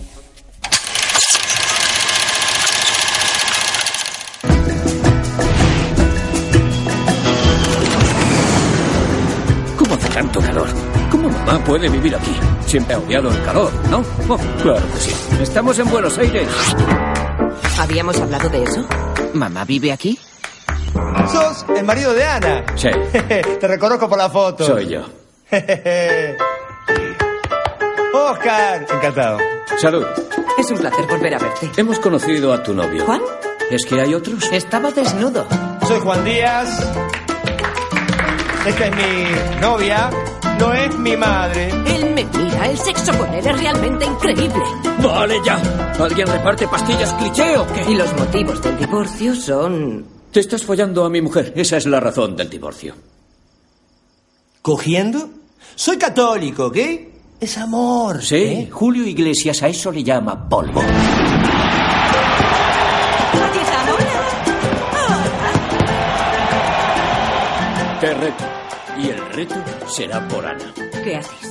Mamá 11.49 11.65
puede 11.65 11.89
vivir 11.89 12.15
aquí? 12.15 12.37
Siempre 12.67 12.95
ha 12.95 12.99
odiado 12.99 13.31
el 13.31 13.43
calor, 13.45 13.73
¿no? 13.91 14.05
Oh, 14.29 14.39
claro 14.63 14.85
que 14.93 15.01
sí. 15.01 15.15
Estamos 15.41 15.79
en 15.79 15.89
Buenos 15.91 16.19
Aires. 16.19 16.49
¿Habíamos 17.79 18.21
hablado 18.21 18.49
de 18.51 18.65
eso? 18.65 18.87
¿Mamá 19.35 19.65
vive 19.65 19.93
aquí? 19.93 20.19
Sos 21.33 21.65
el 21.77 21.85
marido 21.85 22.13
de 22.15 22.25
Ana. 22.25 22.65
Sí, 22.77 22.89
Te 23.61 23.69
reconozco 23.69 24.09
por 24.09 24.19
la 24.19 24.29
foto. 24.31 24.65
soy 24.67 24.89
yo. 24.89 25.01
Oscar. 28.15 28.87
Encantado. 28.91 29.39
Salud. 29.79 30.05
Es 30.59 30.71
un 30.71 30.79
placer 30.79 31.07
volver 31.07 31.35
a 31.35 31.39
verte. 31.39 31.71
Hemos 31.77 31.99
conocido 32.01 32.53
a 32.53 32.63
tu 32.63 32.75
novio. 32.75 33.05
¿Juan? 33.07 33.21
¿Es 33.71 33.85
que 33.87 34.01
hay 34.01 34.15
otros? 34.15 34.51
Estaba 34.53 34.91
desnudo. 34.91 35.47
Soy 35.87 36.01
Juan 36.01 36.25
Díaz. 36.25 36.69
Esta 38.69 38.87
es 38.87 38.97
mi 38.97 39.61
novia. 39.63 40.11
No 40.61 40.75
es 40.75 40.99
mi 40.99 41.17
madre. 41.17 41.71
Él 41.87 42.13
me 42.15 42.23
mira. 42.25 42.69
El 42.69 42.77
sexo 42.77 43.17
con 43.17 43.33
él 43.33 43.47
es 43.47 43.59
realmente 43.59 44.05
increíble. 44.05 44.63
Vale 45.03 45.37
ya. 45.43 45.57
¿Alguien 45.99 46.27
reparte 46.27 46.69
pastillas 46.69 47.15
cliché 47.15 47.57
o 47.57 47.67
qué? 47.67 47.91
Y 47.91 47.95
los 47.95 48.13
motivos 48.19 48.63
del 48.63 48.77
divorcio 48.77 49.35
son... 49.35 50.05
Te 50.31 50.41
estás 50.41 50.65
follando 50.65 51.07
a 51.07 51.09
mi 51.09 51.23
mujer. 51.23 51.55
Esa 51.57 51.79
es 51.79 51.87
la 51.87 51.99
razón 51.99 52.37
del 52.37 52.51
divorcio. 52.51 52.95
¿Cogiendo? 54.61 55.31
Soy 55.75 55.97
católico, 55.97 56.67
¿ok? 56.67 56.77
Es 57.41 57.57
amor. 57.57 58.23
Sí, 58.23 58.37
¿eh? 58.37 58.69
Julio 58.71 59.07
Iglesias 59.07 59.63
a 59.63 59.69
eso 59.69 59.91
le 59.91 60.05
llama 60.05 60.47
polvo. 60.47 60.83
Te 68.01 68.15
reto. 68.15 68.48
Y 68.99 69.11
el 69.11 69.21
reto 69.33 69.55
será 69.87 70.27
por 70.29 70.45
Ana. 70.45 70.75
¿Qué 71.05 71.17
haces? 71.17 71.48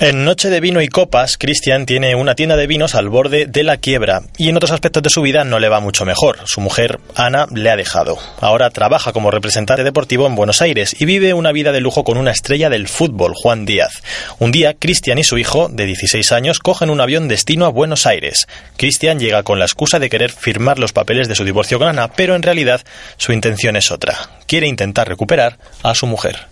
En 0.00 0.24
Noche 0.24 0.50
de 0.50 0.60
Vino 0.60 0.80
y 0.80 0.88
Copas, 0.88 1.36
Christian 1.38 1.86
tiene 1.86 2.14
una 2.14 2.34
tienda 2.34 2.56
de 2.56 2.66
vinos 2.66 2.94
al 2.94 3.08
borde 3.08 3.46
de 3.46 3.62
la 3.62 3.76
quiebra 3.76 4.22
y 4.36 4.48
en 4.48 4.56
otros 4.56 4.72
aspectos 4.72 5.02
de 5.02 5.10
su 5.10 5.22
vida 5.22 5.44
no 5.44 5.58
le 5.58 5.68
va 5.68 5.80
mucho 5.80 6.04
mejor. 6.04 6.38
Su 6.44 6.60
mujer, 6.60 6.98
Ana, 7.14 7.46
le 7.52 7.70
ha 7.70 7.76
dejado. 7.76 8.18
Ahora 8.40 8.70
trabaja 8.70 9.12
como 9.12 9.30
representante 9.30 9.84
deportivo 9.84 10.26
en 10.26 10.34
Buenos 10.34 10.62
Aires 10.62 10.96
y 10.98 11.04
vive 11.04 11.34
una 11.34 11.52
vida 11.52 11.72
de 11.72 11.80
lujo 11.80 12.04
con 12.04 12.18
una 12.18 12.30
estrella 12.30 12.70
del 12.70 12.88
fútbol, 12.88 13.34
Juan 13.34 13.64
Díaz. 13.64 14.02
Un 14.38 14.52
día, 14.52 14.74
Christian 14.78 15.18
y 15.18 15.24
su 15.24 15.38
hijo, 15.38 15.68
de 15.68 15.86
16 15.86 16.32
años, 16.32 16.58
cogen 16.58 16.90
un 16.90 17.00
avión 17.00 17.28
destino 17.28 17.66
a 17.66 17.70
Buenos 17.70 18.06
Aires. 18.06 18.46
Christian 18.76 19.18
llega 19.18 19.42
con 19.42 19.58
la 19.58 19.64
excusa 19.64 19.98
de 19.98 20.10
querer 20.10 20.32
firmar 20.32 20.78
los 20.78 20.92
papeles 20.92 21.28
de 21.28 21.34
su 21.34 21.44
divorcio 21.44 21.78
con 21.78 21.88
Ana, 21.88 22.08
pero 22.08 22.34
en 22.34 22.42
realidad 22.42 22.82
su 23.16 23.32
intención 23.32 23.76
es 23.76 23.90
otra. 23.90 24.16
Quiere 24.46 24.66
intentar 24.66 25.08
recuperar 25.08 25.58
a 25.82 25.94
su 25.94 26.06
mujer. 26.06 26.46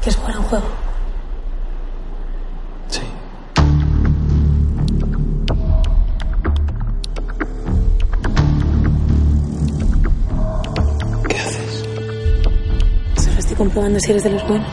¿Quieres 0.00 0.16
jugar 0.16 0.36
a 0.36 0.38
un 0.38 0.44
juego? 0.44 0.66
Sí. 2.88 3.00
¿Qué 11.28 11.38
haces? 11.38 11.84
Solo 13.16 13.38
estoy 13.38 13.56
comprobando 13.56 14.00
si 14.00 14.10
eres 14.10 14.24
de 14.24 14.30
los 14.30 14.48
buenos. 14.48 14.68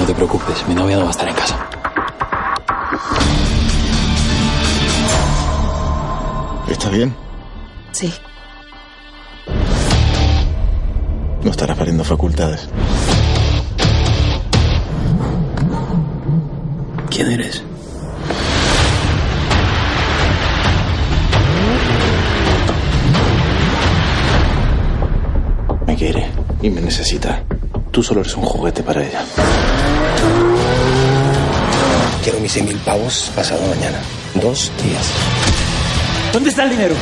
No 0.00 0.06
te 0.06 0.14
preocupes, 0.14 0.68
mi 0.68 0.74
novia 0.74 0.96
no 0.96 1.02
va 1.02 1.08
a 1.08 1.12
estar 1.12 1.28
en 1.28 1.34
casa. 1.34 1.56
¿Está 6.68 6.90
bien? 6.90 7.14
Sí. 7.92 8.12
No 11.44 11.50
estará 11.50 11.74
perdiendo 11.74 12.04
facultades. 12.04 12.68
¿Quién 17.10 17.32
eres? 17.32 17.62
Me 25.86 25.96
quiere 25.96 26.26
y 26.62 26.70
me 26.70 26.80
necesita. 26.80 27.42
Tú 27.90 28.02
solo 28.02 28.20
eres 28.20 28.36
un 28.36 28.44
juguete 28.44 28.82
para 28.82 29.02
ella. 29.02 29.24
Quiero 32.22 32.38
mis 32.38 32.52
100 32.52 32.66
mil 32.66 32.76
pavos 32.78 33.30
pasado 33.34 33.60
mañana. 33.68 33.98
Dos 34.34 34.70
días. 34.82 35.10
¿Dónde 36.32 36.50
está 36.50 36.64
el 36.64 36.70
dinero? 36.70 36.94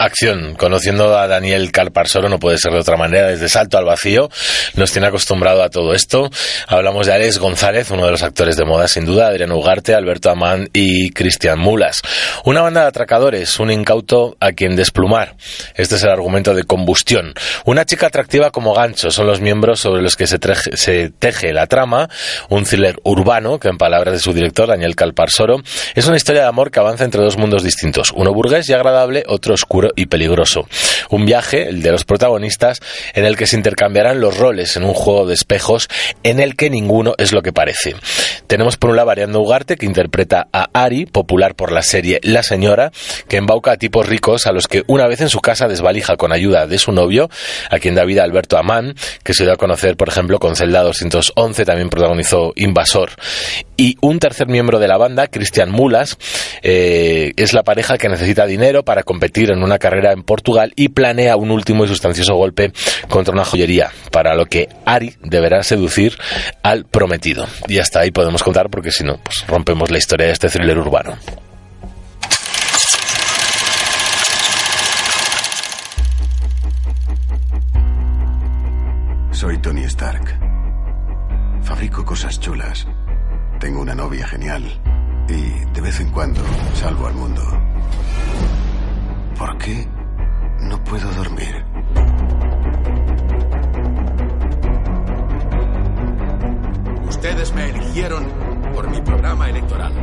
Acción. 0.00 0.54
Conociendo 0.54 1.18
a 1.18 1.28
Daniel 1.28 1.70
Calparsoro 1.72 2.30
no 2.30 2.38
puede 2.38 2.56
ser 2.56 2.72
de 2.72 2.78
otra 2.78 2.96
manera. 2.96 3.26
Desde 3.26 3.50
Salto 3.50 3.76
al 3.76 3.84
Vacío 3.84 4.30
nos 4.72 4.92
tiene 4.92 5.08
acostumbrado 5.08 5.62
a 5.62 5.68
todo 5.68 5.92
esto. 5.92 6.30
Hablamos 6.68 7.06
de 7.06 7.12
Alex 7.12 7.38
González, 7.38 7.90
uno 7.90 8.06
de 8.06 8.12
los 8.12 8.22
actores 8.22 8.56
de 8.56 8.64
moda 8.64 8.88
sin 8.88 9.04
duda, 9.04 9.26
Adrián 9.26 9.52
Ugarte, 9.52 9.94
Alberto 9.94 10.30
Amán 10.30 10.70
y 10.72 11.10
Cristian 11.10 11.58
Mulas. 11.58 12.00
Una 12.46 12.62
banda 12.62 12.80
de 12.80 12.86
atracadores, 12.88 13.60
un 13.60 13.70
incauto 13.70 14.38
a 14.40 14.52
quien 14.52 14.74
desplumar. 14.74 15.36
Este 15.74 15.96
es 15.96 16.02
el 16.02 16.08
argumento 16.08 16.54
de 16.54 16.64
combustión. 16.64 17.34
Una 17.66 17.84
chica 17.84 18.06
atractiva 18.06 18.50
como 18.50 18.72
gancho 18.72 19.10
son 19.10 19.26
los 19.26 19.42
miembros 19.42 19.80
sobre 19.80 20.00
los 20.00 20.16
que 20.16 20.26
se, 20.26 20.38
se 20.76 21.10
teje 21.10 21.52
la 21.52 21.66
trama. 21.66 22.08
Un 22.48 22.64
thriller 22.64 22.96
urbano 23.02 23.60
que 23.60 23.68
en 23.68 23.76
palabras 23.76 24.14
de 24.14 24.20
su 24.20 24.32
director, 24.32 24.68
Daniel 24.68 24.96
Calparsoro, 24.96 25.60
es 25.94 26.06
una 26.06 26.16
historia 26.16 26.40
de 26.40 26.48
amor 26.48 26.70
que 26.70 26.80
avanza 26.80 27.04
entre 27.04 27.22
dos 27.22 27.36
mundos 27.36 27.62
distintos. 27.62 28.14
Uno 28.16 28.32
burgués 28.32 28.66
y 28.70 28.72
agradable, 28.72 29.24
otro 29.26 29.52
oscuro 29.52 29.89
y 29.96 30.06
peligroso. 30.06 30.68
Un 31.10 31.26
viaje, 31.26 31.68
el 31.68 31.82
de 31.82 31.90
los 31.90 32.04
protagonistas, 32.04 32.80
en 33.14 33.24
el 33.24 33.36
que 33.36 33.46
se 33.46 33.56
intercambiarán 33.56 34.20
los 34.20 34.38
roles 34.38 34.76
en 34.76 34.84
un 34.84 34.94
juego 34.94 35.26
de 35.26 35.34
espejos 35.34 35.88
en 36.22 36.40
el 36.40 36.56
que 36.56 36.70
ninguno 36.70 37.14
es 37.18 37.32
lo 37.32 37.42
que 37.42 37.52
parece. 37.52 37.96
Tenemos 38.46 38.76
por 38.76 38.90
un 38.90 38.96
lado 38.96 39.10
a 39.10 39.12
Ariadna 39.12 39.38
Ugarte, 39.38 39.76
que 39.76 39.86
interpreta 39.86 40.48
a 40.52 40.68
Ari, 40.72 41.06
popular 41.06 41.54
por 41.54 41.72
la 41.72 41.82
serie 41.82 42.20
La 42.22 42.42
Señora, 42.42 42.92
que 43.28 43.36
embauca 43.36 43.72
a 43.72 43.76
tipos 43.76 44.08
ricos 44.08 44.46
a 44.46 44.52
los 44.52 44.66
que 44.66 44.82
una 44.86 45.06
vez 45.06 45.20
en 45.20 45.28
su 45.28 45.40
casa 45.40 45.68
desvalija 45.68 46.16
con 46.16 46.32
ayuda 46.32 46.66
de 46.66 46.78
su 46.78 46.92
novio, 46.92 47.30
a 47.70 47.78
quien 47.78 47.94
da 47.94 48.04
vida 48.04 48.24
Alberto 48.24 48.58
Amán, 48.58 48.94
que 49.22 49.34
se 49.34 49.44
dio 49.44 49.52
a 49.52 49.56
conocer, 49.56 49.96
por 49.96 50.08
ejemplo, 50.08 50.38
con 50.38 50.56
Celda 50.56 50.82
211, 50.82 51.64
también 51.64 51.90
protagonizó 51.90 52.52
Invasor. 52.56 53.12
Y 53.76 53.96
un 54.00 54.18
tercer 54.18 54.48
miembro 54.48 54.78
de 54.78 54.88
la 54.88 54.98
banda, 54.98 55.26
Cristian 55.28 55.70
Mulas, 55.70 56.18
eh, 56.62 57.32
es 57.36 57.52
la 57.52 57.62
pareja 57.62 57.98
que 57.98 58.08
necesita 58.08 58.46
dinero 58.46 58.84
para 58.84 59.02
competir 59.02 59.50
en 59.50 59.62
una 59.62 59.78
carrera 59.80 60.12
en 60.12 60.22
Portugal 60.22 60.72
y 60.76 60.90
planea 60.90 61.34
un 61.34 61.50
último 61.50 61.84
y 61.84 61.88
sustancioso 61.88 62.36
golpe 62.36 62.72
contra 63.08 63.34
una 63.34 63.44
joyería, 63.44 63.90
para 64.12 64.36
lo 64.36 64.46
que 64.46 64.68
Ari 64.84 65.16
deberá 65.22 65.64
seducir 65.64 66.16
al 66.62 66.84
prometido. 66.84 67.46
Y 67.66 67.78
hasta 67.78 67.98
ahí 67.98 68.12
podemos 68.12 68.44
contar, 68.44 68.70
porque 68.70 68.92
si 68.92 69.02
no, 69.02 69.18
pues 69.24 69.44
rompemos 69.48 69.90
la 69.90 69.98
historia 69.98 70.26
de 70.26 70.32
este 70.32 70.48
thriller 70.48 70.78
urbano. 70.78 71.16
Soy 79.32 79.56
Tony 79.58 79.84
Stark. 79.84 80.38
Fabrico 81.62 82.04
cosas 82.04 82.38
chulas. 82.38 82.86
Tengo 83.58 83.80
una 83.80 83.94
novia 83.94 84.26
genial. 84.26 84.62
Y 85.28 85.64
de 85.72 85.80
vez 85.80 85.98
en 86.00 86.10
cuando 86.10 86.42
salgo 86.74 87.06
al 87.06 87.14
mundo. 87.14 87.40
¿Por 89.40 89.56
qué 89.56 89.88
no 90.60 90.84
puedo 90.84 91.10
dormir? 91.12 91.64
Ustedes 97.08 97.54
me 97.54 97.70
eligieron 97.70 98.26
por 98.74 98.90
mi 98.90 99.00
programa 99.00 99.48
electoral. 99.48 99.94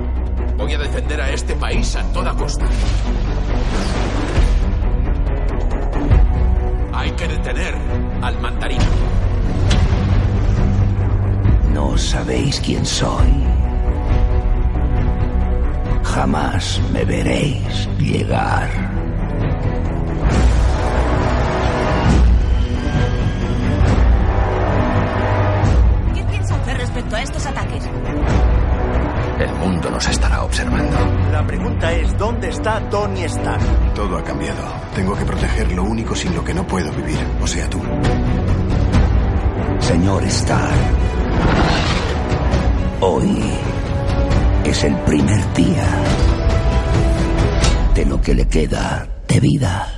Voy 0.57 0.73
a 0.73 0.79
defender 0.79 1.21
a 1.21 1.29
este 1.29 1.53
país 1.53 1.95
a 1.95 2.03
toda 2.13 2.33
costa. 2.33 2.65
Hay 6.93 7.11
que 7.11 7.27
detener 7.27 7.75
al 8.23 8.41
mandarín. 8.41 8.81
No 11.75 11.95
sabéis 11.95 12.59
quién 12.59 12.83
soy. 12.83 13.43
Jamás 16.01 16.81
me 16.91 17.05
veréis 17.05 17.87
llegar. 17.99 19.06
A 27.17 27.23
estos 27.23 27.45
ataques? 27.45 27.83
El 29.39 29.53
mundo 29.55 29.89
no 29.89 29.95
nos 29.95 30.07
estará 30.07 30.43
observando. 30.43 30.97
La 31.31 31.45
pregunta 31.45 31.91
es, 31.91 32.17
¿dónde 32.17 32.49
está 32.49 32.79
Tony 32.89 33.23
Stark? 33.23 33.93
Todo 33.93 34.17
ha 34.17 34.23
cambiado. 34.23 34.63
Tengo 34.95 35.15
que 35.15 35.25
proteger 35.25 35.71
lo 35.71 35.83
único 35.83 36.15
sin 36.15 36.35
lo 36.35 36.43
que 36.43 36.53
no 36.53 36.65
puedo 36.65 36.91
vivir, 36.91 37.17
o 37.41 37.47
sea, 37.47 37.69
tú. 37.69 37.81
Señor 39.79 40.23
Stark, 40.25 40.73
hoy 43.01 43.43
es 44.63 44.83
el 44.83 44.95
primer 45.01 45.53
día 45.53 45.85
de 47.95 48.05
lo 48.05 48.21
que 48.21 48.33
le 48.35 48.47
queda 48.47 49.07
de 49.27 49.39
vida. 49.39 49.96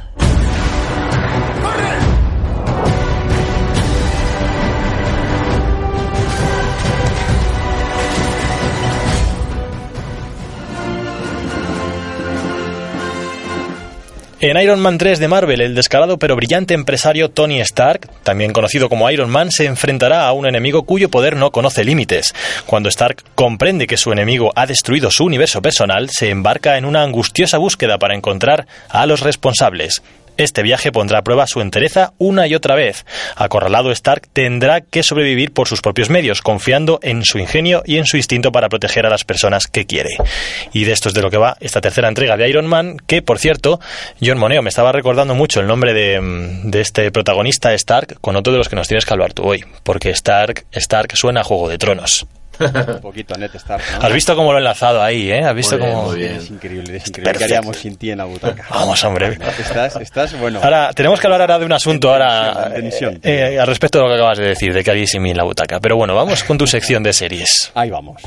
En 14.42 14.56
Iron 14.58 14.80
Man 14.80 14.98
3 14.98 15.20
de 15.20 15.28
Marvel, 15.28 15.60
el 15.60 15.76
descarado 15.76 16.18
pero 16.18 16.38
brillante 16.38 16.74
empresario 16.74 17.30
Tony 17.30 17.60
Stark, 17.60 18.10
también 18.24 18.54
conocido 18.54 18.88
como 18.88 19.12
Iron 19.12 19.30
Man, 19.30 19.52
se 19.52 19.66
enfrentará 19.66 20.26
a 20.26 20.32
un 20.32 20.48
enemigo 20.48 20.84
cuyo 20.84 21.10
poder 21.10 21.36
no 21.36 21.52
conoce 21.52 21.84
límites. 21.84 22.34
Cuando 22.66 22.88
Stark 22.88 23.22
comprende 23.36 23.86
que 23.86 23.98
su 23.98 24.14
enemigo 24.14 24.54
ha 24.56 24.66
destruido 24.66 25.12
su 25.12 25.26
universo 25.26 25.62
personal, 25.62 26.10
se 26.10 26.30
embarca 26.30 26.78
en 26.78 26.86
una 26.86 27.04
angustiosa 27.04 27.58
búsqueda 27.58 27.98
para 27.98 28.16
encontrar 28.16 28.66
a 28.88 29.06
los 29.06 29.20
responsables. 29.20 30.02
Este 30.40 30.64
viaje 30.64 30.94
pondrá 30.94 31.20
a 31.20 31.22
prueba 31.22 31.48
su 31.48 31.60
entereza 31.60 32.14
una 32.18 32.48
y 32.48 32.56
otra 32.56 32.74
vez. 32.74 33.06
Acorralado 33.36 33.92
Stark 33.92 34.30
tendrá 34.32 34.80
que 34.80 35.04
sobrevivir 35.04 35.52
por 35.52 35.68
sus 35.68 35.82
propios 35.82 36.10
medios, 36.10 36.42
confiando 36.42 36.98
en 37.04 37.26
su 37.26 37.40
ingenio 37.40 37.84
y 37.86 37.98
en 37.98 38.06
su 38.06 38.16
instinto 38.16 38.54
para 38.54 38.70
proteger 38.70 39.06
a 39.06 39.10
las 39.10 39.26
personas 39.26 39.68
que 39.68 39.86
quiere. 39.86 40.12
Y 40.72 40.86
de 40.86 40.94
esto 40.94 41.10
es 41.10 41.14
de 41.14 41.22
lo 41.22 41.30
que 41.30 41.36
va 41.36 41.58
esta 41.60 41.82
tercera 41.82 42.08
entrega 42.08 42.38
de 42.38 42.48
Iron 42.48 42.68
Man, 42.68 42.96
que 43.06 43.22
por 43.22 43.38
cierto, 43.38 43.82
John 44.22 44.38
Moneo 44.38 44.62
me 44.62 44.70
estaba 44.70 44.94
recordando 44.94 45.36
mucho 45.36 45.60
el 45.60 45.68
nombre 45.68 45.94
de, 45.94 46.22
mm, 46.22 46.72
de 46.72 46.80
este 46.80 47.12
protagonista 47.12 47.74
Stark 47.74 48.22
con 48.22 48.38
otro 48.38 48.54
de 48.54 48.60
los 48.60 48.70
que 48.70 48.78
nos 48.78 48.88
tienes 48.88 49.06
que 49.06 49.14
hablar 49.14 49.34
tú 49.34 49.44
hoy, 49.44 49.66
porque 49.84 50.10
Stark, 50.12 50.68
Stark 50.72 51.18
suena 51.18 51.42
a 51.42 51.44
Juego 51.44 51.68
de 51.68 51.78
Tronos. 51.78 52.26
Un 52.95 53.01
poquito 53.01 53.36
Ned 53.36 53.51
Stark, 53.55 53.84
¿no? 53.99 54.07
Has 54.07 54.14
visto 54.14 54.36
cómo 54.36 54.51
lo 54.51 54.57
he 54.57 54.62
enlazado 54.62 55.01
ahí, 55.01 55.32
¿eh? 55.32 55.43
Has 55.43 55.55
visto 55.55 55.78
Muy 55.78 55.86
bien, 55.86 55.95
cómo... 55.95 56.07
muy 56.10 56.20
bien. 56.20 56.36
Es 56.36 56.49
increíble, 56.49 56.97
es 56.97 57.07
increíble. 57.07 57.38
¿Qué 57.38 57.43
haríamos 57.45 57.78
sin 57.78 57.97
ti 57.97 58.12
en 58.12 58.18
la 58.18 58.26
butaca? 58.26 58.66
Vamos, 58.70 59.03
hombre. 59.03 59.38
Estás, 59.57 59.95
estás 59.97 60.39
bueno. 60.39 60.60
Ahora, 60.62 60.91
tenemos 60.93 61.20
que 61.20 61.28
hablar 61.28 61.41
ahora 61.41 61.60
de 61.60 61.66
un 61.66 61.74
asunto 61.74 62.12
ahora 62.12 62.72
en 62.76 62.89
eh, 63.24 63.60
al 63.60 63.68
respecto 63.68 63.99
de 63.99 64.03
lo 64.05 64.10
que 64.10 64.16
acabas 64.16 64.38
de 64.38 64.47
decir, 64.47 64.74
de 64.74 64.84
que 64.84 64.91
haríais 64.91 65.10
sin 65.10 65.22
mí 65.22 65.32
en 65.32 65.38
la 65.38 65.43
butaca. 65.43 65.80
Pero 65.80 65.95
bueno, 65.95 66.16
vamos 66.16 66.43
con 66.43 66.57
tu 66.57 66.68
sección 66.68 67.03
de 67.03 67.14
series. 67.14 67.72
Ahí 67.76 67.89
vamos. 67.89 68.22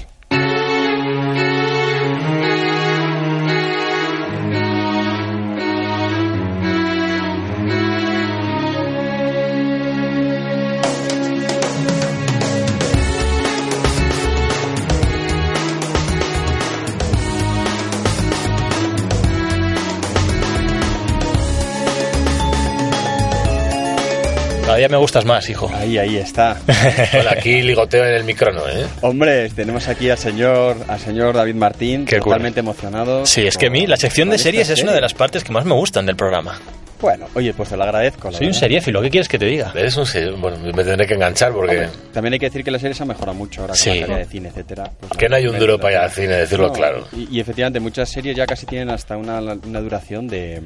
Cada 24.72 24.78
día 24.78 24.88
me 24.88 24.96
gustas 24.96 25.26
más, 25.26 25.50
hijo. 25.50 25.70
Ahí, 25.74 25.98
ahí 25.98 26.16
está. 26.16 26.56
Bueno, 27.12 27.28
aquí 27.30 27.60
ligoteo 27.60 28.06
en 28.06 28.14
el 28.14 28.24
micrófono, 28.24 28.66
¿eh? 28.68 28.86
Hombre, 29.02 29.50
tenemos 29.50 29.86
aquí 29.86 30.08
al 30.08 30.16
señor, 30.16 30.76
al 30.88 30.98
señor 30.98 31.34
David 31.34 31.54
Martín, 31.56 32.06
Qué 32.06 32.18
totalmente 32.20 32.60
emocionado. 32.60 33.26
Sí, 33.26 33.46
es 33.46 33.58
que 33.58 33.66
a 33.66 33.70
mí 33.70 33.86
la 33.86 33.98
sección 33.98 34.30
de 34.30 34.38
series 34.38 34.70
es 34.70 34.82
una 34.82 34.92
de 34.92 35.02
las 35.02 35.12
partes 35.12 35.44
que 35.44 35.52
más 35.52 35.66
me 35.66 35.74
gustan 35.74 36.06
del 36.06 36.16
programa. 36.16 36.58
Bueno, 37.02 37.26
oye, 37.34 37.52
pues 37.52 37.68
te 37.68 37.76
lo 37.76 37.82
agradezco. 37.82 38.30
la 38.30 38.38
Soy 38.38 38.46
un 38.46 38.52
verdad. 38.52 38.60
seriéfilo, 38.60 39.02
¿qué 39.02 39.10
quieres 39.10 39.28
que 39.28 39.38
te 39.38 39.44
diga? 39.44 39.72
Eres 39.74 39.94
un 39.98 40.06
serio- 40.06 40.36
Bueno, 40.38 40.56
me 40.58 40.84
tendré 40.84 41.06
que 41.06 41.14
enganchar 41.14 41.52
porque... 41.52 41.88
También 42.14 42.32
hay 42.32 42.38
que 42.38 42.46
decir 42.46 42.64
que 42.64 42.70
la 42.70 42.78
serie 42.78 42.94
se 42.94 43.02
ha 43.02 43.06
mejorado 43.06 43.34
mucho 43.36 43.60
ahora 43.62 43.74
Sí. 43.74 43.90
con 43.90 44.00
la 44.00 44.06
calidad 44.06 44.18
de 44.26 44.30
cine, 44.32 44.48
etcétera. 44.48 44.90
Pues 45.00 45.12
Que 45.18 45.28
no 45.28 45.36
hay 45.36 45.46
un 45.48 45.58
duro 45.58 45.78
para 45.78 45.92
ir 45.92 45.98
al 45.98 46.10
cine, 46.10 46.28
decirlo 46.36 46.68
No, 46.68 46.72
claro. 46.72 47.06
Y, 47.12 47.36
y 47.36 47.40
efectivamente, 47.40 47.78
muchas 47.80 48.08
series 48.08 48.36
ya 48.36 48.46
casi 48.46 48.64
tienen 48.66 48.88
hasta 48.90 49.16
una, 49.18 49.38
una 49.40 49.80
duración 49.80 50.28
de, 50.28 50.62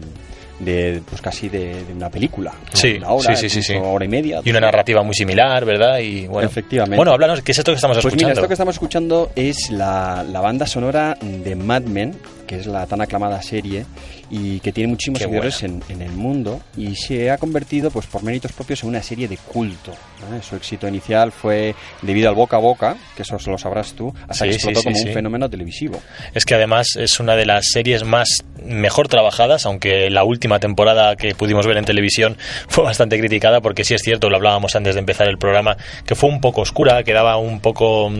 de 0.58 1.02
pues 1.08 1.20
casi 1.20 1.48
de, 1.48 1.84
de 1.84 1.92
una 1.92 2.08
película. 2.10 2.52
Sí, 2.72 2.94
una 2.98 3.10
hora, 3.10 3.36
sí, 3.36 3.42
sí, 3.42 3.50
sí, 3.50 3.62
sí. 3.62 3.72
incluso 3.74 3.92
hora 3.92 4.04
y 4.04 4.08
media. 4.08 4.40
Y 4.44 4.50
una 4.50 4.60
narrativa 4.60 5.02
muy 5.02 5.14
similar, 5.14 5.64
¿verdad? 5.64 5.98
Y 5.98 6.26
bueno. 6.26 6.48
Efectivamente. 6.48 6.96
Bueno, 6.96 7.12
háblanos, 7.12 7.42
¿qué 7.42 7.52
es 7.52 7.58
esto 7.58 7.72
que 7.72 7.76
estamos 7.76 7.96
Pues 7.98 8.14
mira, 8.14 8.28
escuchando? 8.28 8.40
esto 8.40 8.48
que 8.48 8.54
estamos 8.54 8.74
escuchando 8.74 9.30
es 9.36 9.70
la, 9.70 10.24
la 10.30 10.40
banda 10.40 10.66
sonora 10.66 11.16
de 11.20 11.54
Mad 11.56 11.82
Men, 11.82 12.16
que 12.46 12.56
es 12.56 12.66
la 12.66 12.86
tan 12.86 13.00
aclamada 13.00 13.42
serie 13.42 13.84
y 14.30 14.60
que 14.60 14.72
tiene 14.72 14.88
muchísimos 14.88 15.18
Qué 15.18 15.24
seguidores 15.24 15.62
en, 15.62 15.82
en 15.88 16.02
el 16.02 16.12
mundo 16.12 16.60
y 16.76 16.94
se 16.96 17.30
ha 17.30 17.38
convertido, 17.38 17.90
pues 17.90 18.06
por 18.06 18.22
méritos 18.22 18.52
propios, 18.52 18.82
en 18.82 18.90
una 18.90 19.02
serie 19.02 19.28
de 19.28 19.36
culto. 19.36 19.92
¿no? 20.20 20.42
Su 20.42 20.56
éxito 20.56 20.88
inicial 20.88 21.32
fue 21.32 21.74
debido 22.02 22.28
al 22.28 22.34
boca 22.34 22.56
a 22.56 22.60
boca, 22.60 22.96
que 23.14 23.22
eso 23.22 23.36
lo 23.46 23.58
sabrás 23.58 23.92
tú, 23.92 24.12
hasta 24.28 24.44
Sí, 24.44 24.50
que 24.50 24.52
sí, 24.52 24.56
explotó 24.56 24.80
sí, 24.80 24.84
como 24.86 24.98
un 24.98 25.14
fenómeno 25.14 25.50
televisivo. 25.50 26.00
Es 26.34 26.44
que 26.44 26.54
además 26.54 26.96
es 26.96 27.20
una 27.20 27.36
de 27.36 27.46
las 27.46 27.66
series 27.72 28.04
más 28.04 28.44
mejor 28.64 29.08
trabajadas, 29.08 29.66
aunque 29.66 30.10
la 30.10 30.24
última 30.24 30.58
temporada 30.58 31.16
que 31.16 31.34
pudimos 31.34 31.66
ver 31.66 31.76
en 31.76 31.84
televisión 31.84 32.36
fue 32.68 32.84
bastante 32.84 33.18
criticada, 33.18 33.60
porque 33.60 33.84
sí 33.84 33.94
es 33.94 34.02
cierto, 34.02 34.28
lo 34.28 34.36
hablábamos 34.36 34.74
antes 34.76 34.94
de 34.94 35.00
empezar 35.00 35.28
el 35.28 35.38
programa, 35.38 35.76
que 36.04 36.14
fue 36.14 36.30
un 36.30 36.40
poco 36.40 36.62
oscura, 36.62 37.02
que 37.02 37.12
daba 37.12 37.36
un 37.36 37.60
poco... 37.60 38.10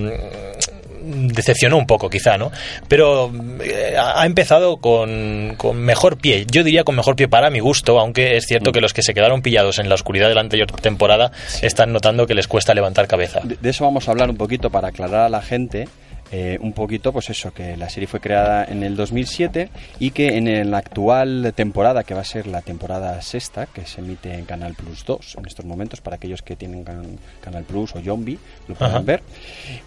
decepcionó 1.07 1.77
un 1.77 1.87
poco 1.87 2.11
quizá, 2.11 2.37
¿no? 2.37 2.51
Pero 2.89 3.31
eh, 3.63 3.95
ha 3.99 4.27
empezado 4.27 4.79
con, 4.79 5.55
con 5.57 5.79
mejor 5.79 6.19
pie, 6.19 6.47
yo 6.51 6.65
diría 6.65 6.85
con 6.85 6.97
mejor 6.97 7.17
pie 7.17 7.29
para 7.29 7.51
mi 7.51 7.61
gusto, 7.61 7.99
aunque 7.99 8.37
es 8.37 8.47
cierto 8.47 8.73
que 8.73 8.81
los 8.81 8.93
que 8.93 9.03
se 9.03 9.15
quedaron 9.15 9.43
pillados 9.43 9.79
en 9.79 9.89
la 9.89 9.95
oscuridad 9.95 10.29
de 10.29 10.35
la 10.35 10.41
anterior 10.41 10.71
temporada 10.71 11.33
están 11.63 11.93
notando 11.93 12.27
que 12.27 12.35
les 12.35 12.49
cuesta 12.49 12.75
levantar 12.75 13.07
cabeza. 13.07 13.41
De, 13.45 13.57
de 13.61 13.71
eso 13.71 13.85
vamos 13.85 14.09
a 14.09 14.11
hablar 14.11 14.31
un 14.31 14.37
poquito 14.37 14.71
para 14.71 14.89
aclarar 14.89 15.21
a 15.21 15.29
la 15.29 15.43
gente. 15.43 15.89
Eh, 16.33 16.59
un 16.61 16.72
poquito, 16.72 17.12
pues 17.12 17.31
eso, 17.31 17.53
que 17.53 17.77
la 17.77 17.89
serie 17.89 18.07
fue 18.09 18.20
creada 18.20 18.64
en 18.64 18.83
el 18.83 18.97
2007 18.97 19.68
y 20.01 20.11
que 20.11 20.37
en 20.37 20.70
la 20.70 20.79
actual 20.79 21.53
temporada, 21.55 22.03
que 22.05 22.14
va 22.14 22.22
a 22.22 22.24
ser 22.24 22.47
la 22.47 22.62
temporada 22.62 23.20
sexta, 23.22 23.66
que 23.66 23.87
se 23.87 24.01
emite 24.01 24.35
en 24.35 24.45
Canal 24.45 24.74
Plus 24.74 25.05
2 25.05 25.37
en 25.39 25.47
estos 25.47 25.64
momentos, 25.64 26.01
para 26.01 26.16
aquellos 26.16 26.43
que 26.43 26.57
tienen 26.57 26.83
can- 26.85 27.18
Canal 27.41 27.64
Plus 27.64 27.95
o 27.95 28.01
Zombie, 28.01 28.39
lo 28.66 28.74
pueden 28.74 28.95
Ajá. 28.97 29.05
ver. 29.05 29.22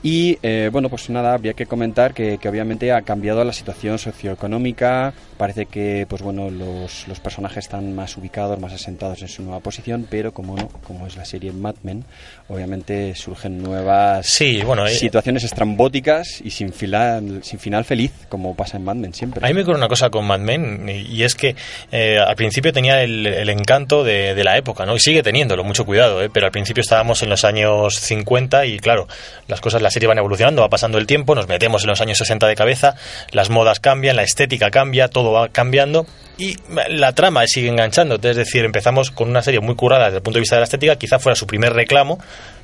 Y 0.02 0.38
eh, 0.42 0.70
bueno, 0.72 0.88
pues 0.90 1.10
nada, 1.10 1.34
habría 1.34 1.54
que 1.54 1.66
comentar 1.66 2.14
que, 2.14 2.38
que 2.38 2.48
obviamente 2.48 2.92
ha 2.94 3.02
cambiado 3.02 3.44
la 3.44 3.52
situación 3.54 3.98
socioeconómica, 4.00 5.14
parece 5.38 5.66
que 5.66 6.06
pues 6.10 6.22
bueno, 6.22 6.50
los, 6.50 7.08
los 7.08 7.20
personajes 7.20 7.66
están 7.66 7.94
más 7.94 8.16
ubicados, 8.18 8.60
más 8.60 8.74
asentados 8.74 9.22
en 9.22 9.28
su 9.28 9.44
nueva 9.44 9.60
posición, 9.60 10.08
pero 10.10 10.34
como 10.34 10.56
no, 10.56 10.68
como 10.88 11.06
es 11.08 11.18
la 11.18 11.26
serie 11.26 11.52
Mad 11.52 11.76
Men, 11.84 12.06
obviamente 12.48 13.14
surgen 13.16 13.62
nuevas 13.62 14.26
Sí, 14.26 14.62
bueno, 14.64 14.86
eh, 14.88 14.94
situaciones 14.94 15.44
estrambóticas 15.44 16.29
y 16.44 16.52
sin 16.52 16.74
final, 16.74 17.42
sin 17.44 17.60
final 17.60 17.86
feliz, 17.86 18.12
como 18.30 18.56
pasa 18.56 18.78
en 18.78 18.84
Mad 18.84 18.96
Men 18.96 19.14
siempre. 19.14 19.46
A 19.46 19.48
mí 19.48 19.54
me 19.54 19.62
ocurre 19.62 19.78
una 19.78 19.88
cosa 19.88 20.10
con 20.10 20.26
Mad 20.26 20.40
Men 20.40 20.90
y 20.90 21.24
es 21.24 21.36
que 21.36 21.56
eh, 21.92 22.18
al 22.20 22.36
principio 22.36 22.72
tenía 22.74 23.02
el, 23.04 23.50
encanto 23.50 24.04
de, 24.04 24.42
la 24.44 24.58
época, 24.58 24.86
¿no? 24.86 24.96
Y 24.96 25.00
sigue 25.00 25.24
teniéndolo, 25.24 25.64
mucho 25.64 25.86
cuidado, 25.86 26.22
¿eh? 26.22 26.30
Pero 26.32 26.46
al 26.46 26.52
principio 26.52 26.82
estábamos 26.82 27.24
en 27.24 27.30
los 27.30 27.44
años 27.44 28.00
50 28.00 28.66
y 28.66 28.80
claro, 28.80 29.08
las 29.48 29.62
cosas, 29.62 29.82
la 29.82 29.92
serie 29.92 30.08
van 30.08 30.18
evolucionando, 30.18 30.62
va 30.62 30.70
pasando 30.70 30.98
el 30.98 31.08
tiempo, 31.08 31.36
nos 31.36 31.48
metemos 31.48 31.84
en 31.84 31.90
los 31.90 32.02
años 32.02 32.18
60 32.18 32.48
de 32.48 32.56
cabeza, 32.56 32.96
las 33.32 33.50
modas 33.50 33.80
cambian, 33.80 34.16
la 34.16 34.24
estética 34.24 34.72
cambia, 34.72 35.08
todo 35.08 35.32
va 35.32 35.50
cambiando 35.50 36.06
y 36.38 36.56
la 36.90 37.14
trama 37.14 37.46
sigue 37.48 37.68
enganchándote, 37.68 38.30
es 38.30 38.38
decir, 38.38 38.64
empezamos 38.64 39.12
con 39.12 39.30
una 39.30 39.42
serie 39.42 39.60
muy 39.60 39.76
currada 39.76 40.06
desde 40.06 40.18
el 40.18 40.24
punto 40.24 40.38
de 40.38 40.42
vista 40.42 40.56
de 40.56 40.62
la 40.62 40.64
estética, 40.64 40.96
quizá 40.96 41.20
fuera 41.20 41.36
su 41.36 41.46
primer 41.46 41.74
reclamo, 41.74 42.18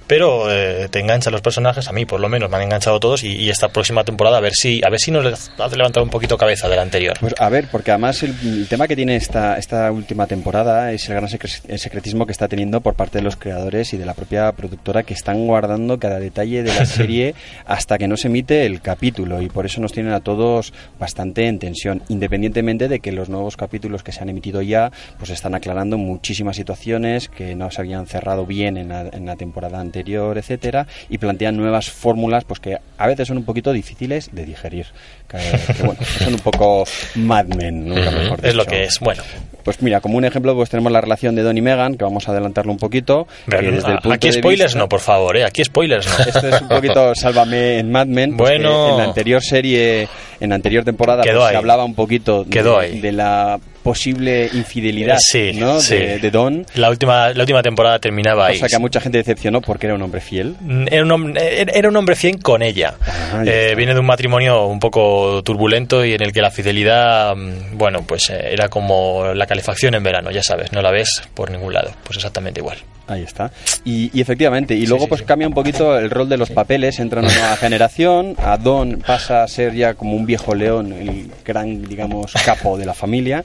pero 0.07 0.51
eh, 0.51 0.87
te 0.89 0.99
enganchan 0.99 1.33
los 1.33 1.41
personajes, 1.41 1.87
a 1.87 1.91
mí 1.91 2.05
por 2.05 2.19
lo 2.19 2.29
menos 2.29 2.49
me 2.49 2.57
han 2.57 2.63
enganchado 2.63 2.99
todos 2.99 3.23
y, 3.23 3.35
y 3.35 3.49
esta 3.49 3.69
próxima 3.69 4.03
temporada 4.03 4.37
a 4.37 4.41
ver 4.41 4.53
si 4.53 4.81
a 4.85 4.89
ver 4.89 4.99
si 4.99 5.11
nos 5.11 5.49
hace 5.57 5.75
levantar 5.75 6.03
un 6.03 6.09
poquito 6.09 6.37
cabeza 6.37 6.69
de 6.69 6.75
la 6.75 6.81
anterior. 6.83 7.17
Pues 7.19 7.33
a 7.39 7.49
ver, 7.49 7.67
porque 7.71 7.91
además 7.91 8.21
el, 8.23 8.35
el 8.43 8.67
tema 8.67 8.87
que 8.87 8.95
tiene 8.95 9.15
esta, 9.15 9.57
esta 9.57 9.91
última 9.91 10.27
temporada 10.27 10.91
es 10.91 11.07
el 11.09 11.15
gran 11.15 11.29
secretismo 11.29 12.25
que 12.25 12.31
está 12.31 12.47
teniendo 12.47 12.81
por 12.81 12.93
parte 12.93 13.17
de 13.17 13.23
los 13.23 13.35
creadores 13.35 13.93
y 13.93 13.97
de 13.97 14.05
la 14.05 14.13
propia 14.13 14.51
productora 14.51 15.03
que 15.03 15.13
están 15.13 15.47
guardando 15.47 15.99
cada 15.99 16.19
detalle 16.19 16.63
de 16.63 16.73
la 16.73 16.85
serie 16.85 17.33
hasta 17.65 17.97
que 17.97 18.07
no 18.07 18.17
se 18.17 18.27
emite 18.27 18.65
el 18.65 18.81
capítulo 18.81 19.41
y 19.41 19.49
por 19.49 19.65
eso 19.65 19.81
nos 19.81 19.91
tienen 19.91 20.13
a 20.13 20.19
todos 20.19 20.73
bastante 20.99 21.47
en 21.47 21.59
tensión, 21.59 22.03
independientemente 22.09 22.87
de 22.87 22.99
que 22.99 23.11
los 23.11 23.29
nuevos 23.29 23.57
capítulos 23.57 24.03
que 24.03 24.11
se 24.11 24.21
han 24.21 24.29
emitido 24.29 24.61
ya 24.61 24.91
pues 25.17 25.31
están 25.31 25.55
aclarando 25.55 25.97
muchísimas 25.97 26.55
situaciones 26.55 27.27
que 27.29 27.55
no 27.55 27.71
se 27.71 27.81
habían 27.81 28.05
cerrado 28.05 28.45
bien 28.45 28.77
en 28.77 28.89
la, 28.89 29.01
en 29.01 29.25
la 29.25 29.35
temporada 29.35 29.79
anterior 29.79 29.94
anterior, 29.95 30.37
etcétera, 30.37 30.85
y 31.09 31.17
plantean 31.17 31.55
nuevas 31.55 31.89
fórmulas 31.89 32.43
pues 32.43 32.59
que 32.59 32.77
a 32.97 33.07
veces 33.07 33.27
son 33.27 33.37
un 33.37 33.45
poquito 33.45 33.71
difíciles 33.71 34.29
de 34.33 34.45
digerir. 34.45 34.87
Que, 35.27 35.37
que, 35.73 35.83
bueno, 35.83 35.99
son 36.19 36.33
un 36.33 36.39
poco 36.39 36.83
Mad 37.15 37.45
Men, 37.45 37.87
nunca 37.89 38.09
Ujú, 38.09 38.17
mejor 38.19 38.39
es 38.45 38.55
lo 38.55 38.65
que 38.65 38.83
es, 38.83 38.99
bueno. 38.99 39.23
Pues 39.63 39.81
mira, 39.81 39.99
como 39.99 40.17
un 40.17 40.25
ejemplo, 40.25 40.53
pues 40.53 40.69
tenemos 40.69 40.91
la 40.91 41.01
relación 41.01 41.33
de 41.33 41.41
Don 41.41 41.57
y 41.57 41.61
Megan, 41.61 41.95
que 41.95 42.03
vamos 42.03 42.27
a 42.27 42.31
adelantarlo 42.31 42.71
un 42.71 42.77
poquito. 42.77 43.27
que 43.49 43.55
desde 43.57 43.91
el 43.93 43.97
punto 43.99 44.11
Aquí 44.13 44.27
de 44.27 44.33
spoilers 44.33 44.73
vista- 44.73 44.79
no, 44.79 44.87
por 44.89 44.99
favor, 44.99 45.35
¿eh? 45.37 45.43
Aquí 45.45 45.63
spoilers 45.63 46.07
no. 46.07 46.25
Esto 46.25 46.47
es 46.47 46.61
un 46.61 46.67
poquito 46.67 47.15
Sálvame 47.15 47.79
en 47.79 47.91
Mad 47.91 48.05
Men. 48.07 48.37
pues 48.37 48.51
Bueno. 48.51 48.85
que 48.85 48.91
en 48.91 48.97
la 48.99 49.03
anterior 49.05 49.41
serie, 49.41 50.07
en 50.39 50.49
la 50.49 50.55
anterior 50.55 50.83
temporada, 50.83 51.23
pues, 51.23 51.49
se 51.49 51.55
hablaba 51.55 51.83
un 51.85 51.95
poquito 51.95 52.43
de, 52.43 52.99
de 53.01 53.11
la 53.11 53.59
posible 53.85 54.49
infidelidad 54.51 55.17
Sí, 55.19 55.51
¿no? 55.53 55.79
sí. 55.79 55.95
de, 55.95 56.17
de 56.17 56.31
Don. 56.31 56.65
La 56.73 56.89
última, 56.89 57.29
la 57.29 57.43
última 57.43 57.61
temporada 57.61 57.99
terminaba 57.99 58.47
ahí. 58.47 58.55
Cosa 58.55 58.67
que 58.67 58.75
a 58.75 58.79
mucha 58.79 58.99
gente 58.99 59.19
decepcionó 59.19 59.61
porque 59.61 59.85
era 59.85 59.93
un 59.95 60.01
hombre 60.01 60.21
fiel. 60.21 60.55
Era 60.91 61.03
un, 61.03 61.11
hombre, 61.11 61.61
era 61.73 61.87
un 61.87 61.95
hombre 61.95 62.15
fiel 62.15 62.39
con 62.41 62.63
ella. 62.63 62.95
Ah, 63.05 63.43
Eh, 63.45 63.75
viene 63.77 63.93
de 63.93 63.99
un 63.99 64.07
matrimonio 64.07 64.65
un 64.65 64.79
poco 64.79 65.43
turbulento 65.43 66.03
y 66.03 66.13
en 66.13 66.23
el 66.23 66.33
que 66.33 66.41
la 66.41 66.49
fidelidad, 66.49 67.35
mm, 67.35 67.77
bueno, 67.77 68.03
pues 68.07 68.31
eh, 68.31 68.49
era 68.51 68.67
como 68.69 69.33
la 69.35 69.45
calefacción 69.45 69.93
en 69.93 70.01
verano, 70.03 70.31
ya 70.31 70.41
sabes, 70.41 70.71
no 70.71 70.81
la 70.81 70.89
ves 70.91 71.21
por 71.35 71.51
ningún 71.51 71.73
lado. 71.73 71.91
Pues 72.03 72.17
exactamente 72.17 72.59
igual. 72.61 72.77
Ahí 73.07 73.21
está. 73.21 73.51
Y, 73.83 74.09
y 74.17 74.21
efectivamente, 74.21 74.73
y 74.73 74.87
luego 74.87 75.07
pues 75.07 75.21
cambia 75.21 75.47
un 75.47 75.53
poquito 75.53 75.97
el 75.97 76.09
rol 76.09 76.27
de 76.27 76.37
los 76.37 76.49
papeles, 76.49 76.99
entra 76.99 77.21
una 77.21 77.31
nueva 77.31 77.55
generación, 77.55 78.35
a 78.37 78.57
Don 78.57 78.99
pasa 79.05 79.43
a 79.43 79.47
ser 79.47 79.75
ya 79.75 79.93
como 79.93 80.15
un 80.15 80.25
viejo 80.25 80.55
león, 80.55 80.91
el 80.91 81.29
gran, 81.43 81.83
digamos, 81.83 82.33
capo 82.45 82.77
de 82.77 82.85
la 82.85 82.93
familia, 82.93 83.43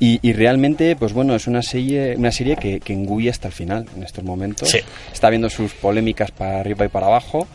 y, 0.00 0.18
y 0.22 0.32
realmente, 0.32 0.96
pues 0.96 1.12
bueno, 1.12 1.34
es 1.34 1.46
una 1.46 1.62
serie, 1.62 2.16
una 2.16 2.32
serie 2.32 2.56
que, 2.56 2.80
que 2.80 2.92
engulle 2.94 3.30
hasta 3.30 3.48
el 3.48 3.54
final 3.54 3.86
en 3.94 4.02
estos 4.02 4.24
momentos. 4.24 4.70
Sí. 4.70 4.78
Está 5.12 5.28
viendo 5.28 5.50
sus 5.50 5.72
polémicas 5.74 6.30
para 6.30 6.60
arriba 6.60 6.86
y 6.86 6.88
para 6.88 7.06
abajo. 7.06 7.46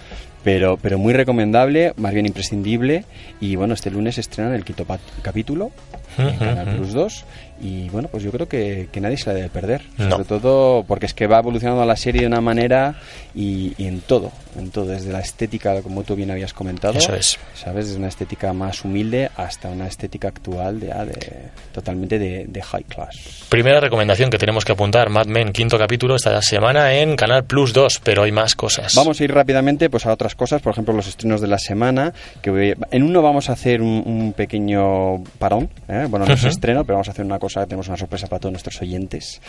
Pero, 0.43 0.77
pero 0.77 0.97
muy 0.97 1.11
recomendable, 1.11 1.91
más 1.97 2.13
bien 2.13 2.25
imprescindible. 2.25 3.03
Y 3.41 3.57
bueno, 3.57 3.73
este 3.73 3.91
lunes 3.91 4.17
estrenan 4.17 4.53
el 4.53 4.63
quinto 4.63 4.85
capítulo 5.21 5.71
en 6.17 6.37
Canal. 6.37 6.75
Plus 6.75 6.93
2. 6.93 7.25
Y 7.59 7.89
bueno, 7.89 8.07
pues 8.09 8.23
yo 8.23 8.31
creo 8.31 8.47
que, 8.47 8.87
que 8.91 9.01
nadie 9.01 9.17
se 9.17 9.29
la 9.29 9.33
debe 9.35 9.49
perder. 9.49 9.81
No. 9.97 10.11
Sobre 10.11 10.23
todo 10.25 10.83
porque 10.87 11.05
es 11.07 11.13
que 11.13 11.27
va 11.27 11.39
evolucionando 11.39 11.83
la 11.85 11.95
serie 11.95 12.21
de 12.21 12.27
una 12.27 12.41
manera 12.41 12.95
y, 13.33 13.73
y 13.77 13.87
en 13.87 14.01
todo, 14.01 14.31
en 14.57 14.69
todo, 14.71 14.85
desde 14.87 15.11
la 15.11 15.19
estética, 15.19 15.81
como 15.81 16.03
tú 16.03 16.15
bien 16.15 16.31
habías 16.31 16.53
comentado. 16.53 16.97
Eso 16.97 17.15
es. 17.15 17.39
¿Sabes? 17.55 17.87
Desde 17.87 17.97
una 17.99 18.07
estética 18.09 18.53
más 18.53 18.83
humilde 18.85 19.29
hasta 19.37 19.69
una 19.69 19.87
estética 19.87 20.27
actual 20.27 20.79
de, 20.79 20.91
ah, 20.91 21.05
de- 21.05 21.49
totalmente 21.71 22.19
de, 22.19 22.45
de 22.47 22.61
high 22.61 22.83
class. 22.83 23.45
Primera 23.49 23.79
recomendación 23.79 24.29
que 24.29 24.37
tenemos 24.37 24.63
que 24.65 24.73
apuntar, 24.73 25.09
Mad 25.09 25.25
Men, 25.27 25.51
quinto 25.51 25.77
capítulo 25.77 26.15
esta 26.15 26.41
semana 26.41 26.93
en 26.95 27.15
Canal 27.15 27.45
Plus 27.45 27.73
2, 27.73 28.01
pero 28.03 28.23
hay 28.23 28.31
más 28.31 28.55
cosas. 28.55 28.93
Vamos 28.95 29.19
a 29.19 29.23
ir 29.23 29.33
rápidamente 29.33 29.89
pues 29.89 30.05
a 30.05 30.13
otras 30.13 30.35
cosas, 30.35 30.61
por 30.61 30.71
ejemplo 30.73 30.93
los 30.93 31.07
estrenos 31.07 31.41
de 31.41 31.47
la 31.47 31.57
semana. 31.57 32.13
Que 32.41 32.75
en 32.91 33.03
uno 33.03 33.21
vamos 33.21 33.49
a 33.49 33.53
hacer 33.53 33.81
un, 33.81 34.03
un 34.05 34.33
pequeño 34.33 35.23
parón, 35.39 35.69
¿eh? 35.87 36.05
bueno 36.09 36.25
no 36.25 36.33
es 36.33 36.41
Ujú. 36.41 36.49
estreno, 36.49 36.83
pero 36.83 36.95
vamos 36.95 37.07
a 37.07 37.11
hacer 37.11 37.25
una 37.25 37.39
cosa, 37.39 37.46
tenemos 37.53 37.87
una 37.87 37.97
sorpresa 37.97 38.27
para 38.27 38.39
todos 38.39 38.51
nuestros 38.51 38.81
oyentes. 38.81 39.41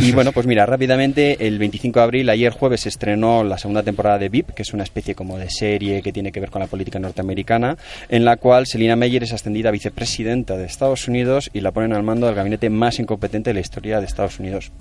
Y 0.00 0.12
bueno, 0.12 0.32
pues 0.32 0.46
mira, 0.46 0.66
rápidamente 0.66 1.46
el 1.46 1.58
25 1.58 1.98
de 1.98 2.04
abril, 2.04 2.30
ayer 2.30 2.52
jueves 2.52 2.82
se 2.82 2.88
estrenó 2.88 3.44
la 3.44 3.58
segunda 3.58 3.82
temporada 3.82 4.18
de 4.18 4.28
VIP, 4.28 4.50
que 4.50 4.62
es 4.62 4.72
una 4.72 4.82
especie 4.82 5.14
como 5.14 5.38
de 5.38 5.50
serie 5.50 6.02
que 6.02 6.12
tiene 6.12 6.32
que 6.32 6.40
ver 6.40 6.50
con 6.50 6.60
la 6.60 6.66
política 6.66 6.98
norteamericana, 6.98 7.76
en 8.08 8.24
la 8.24 8.36
cual 8.36 8.66
Selina 8.66 8.96
Meyer 8.96 9.22
es 9.22 9.32
ascendida 9.32 9.68
a 9.68 9.72
vicepresidenta 9.72 10.56
de 10.56 10.64
Estados 10.64 11.08
Unidos 11.08 11.50
y 11.52 11.60
la 11.60 11.72
ponen 11.72 11.92
al 11.92 12.02
mando 12.02 12.26
del 12.26 12.34
gabinete 12.34 12.70
más 12.70 12.98
incompetente 12.98 13.50
de 13.50 13.54
la 13.54 13.60
historia 13.60 14.00
de 14.00 14.06
Estados 14.06 14.38
Unidos. 14.38 14.72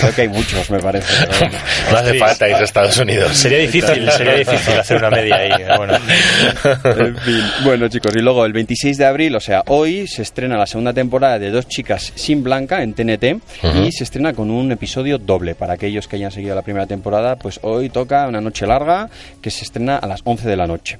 Creo 0.00 0.14
que 0.14 0.22
hay 0.22 0.28
muchos, 0.28 0.70
me 0.70 0.78
parece. 0.80 1.06
pero. 1.38 1.50
No 1.90 1.98
hace 1.98 2.14
falta 2.18 2.48
ir 2.48 2.54
a 2.56 2.64
Estados 2.64 2.96
Unidos. 2.98 3.36
Sería 3.36 3.58
difícil, 3.58 4.10
sería 4.10 4.34
difícil 4.34 4.78
hacer 4.78 4.96
una 4.96 5.10
media 5.10 5.36
ahí. 5.36 5.50
Bueno. 5.76 5.94
En 6.84 7.16
fin, 7.18 7.40
bueno 7.64 7.88
chicos, 7.88 8.12
y 8.16 8.20
luego 8.20 8.44
el 8.46 8.52
26 8.52 8.96
de 8.98 9.04
abril, 9.04 9.36
o 9.36 9.40
sea, 9.40 9.62
hoy 9.66 10.06
se 10.06 10.22
estrena 10.22 10.56
la 10.56 10.66
segunda 10.66 10.92
temporada 10.92 11.38
de 11.38 11.50
Dos 11.50 11.68
chicas 11.68 12.12
sin 12.14 12.42
blanca 12.42 12.82
en 12.82 12.94
TNT 12.94 13.24
y 13.84 13.92
se 13.92 14.04
estrena 14.04 14.32
con 14.32 14.50
un 14.50 14.72
episodio 14.72 15.18
doble. 15.18 15.54
Para 15.54 15.74
aquellos 15.74 16.08
que 16.08 16.16
hayan 16.16 16.30
seguido 16.32 16.54
la 16.54 16.62
primera 16.62 16.86
temporada, 16.86 17.36
pues 17.36 17.60
hoy 17.62 17.90
toca 17.90 18.26
una 18.26 18.40
noche 18.40 18.66
larga 18.66 19.08
que 19.40 19.50
se 19.50 19.64
estrena 19.64 19.98
a 19.98 20.06
las 20.06 20.20
11 20.24 20.48
de 20.48 20.56
la 20.56 20.66
noche. 20.66 20.98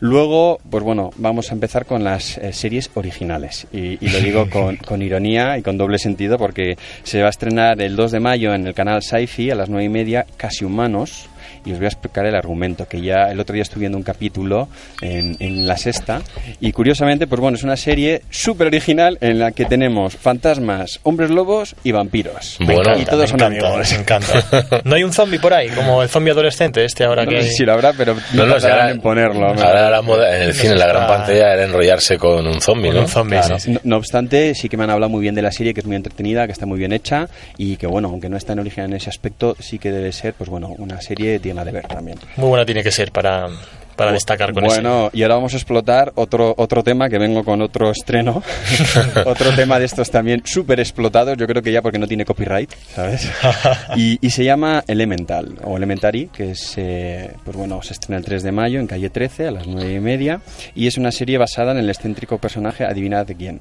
Luego, 0.00 0.58
pues 0.68 0.84
bueno, 0.84 1.10
vamos 1.16 1.50
a 1.50 1.54
empezar 1.54 1.86
con 1.86 2.04
las 2.04 2.38
eh, 2.38 2.52
series 2.52 2.90
originales. 2.94 3.66
Y, 3.72 4.04
y 4.04 4.10
lo 4.10 4.18
digo 4.20 4.50
con, 4.52 4.76
con 4.76 5.00
ironía 5.02 5.56
y 5.56 5.62
con 5.62 5.78
doble 5.78 5.98
sentido 5.98 6.38
porque 6.38 6.76
se 7.02 7.20
va 7.20 7.28
a 7.28 7.30
estrenar 7.30 7.80
el 7.80 7.96
2 7.96 8.12
de 8.12 8.20
mayo 8.20 8.54
en 8.54 8.66
el 8.66 8.74
canal 8.74 9.02
Sci-Fi 9.02 9.52
a 9.52 9.54
las 9.54 9.68
9 9.68 9.84
y 9.84 9.88
media, 9.88 10.26
Casi 10.36 10.64
Humanos. 10.64 11.29
Y 11.64 11.72
os 11.72 11.78
voy 11.78 11.84
a 11.86 11.88
explicar 11.88 12.26
el 12.26 12.34
argumento, 12.34 12.86
que 12.88 13.00
ya 13.00 13.30
el 13.30 13.38
otro 13.40 13.52
día 13.54 13.62
estuve 13.62 13.80
viendo 13.80 13.98
un 13.98 14.04
capítulo 14.04 14.68
en, 15.00 15.36
en 15.40 15.66
la 15.66 15.76
sexta. 15.76 16.22
Y 16.60 16.72
curiosamente, 16.72 17.26
pues 17.26 17.40
bueno, 17.40 17.56
es 17.56 17.62
una 17.62 17.76
serie 17.76 18.22
súper 18.30 18.68
original 18.68 19.18
en 19.20 19.38
la 19.38 19.52
que 19.52 19.64
tenemos 19.66 20.16
fantasmas, 20.16 21.00
hombres 21.02 21.30
lobos 21.30 21.76
y 21.84 21.92
vampiros. 21.92 22.58
Bueno, 22.64 22.98
y 22.98 23.04
todos 23.04 23.30
son 23.30 23.40
encanta, 23.40 23.68
amigos. 23.68 23.92
me 23.92 23.98
encanta. 23.98 24.80
No 24.84 24.94
hay 24.96 25.02
un 25.04 25.12
zombie 25.12 25.38
por 25.38 25.52
ahí, 25.52 25.68
como 25.68 26.02
el 26.02 26.08
zombie 26.08 26.30
adolescente 26.32 26.84
este 26.84 27.04
ahora 27.04 27.24
No 27.24 27.30
que... 27.30 27.42
sé 27.42 27.50
si 27.50 27.64
lo 27.64 27.72
habrá, 27.72 27.92
pero 27.92 28.14
No, 28.34 28.46
no, 28.46 28.54
ahora, 28.54 28.90
en 28.90 29.00
ponerlo. 29.00 29.46
ahora 29.48 29.90
la 29.90 30.02
moda 30.02 30.36
en 30.36 30.42
el 30.44 30.54
cine, 30.54 30.72
en 30.72 30.78
la 30.78 30.86
gran 30.86 31.06
pantalla, 31.06 31.52
era 31.52 31.64
enrollarse 31.64 32.16
con 32.18 32.46
un 32.46 32.60
zombie, 32.60 32.90
¿no? 32.90 33.04
Claro. 33.06 33.56
No, 33.66 33.80
no 33.84 33.96
obstante, 33.96 34.54
sí 34.54 34.68
que 34.68 34.76
me 34.76 34.84
han 34.84 34.90
hablado 34.90 35.10
muy 35.10 35.20
bien 35.20 35.34
de 35.34 35.42
la 35.42 35.52
serie, 35.52 35.74
que 35.74 35.80
es 35.80 35.86
muy 35.86 35.96
entretenida, 35.96 36.46
que 36.46 36.52
está 36.52 36.66
muy 36.66 36.78
bien 36.78 36.92
hecha 36.92 37.28
y 37.58 37.76
que, 37.76 37.86
bueno, 37.86 38.08
aunque 38.08 38.28
no 38.28 38.36
está 38.36 38.52
en 38.54 38.60
original 38.60 38.90
en 38.90 38.96
ese 38.96 39.10
aspecto, 39.10 39.56
sí 39.58 39.78
que 39.78 39.90
debe 39.92 40.12
ser, 40.12 40.34
pues 40.34 40.48
bueno, 40.50 40.68
una 40.78 41.00
serie 41.00 41.38
digna 41.50 41.64
de 41.64 41.72
ver 41.72 41.86
también. 41.86 42.18
Muy 42.36 42.48
buena 42.48 42.64
tiene 42.64 42.82
que 42.82 42.90
ser 42.90 43.12
para, 43.12 43.48
para 43.96 44.12
destacar 44.12 44.52
con 44.54 44.64
bueno, 44.64 45.10
y 45.12 45.22
ahora 45.22 45.34
vamos 45.34 45.52
a 45.52 45.56
explotar 45.56 46.12
otro, 46.14 46.54
otro 46.56 46.82
tema, 46.82 47.08
que 47.08 47.18
vengo 47.18 47.44
con 47.44 47.60
otro 47.60 47.90
estreno, 47.90 48.42
otro 49.26 49.54
tema 49.54 49.78
de 49.78 49.84
estos 49.84 50.10
también 50.10 50.42
súper 50.44 50.80
explotados, 50.80 51.36
yo 51.36 51.46
creo 51.46 51.62
que 51.62 51.70
ya 51.72 51.82
porque 51.82 51.98
no 51.98 52.06
tiene 52.06 52.24
copyright, 52.24 52.72
¿sabes? 52.94 53.28
y, 53.96 54.18
y 54.26 54.30
se 54.30 54.44
llama 54.44 54.84
Elemental, 54.86 55.58
o 55.64 55.76
Elementary, 55.76 56.28
que 56.28 56.52
es, 56.52 56.74
eh, 56.78 57.30
pues 57.44 57.56
bueno, 57.56 57.82
se 57.82 57.92
estrena 57.92 58.18
el 58.18 58.24
3 58.24 58.42
de 58.42 58.52
mayo 58.52 58.80
en 58.80 58.86
calle 58.86 59.10
13 59.10 59.48
a 59.48 59.50
las 59.50 59.66
9 59.66 59.92
y 59.92 60.00
media, 60.00 60.40
y 60.74 60.86
es 60.86 60.96
una 60.96 61.12
serie 61.12 61.36
basada 61.36 61.72
en 61.72 61.78
el 61.78 61.90
excéntrico 61.90 62.38
personaje, 62.38 62.84
adivinad 62.84 63.26
de 63.26 63.34
quién. 63.34 63.60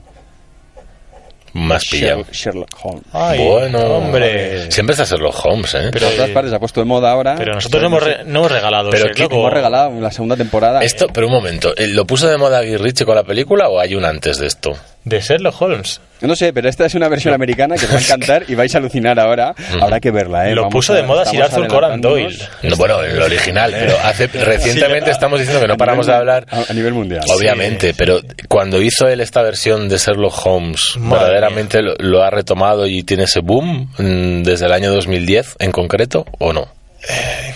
Más 1.53 1.85
pillado. 1.85 2.23
Sher- 2.25 2.31
Sherlock 2.53 2.69
Holmes. 2.83 3.03
bueno, 3.37 3.79
hombre. 3.79 4.71
Siempre 4.71 4.93
está 4.93 5.05
Sherlock 5.05 5.45
Holmes, 5.45 5.73
¿eh? 5.75 5.89
Pero, 5.91 6.07
todas 6.09 6.29
partes 6.29 6.49
se 6.51 6.55
ha 6.55 6.59
puesto 6.59 6.79
de 6.81 6.85
moda 6.85 7.11
ahora. 7.11 7.35
Pero 7.37 7.53
nosotros 7.55 7.81
no 7.81 7.87
hemos, 7.87 8.03
re- 8.03 8.23
no 8.25 8.39
hemos 8.39 8.51
regalado 8.51 8.89
Pero 8.89 9.05
Sherlock, 9.07 9.17
¿qué- 9.17 9.35
o- 9.35 9.39
Hemos 9.39 9.53
regalado 9.53 9.99
la 10.01 10.11
segunda 10.11 10.35
temporada. 10.35 10.81
Esto, 10.83 11.07
pero 11.13 11.27
un 11.27 11.33
momento, 11.33 11.73
¿eh, 11.75 11.87
¿lo 11.87 12.05
puso 12.05 12.27
de 12.29 12.37
moda 12.37 12.61
Guy 12.61 12.77
Ritchie 12.77 13.05
con 13.05 13.15
la 13.15 13.23
película 13.23 13.69
o 13.69 13.79
hay 13.79 13.95
un 13.95 14.05
antes 14.05 14.37
de 14.39 14.47
esto? 14.47 14.75
De 15.05 15.21
Sherlock 15.21 15.59
Holmes. 15.61 16.01
No 16.21 16.35
sé, 16.35 16.51
pero 16.51 16.67
esta 16.67 16.85
es 16.85 16.93
una 16.95 17.07
versión 17.07 17.33
americana 17.33 17.75
que 17.77 17.85
os 17.85 17.93
va 17.93 17.97
a 17.97 18.01
encantar 18.01 18.43
y 18.49 18.53
vais 18.55 18.75
a 18.75 18.79
alucinar 18.79 19.17
ahora. 19.17 19.55
Habrá 19.81 20.01
que 20.01 20.11
verla, 20.11 20.49
¿eh? 20.49 20.53
Lo 20.53 20.63
Vamos 20.63 20.73
puso 20.73 20.91
a 20.91 20.97
de 20.97 21.03
moda 21.03 21.25
Sir 21.25 21.41
Arthur 21.41 21.67
Conan 21.67 22.01
Doyle. 22.01 22.37
No, 22.63 22.75
bueno, 22.75 23.01
el 23.01 23.21
original, 23.21 23.71
pero 23.71 23.95
hace, 24.03 24.27
recientemente 24.33 25.11
estamos 25.11 25.39
diciendo 25.39 25.61
que 25.61 25.67
no 25.69 25.77
paramos 25.77 26.05
de 26.07 26.13
hablar. 26.13 26.45
A, 26.51 26.65
a 26.69 26.73
nivel 26.73 26.93
mundial. 26.93 27.21
Obviamente, 27.33 27.93
pero 27.97 28.19
cuando 28.49 28.81
hizo 28.81 29.07
él 29.07 29.21
esta 29.21 29.41
versión 29.41 29.87
de 29.87 29.97
Sherlock 29.97 30.45
Holmes, 30.45 30.95
Madre 30.97 31.38
¿verdaderamente 31.39 31.81
lo, 31.81 31.95
lo 31.99 32.23
ha 32.23 32.29
retomado 32.29 32.85
y 32.87 33.03
tiene 33.03 33.23
ese 33.23 33.39
boom 33.41 33.91
mm, 33.97 34.43
desde 34.43 34.65
el 34.65 34.71
año 34.73 34.91
2010 34.91 35.55
en 35.59 35.71
concreto 35.71 36.25
o 36.39 36.53
no? 36.53 36.67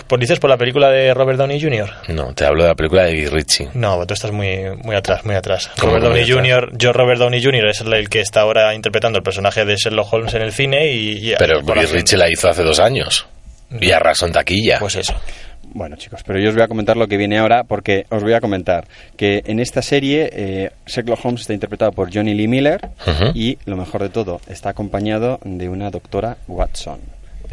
¿Por 0.08 0.20
dices 0.20 0.40
por 0.40 0.50
la 0.50 0.58
película 0.58 0.90
de 0.90 1.14
Robert 1.14 1.38
Downey 1.38 1.62
Jr.? 1.62 1.90
No, 2.10 2.34
te 2.34 2.46
hablo 2.46 2.64
de 2.64 2.70
la 2.70 2.76
película 2.76 3.04
de 3.04 3.14
Guy 3.14 3.28
Ritchie. 3.28 3.70
No, 3.74 4.06
tú 4.06 4.14
estás 4.14 4.32
muy, 4.32 4.58
muy 4.84 4.96
atrás, 4.96 5.26
muy 5.26 5.36
atrás. 5.36 5.70
¿Cómo 5.80 5.94
Robert 5.98 6.06
Downey 6.06 6.24
atrás? 6.24 6.38
Jr., 6.70 6.78
yo 6.78 6.94
Robert 6.94 7.20
Downey 7.20 7.44
Jr. 7.44 7.68
es 7.68 7.82
el 7.82 8.10
que 8.10 8.22
está 8.22 8.42
ahora 8.42 8.74
interpretando 8.74 9.18
el 9.18 9.24
personaje 9.24 9.66
de 9.66 9.76
Sherlock 9.76 10.14
Holmes 10.14 10.34
en 10.34 10.42
el 10.44 10.54
cine 10.54 10.92
y... 10.92 11.32
y- 11.32 11.36
Pero 11.38 11.62
Guy 11.62 11.86
Ritchie 11.88 12.16
la 12.18 12.30
hizo 12.32 12.48
hace 12.50 12.64
dos 12.64 12.80
años. 12.80 13.26
Y 13.82 13.92
arrasó 13.92 14.28
en 14.28 14.32
taquilla. 14.34 14.80
Pues 14.80 14.96
eso. 14.96 15.14
Bueno, 15.74 15.96
chicos, 15.96 16.22
pero 16.24 16.40
yo 16.40 16.50
os 16.50 16.56
voy 16.56 16.64
a 16.64 16.68
comentar 16.68 16.98
lo 16.98 17.08
que 17.08 17.18
viene 17.18 17.40
ahora 17.40 17.64
porque 17.64 18.06
os 18.10 18.22
voy 18.22 18.34
a 18.34 18.42
comentar 18.42 18.86
que 19.18 19.42
en 19.48 19.60
esta 19.60 19.82
serie 19.82 20.30
eh, 20.32 20.72
Sherlock 20.86 21.26
Holmes 21.26 21.42
está 21.42 21.54
interpretado 21.54 21.92
por 21.92 22.14
Johnny 22.14 22.36
Lee 22.36 22.48
Miller 22.48 22.90
y 23.34 23.58
lo 23.66 23.76
mejor 23.76 24.04
de 24.04 24.10
todo, 24.10 24.40
está 24.48 24.70
acompañado 24.70 25.40
de 25.44 25.70
una 25.70 25.90
doctora 25.90 26.38
Watson. 26.48 27.00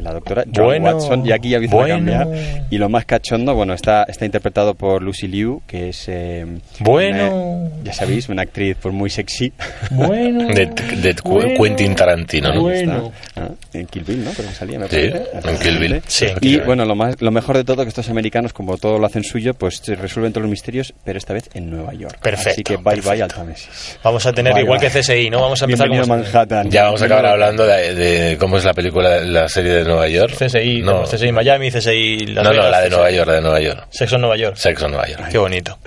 De 0.00 0.04
La 0.04 0.12
doctora 0.14 0.44
Joan 0.54 0.82
Bueno, 0.82 0.96
Watson, 0.96 1.26
y 1.26 1.32
aquí 1.32 1.50
ya 1.50 1.56
empieza 1.58 1.76
bueno. 1.76 1.94
a 1.94 1.96
cambiar. 1.98 2.28
Y 2.70 2.78
lo 2.78 2.88
más 2.88 3.04
cachondo, 3.04 3.54
bueno, 3.54 3.74
está, 3.74 4.04
está 4.04 4.24
interpretado 4.24 4.74
por 4.74 5.02
Lucy 5.02 5.28
Liu, 5.28 5.60
que 5.66 5.90
es. 5.90 6.04
eh, 6.08 6.46
Bueno. 6.80 7.34
una- 7.34 7.70
ya 7.84 7.92
sabéis, 7.92 8.28
una 8.28 8.42
actriz 8.42 8.76
pues, 8.80 8.94
muy 8.94 9.10
sexy. 9.10 9.52
Bueno. 9.90 10.48
De, 10.48 10.66
de 10.66 11.16
Qu- 11.16 11.56
Quentin 11.62 11.94
Tarantino, 11.94 12.52
¿no? 12.54 12.70
Está. 12.70 13.02
Ah, 13.36 13.48
en 13.74 13.86
Kill 13.86 14.04
Bill, 14.04 14.24
¿no? 14.24 14.30
Creo 14.32 14.48
que 14.48 14.54
salía, 14.54 14.78
me 14.78 14.88
Sí, 14.88 15.10
parece. 15.10 15.48
en 15.50 15.58
Kill 15.58 15.78
Bill. 15.78 16.02
Sí, 16.06 16.26
Y 16.40 16.58
bueno, 16.60 16.84
lo, 16.84 16.94
más, 16.94 17.20
lo 17.20 17.30
mejor 17.30 17.56
de 17.56 17.64
todo 17.64 17.82
que 17.82 17.88
estos 17.88 18.08
americanos, 18.08 18.52
como 18.52 18.76
todo 18.78 18.98
lo 18.98 19.06
hacen 19.06 19.22
suyo, 19.24 19.54
pues 19.54 19.82
resuelven 19.86 20.32
todos 20.32 20.42
los 20.42 20.50
misterios, 20.50 20.94
pero 21.04 21.18
esta 21.18 21.34
vez 21.34 21.48
en 21.54 21.70
Nueva 21.70 21.92
York. 21.94 22.18
Perfecto, 22.22 22.50
Así 22.50 22.62
que 22.62 22.76
bye 22.76 23.00
bye 23.00 23.22
al 23.22 23.28
Támesis. 23.32 23.98
Vamos 24.02 24.24
a 24.26 24.32
tener 24.32 24.52
Bye, 24.54 24.62
igual 24.62 24.78
bye. 24.80 24.90
que 24.90 25.00
CSI, 25.00 25.28
¿no? 25.30 25.40
Vamos 25.42 25.60
a 25.60 25.64
empezar 25.66 25.88
a 25.92 26.06
Manhattan. 26.06 26.70
Ya 26.70 26.84
vamos 26.84 27.02
a 27.02 27.04
acabar 27.06 27.26
hablando 27.26 27.66
de, 27.66 27.94
de 27.94 28.38
cómo 28.38 28.56
es 28.56 28.64
la 28.64 28.72
película, 28.74 29.20
la 29.20 29.48
serie 29.48 29.72
de 29.72 29.84
Nueva 29.90 30.08
York. 30.08 30.34
CSI, 30.38 30.82
No. 30.82 31.02
CSI 31.04 31.32
Miami, 31.32 31.70
CSI 31.70 32.26
Las 32.26 32.44
No, 32.44 32.50
no, 32.50 32.56
Vegas, 32.56 32.70
la 32.70 32.80
de 32.80 32.86
CSI. 32.86 32.94
Nueva 32.96 33.10
York, 33.10 33.28
la 33.28 33.34
de 33.34 33.40
Nueva 33.40 33.60
York. 33.60 33.86
Sexo 33.90 34.14
en 34.16 34.20
Nueva 34.22 34.36
York. 34.36 34.56
Sexo 34.56 34.84
en 34.86 34.90
Nueva 34.92 35.08
York. 35.08 35.28
Qué 35.30 35.38
bonito. 35.38 35.78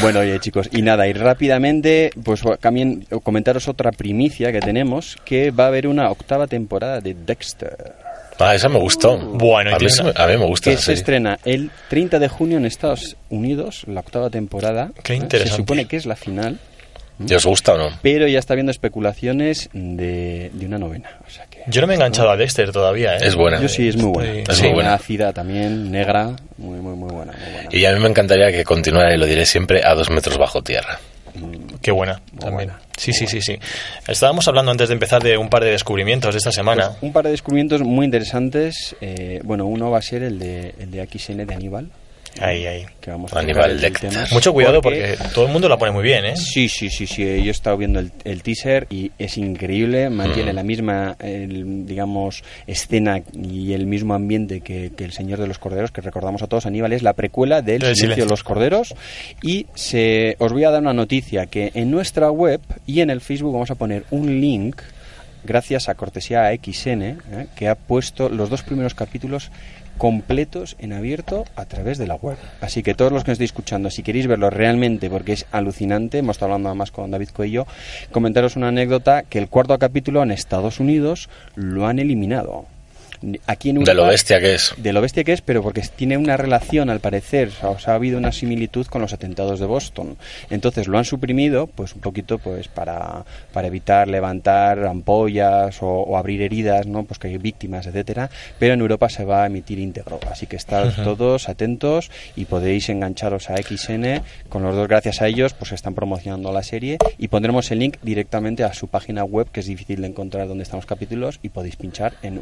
Bueno, 0.00 0.20
oye 0.20 0.38
chicos, 0.40 0.68
y 0.72 0.82
nada, 0.82 1.06
y 1.08 1.12
rápidamente, 1.12 2.10
pues 2.24 2.42
también 2.60 3.06
comentaros 3.22 3.68
otra 3.68 3.90
primicia 3.92 4.52
que 4.52 4.60
tenemos, 4.60 5.16
que 5.24 5.50
va 5.50 5.64
a 5.64 5.66
haber 5.68 5.86
una 5.86 6.10
octava 6.10 6.46
temporada 6.46 7.00
de 7.00 7.14
Dexter. 7.14 7.94
Ah, 8.38 8.54
esa 8.54 8.68
me 8.68 8.78
gustó. 8.78 9.18
Bueno, 9.18 9.74
a 9.74 9.78
mí, 9.78 9.86
a 10.16 10.26
mí 10.26 10.36
me 10.36 10.46
gusta. 10.46 10.70
que 10.70 10.76
se 10.76 10.94
estrena 10.94 11.38
el 11.44 11.70
30 11.88 12.18
de 12.18 12.28
junio 12.28 12.56
en 12.56 12.66
Estados 12.66 13.16
Unidos, 13.30 13.84
la 13.86 14.00
octava 14.00 14.30
temporada. 14.30 14.90
Qué 15.02 15.12
¿eh? 15.12 15.16
interesante. 15.16 15.50
Se 15.50 15.56
supone 15.56 15.84
que 15.86 15.96
es 15.96 16.06
la 16.06 16.16
final, 16.16 16.58
¿Y 17.28 17.34
os 17.34 17.44
gusta 17.46 17.74
o 17.74 17.78
no? 17.78 17.90
pero 18.02 18.26
ya 18.28 18.38
está 18.38 18.54
habiendo 18.54 18.70
especulaciones 18.72 19.68
de, 19.72 20.50
de 20.52 20.66
una 20.66 20.78
novena. 20.78 21.10
O 21.26 21.30
sea 21.30 21.46
que 21.46 21.60
Yo 21.68 21.80
no 21.80 21.86
me 21.86 21.94
he 21.94 21.96
enganchado 21.96 22.30
a 22.30 22.36
Dexter 22.36 22.72
todavía, 22.72 23.16
¿eh? 23.16 23.20
Es 23.22 23.34
buena. 23.34 23.60
yo 23.60 23.68
sí, 23.68 23.88
es 23.88 23.96
muy 23.96 24.12
buena. 24.12 24.32
Es 24.50 24.56
Sí, 24.56 24.64
muy 24.64 24.74
buena. 24.74 24.94
ácida 24.94 25.32
también, 25.32 25.90
negra, 25.90 26.34
muy, 26.58 26.78
muy, 26.80 26.94
muy 26.96 27.10
buena. 27.12 27.32
Muy 27.32 27.52
buena. 27.52 27.68
Y 27.72 27.84
a 27.84 27.92
mí 27.92 28.00
me 28.00 28.08
encantaría 28.08 28.50
que 28.52 28.64
continuara, 28.64 29.14
y 29.14 29.18
lo 29.18 29.26
diré 29.26 29.46
siempre, 29.46 29.82
a 29.84 29.94
dos 29.94 30.10
metros 30.10 30.36
bajo 30.38 30.62
tierra. 30.62 30.98
Qué 31.80 31.90
buena, 31.90 32.20
también. 32.38 32.70
Sí, 32.96 33.12
sí, 33.14 33.26
sí, 33.26 33.40
sí. 33.40 33.58
Estábamos 34.06 34.46
hablando 34.48 34.70
antes 34.70 34.88
de 34.88 34.92
empezar 34.94 35.22
de 35.22 35.38
un 35.38 35.48
par 35.48 35.64
de 35.64 35.70
descubrimientos 35.70 36.34
de 36.34 36.38
esta 36.38 36.52
semana. 36.52 36.88
Pues 36.90 37.02
un 37.02 37.12
par 37.12 37.24
de 37.24 37.30
descubrimientos 37.30 37.80
muy 37.80 38.04
interesantes. 38.04 38.94
eh, 39.00 39.40
bueno, 39.42 39.64
uno 39.66 39.90
va 39.90 39.98
a 39.98 40.02
ser 40.02 40.22
el 40.22 40.38
de, 40.38 40.74
el 40.78 40.90
de 40.90 41.06
XN 41.06 41.46
de 41.46 41.54
Aníbal. 41.54 41.88
Ahí, 42.40 42.66
ahí. 42.66 42.86
Que 43.00 43.10
vamos 43.10 43.32
a 43.34 43.40
Aníbal 43.40 43.80
Lecter. 43.80 44.10
Mucho 44.32 44.52
cuidado 44.52 44.80
porque 44.80 45.16
todo 45.34 45.46
el 45.46 45.52
mundo 45.52 45.68
la 45.68 45.76
pone 45.76 45.92
muy 45.92 46.02
bien, 46.02 46.24
¿eh? 46.24 46.36
Sí, 46.36 46.68
sí, 46.68 46.88
sí, 46.88 47.06
sí. 47.06 47.22
Yo 47.22 47.48
he 47.48 47.50
estado 47.50 47.76
viendo 47.76 48.00
el, 48.00 48.10
el 48.24 48.42
teaser 48.42 48.86
y 48.90 49.10
es 49.18 49.36
increíble. 49.36 50.08
Mantiene 50.08 50.52
Mm. 50.52 50.56
la 50.56 50.62
misma, 50.62 51.16
el, 51.20 51.86
digamos, 51.86 52.42
escena 52.66 53.20
y 53.34 53.74
el 53.74 53.86
mismo 53.86 54.14
ambiente 54.14 54.60
que, 54.60 54.92
que 54.96 55.04
El 55.04 55.12
Señor 55.12 55.40
de 55.40 55.46
los 55.46 55.58
Corderos, 55.58 55.90
que 55.92 56.00
recordamos 56.00 56.42
a 56.42 56.46
todos. 56.46 56.64
Aníbal 56.66 56.92
es 56.92 57.02
la 57.02 57.12
precuela 57.12 57.60
del 57.62 57.80
Silencio 57.80 58.02
Silencio. 58.02 58.24
de 58.24 58.30
los 58.30 58.42
Corderos. 58.42 58.94
Y 59.42 59.66
se, 59.74 60.36
os 60.38 60.52
voy 60.52 60.64
a 60.64 60.70
dar 60.70 60.80
una 60.80 60.94
noticia 60.94 61.46
que 61.46 61.70
en 61.74 61.90
nuestra 61.90 62.30
web 62.30 62.60
y 62.86 63.00
en 63.00 63.10
el 63.10 63.20
Facebook 63.20 63.52
vamos 63.52 63.70
a 63.70 63.74
poner 63.74 64.04
un 64.10 64.40
link 64.40 64.80
gracias 65.44 65.88
a 65.88 65.94
cortesía 65.96 66.46
a 66.46 66.54
XN, 66.54 67.02
¿eh? 67.02 67.16
que 67.56 67.66
ha 67.68 67.74
puesto 67.74 68.28
los 68.28 68.48
dos 68.48 68.62
primeros 68.62 68.94
capítulos 68.94 69.50
completos 70.02 70.74
en 70.80 70.92
abierto 70.92 71.44
a 71.54 71.64
través 71.64 71.96
de 71.96 72.08
la 72.08 72.16
web. 72.16 72.36
Así 72.60 72.82
que 72.82 72.92
todos 72.92 73.12
los 73.12 73.22
que 73.22 73.30
nos 73.30 73.34
estéis 73.36 73.50
escuchando, 73.50 73.88
si 73.88 74.02
queréis 74.02 74.26
verlo 74.26 74.50
realmente, 74.50 75.08
porque 75.08 75.32
es 75.32 75.46
alucinante, 75.52 76.18
hemos 76.18 76.34
estado 76.34 76.50
hablando 76.50 76.70
además 76.70 76.90
con 76.90 77.12
David 77.12 77.28
Coello, 77.28 77.68
comentaros 78.10 78.56
una 78.56 78.66
anécdota 78.66 79.22
que 79.22 79.38
el 79.38 79.48
cuarto 79.48 79.78
capítulo 79.78 80.20
en 80.24 80.32
Estados 80.32 80.80
Unidos 80.80 81.28
lo 81.54 81.86
han 81.86 82.00
eliminado. 82.00 82.64
Aquí 83.46 83.70
en 83.70 83.84
De 83.84 83.94
lo 83.94 84.06
bestia 84.06 84.40
que 84.40 84.54
es. 84.54 84.74
de 84.76 84.92
lo 84.92 85.00
bestia 85.00 85.24
que 85.24 85.32
es, 85.32 85.40
pero 85.40 85.62
porque 85.62 85.82
tiene 85.94 86.16
una 86.16 86.36
relación, 86.36 86.90
al 86.90 87.00
parecer, 87.00 87.50
o 87.62 87.78
sea, 87.78 87.92
ha 87.92 87.96
habido 87.96 88.18
una 88.18 88.32
similitud 88.32 88.86
con 88.86 89.02
los 89.02 89.12
atentados 89.12 89.60
de 89.60 89.66
Boston. 89.66 90.16
Entonces 90.50 90.88
lo 90.88 90.98
han 90.98 91.04
suprimido, 91.04 91.66
pues 91.66 91.94
un 91.94 92.00
poquito, 92.00 92.38
pues 92.38 92.68
para, 92.68 93.24
para 93.52 93.66
evitar 93.68 94.08
levantar 94.08 94.84
ampollas 94.86 95.82
o, 95.82 95.88
o 95.88 96.16
abrir 96.16 96.42
heridas, 96.42 96.86
¿no? 96.86 97.04
Pues 97.04 97.18
que 97.18 97.28
hay 97.28 97.38
víctimas, 97.38 97.86
etcétera. 97.86 98.30
Pero 98.58 98.74
en 98.74 98.80
Europa 98.80 99.08
se 99.08 99.24
va 99.24 99.44
a 99.44 99.46
emitir 99.46 99.78
íntegro, 99.78 100.18
así 100.30 100.46
que 100.46 100.56
estad 100.56 100.92
todos 101.04 101.48
atentos 101.48 102.10
y 102.36 102.46
podéis 102.46 102.88
engancharos 102.88 103.50
a 103.50 103.56
XN. 103.56 104.22
Con 104.48 104.62
los 104.62 104.74
dos, 104.74 104.88
gracias 104.88 105.22
a 105.22 105.28
ellos, 105.28 105.54
pues 105.54 105.72
están 105.72 105.94
promocionando 105.94 106.52
la 106.52 106.62
serie 106.62 106.98
y 107.18 107.28
pondremos 107.28 107.70
el 107.70 107.78
link 107.78 107.96
directamente 108.02 108.64
a 108.64 108.72
su 108.74 108.88
página 108.88 109.24
web, 109.24 109.48
que 109.50 109.60
es 109.60 109.66
difícil 109.66 110.00
de 110.00 110.08
encontrar 110.08 110.48
donde 110.48 110.62
están 110.64 110.78
los 110.78 110.86
capítulos 110.86 111.38
y 111.42 111.48
podéis 111.50 111.76
pinchar 111.76 112.14
en 112.22 112.38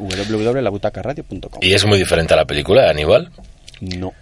Y 1.61 1.73
es 1.73 1.85
muy 1.85 1.97
diferente 1.97 2.33
a 2.33 2.37
la 2.37 2.45
película 2.45 2.89
Aníbal. 2.89 3.29
No. 3.81 4.13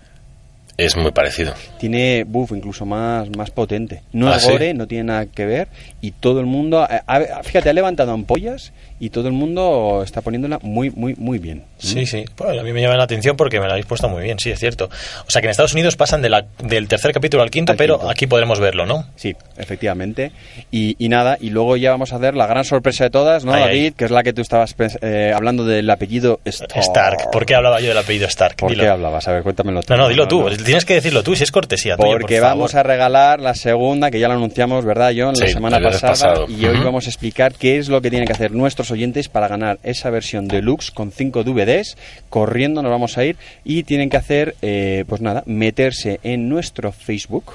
Es 0.77 0.95
muy 0.95 1.11
parecido. 1.11 1.53
Tiene 1.77 2.23
buff 2.23 2.51
incluso 2.53 2.85
más, 2.85 3.27
más 3.35 3.51
potente. 3.51 4.01
No 4.13 4.29
¿Ah, 4.31 4.37
es 4.37 4.43
sí? 4.43 4.51
gore, 4.51 4.73
no 4.73 4.87
tiene 4.87 5.03
nada 5.05 5.25
que 5.25 5.45
ver. 5.45 5.67
Y 5.99 6.11
todo 6.11 6.39
el 6.39 6.45
mundo, 6.45 6.79
a- 6.79 7.03
a- 7.05 7.43
fíjate, 7.43 7.69
ha 7.69 7.73
levantado 7.73 8.13
ampollas 8.13 8.71
y 8.99 9.09
todo 9.09 9.27
el 9.27 9.33
mundo 9.33 10.01
está 10.03 10.21
poniéndola 10.21 10.59
muy, 10.61 10.89
muy, 10.91 11.15
muy 11.15 11.39
bien. 11.39 11.63
Sí, 11.77 12.05
sí. 12.05 12.25
Pues 12.35 12.57
a 12.59 12.63
mí 12.63 12.73
me 12.73 12.81
llama 12.81 12.97
la 12.97 13.03
atención 13.05 13.37
porque 13.37 13.59
me 13.59 13.65
la 13.67 13.73
habéis 13.73 13.85
puesto 13.85 14.09
muy 14.09 14.23
bien, 14.23 14.39
sí, 14.39 14.51
es 14.51 14.59
cierto. 14.59 14.89
O 15.27 15.29
sea 15.31 15.41
que 15.41 15.47
en 15.47 15.51
Estados 15.51 15.73
Unidos 15.73 15.95
pasan 15.95 16.21
de 16.21 16.29
la, 16.29 16.45
del 16.63 16.87
tercer 16.87 17.11
capítulo 17.13 17.41
al 17.43 17.49
quinto, 17.51 17.71
Al 17.71 17.77
pero 17.77 17.95
quinto. 17.97 18.09
aquí 18.11 18.27
podremos 18.27 18.59
verlo, 18.59 18.85
¿no? 18.85 19.05
Sí, 19.15 19.35
efectivamente. 19.57 20.31
Y, 20.71 20.95
y 21.03 21.09
nada, 21.09 21.37
y 21.39 21.51
luego 21.51 21.77
ya 21.77 21.91
vamos 21.91 22.11
a 22.13 22.17
hacer 22.17 22.35
la 22.35 22.47
gran 22.47 22.65
sorpresa 22.65 23.05
de 23.05 23.09
todas, 23.09 23.45
¿no, 23.45 23.53
Ay, 23.53 23.61
David? 23.61 23.83
ay. 23.85 23.91
Que 23.91 24.05
es 24.05 24.11
la 24.11 24.23
que 24.23 24.33
tú 24.33 24.41
estabas 24.41 24.75
eh, 25.01 25.31
hablando 25.35 25.63
del 25.65 25.89
apellido 25.89 26.39
Stark. 26.45 26.73
Stark. 26.79 27.31
¿Por 27.31 27.45
qué 27.45 27.55
hablaba 27.55 27.79
yo 27.79 27.87
del 27.89 27.97
apellido 27.97 28.27
Stark? 28.27 28.55
¿Por 28.57 28.71
Dilo. 28.71 28.83
qué 28.83 28.89
hablabas? 28.89 29.27
A 29.27 29.31
ver, 29.33 29.43
cuéntamelo 29.43 29.81
tú. 29.83 29.93
No, 29.93 29.97
no, 29.99 30.09
dilo 30.09 30.27
tú. 30.27 30.41
no. 30.49 30.57
Tienes 30.57 30.85
que 30.85 30.95
decirlo 30.95 31.23
tú, 31.23 31.35
si 31.35 31.43
es 31.43 31.51
cortesía. 31.51 31.95
tuya, 31.95 32.07
por 32.09 32.19
Porque 32.21 32.39
favor. 32.39 32.57
vamos 32.57 32.75
a 32.75 32.83
regalar 32.83 33.39
la 33.39 33.55
segunda, 33.55 34.11
que 34.11 34.19
ya 34.19 34.27
la 34.27 34.33
anunciamos, 34.35 34.83
¿verdad, 34.85 35.11
John? 35.15 35.33
La 35.39 35.47
Sí, 35.47 35.53
semana 35.53 35.79
pasada. 35.79 36.11
pasado. 36.11 36.45
Y 36.49 36.65
hoy 36.65 36.75
Ujú. 36.75 36.83
vamos 36.85 37.05
a 37.05 37.09
explicar 37.09 37.53
qué 37.53 37.77
es 37.77 37.87
lo 37.89 38.01
que 38.01 38.09
tienen 38.09 38.27
que 38.27 38.33
hacer 38.33 38.51
nuestros 38.51 38.88
oyentes 38.91 39.29
para 39.29 39.47
ganar 39.47 39.79
esa 39.83 40.09
versión 40.09 40.47
deluxe 40.47 40.91
con 40.91 41.11
5 41.11 41.43
DVDs. 41.43 41.97
Corriendo 42.29 42.81
nos 42.81 42.91
vamos 42.91 43.17
a 43.17 43.25
ir 43.25 43.37
y 43.63 43.83
tienen 43.83 44.09
que 44.09 44.17
hacer, 44.17 44.55
eh, 44.61 45.05
pues 45.07 45.21
nada, 45.21 45.43
meterse 45.45 46.19
en 46.23 46.49
nuestro 46.49 46.91
Facebook 46.91 47.53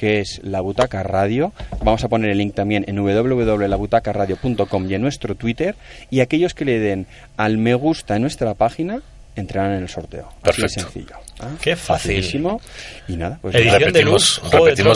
que 0.00 0.20
es 0.20 0.40
La 0.42 0.62
Butaca 0.62 1.02
Radio. 1.02 1.52
Vamos 1.84 2.02
a 2.04 2.08
poner 2.08 2.30
el 2.30 2.38
link 2.38 2.54
también 2.54 2.86
en 2.88 2.96
www.labutacaradio.com 2.96 4.90
y 4.90 4.94
en 4.94 5.02
nuestro 5.02 5.34
Twitter. 5.34 5.74
Y 6.08 6.20
aquellos 6.20 6.54
que 6.54 6.64
le 6.64 6.78
den 6.78 7.06
al 7.36 7.58
me 7.58 7.74
gusta 7.74 8.16
en 8.16 8.22
nuestra 8.22 8.54
página 8.54 9.02
entrarán 9.40 9.72
en 9.72 9.82
el 9.82 9.88
sorteo. 9.88 10.28
Así 10.28 10.36
de 10.36 10.42
Perfecto. 10.68 10.80
sencillo. 10.92 11.16
¿ah? 11.40 11.48
Qué 11.60 11.74
fácil. 11.76 12.14
Facilísimo. 12.14 12.60
Y 13.08 13.16
nada, 13.16 13.38
pues 13.42 13.54
Edición 13.54 13.72
nada. 13.72 13.78
de 13.78 13.84
repetimos 13.86 14.12
luz, 14.12 14.40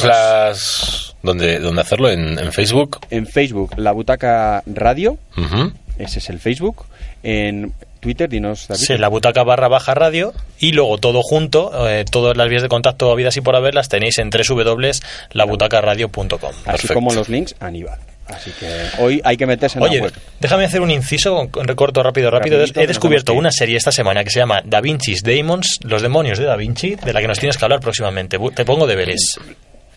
de 0.02 0.08
las... 0.08 1.16
¿Dónde, 1.22 1.58
dónde 1.58 1.80
hacerlo? 1.80 2.10
¿En, 2.10 2.38
en 2.38 2.52
Facebook? 2.52 3.00
En 3.10 3.26
Facebook, 3.26 3.72
La 3.78 3.92
Butaca 3.92 4.62
Radio. 4.66 5.18
Ujú. 5.36 5.72
Ese 5.98 6.18
es 6.18 6.28
el 6.30 6.38
Facebook. 6.38 6.84
En 7.22 7.72
Twitter, 8.00 8.28
dinos, 8.28 8.68
David. 8.68 8.82
Sí, 8.82 8.98
la 8.98 9.08
butaca 9.08 9.42
barra 9.44 9.68
baja 9.68 9.94
radio 9.94 10.34
y 10.58 10.72
luego 10.72 10.98
todo 10.98 11.22
junto, 11.22 11.88
eh, 11.88 12.04
todas 12.04 12.36
las 12.36 12.48
vías 12.50 12.60
de 12.62 12.68
contacto 12.68 13.10
habidas 13.10 13.34
y 13.38 13.40
por 13.40 13.56
haber 13.56 13.74
las 13.74 13.88
tenéis 13.88 14.18
en 14.18 14.28
www.labutacaradio.com. 14.28 16.50
Así 16.50 16.62
Perfecto. 16.64 16.92
como 16.94 17.14
los 17.14 17.30
links 17.30 17.54
a 17.60 17.66
Aníbal. 17.68 17.98
Así 18.26 18.50
que 18.58 18.66
hoy 18.98 19.20
hay 19.24 19.36
que 19.36 19.46
meterse 19.46 19.78
en 19.78 19.84
Oye, 19.84 19.96
la 19.98 20.04
web. 20.04 20.12
déjame 20.40 20.64
hacer 20.64 20.80
un 20.80 20.90
inciso, 20.90 21.40
un 21.40 21.68
recorto 21.68 22.02
rápido, 22.02 22.30
rápido. 22.30 22.56
Rapidito, 22.58 22.80
He 22.80 22.82
que 22.84 22.86
descubierto 22.88 23.32
que 23.32 23.38
una 23.38 23.50
serie 23.52 23.76
esta 23.76 23.92
semana 23.92 24.24
que 24.24 24.30
se 24.30 24.38
llama 24.40 24.62
Da 24.64 24.80
Vinci's 24.80 25.22
Demons, 25.22 25.78
los 25.82 26.00
demonios 26.02 26.38
de 26.38 26.44
Da 26.46 26.56
Vinci, 26.56 26.94
de 26.94 27.12
la 27.12 27.20
que 27.20 27.28
nos 27.28 27.38
tienes 27.38 27.58
que 27.58 27.64
hablar 27.64 27.80
próximamente. 27.80 28.38
Te 28.54 28.64
pongo 28.64 28.86
deberes. 28.86 29.38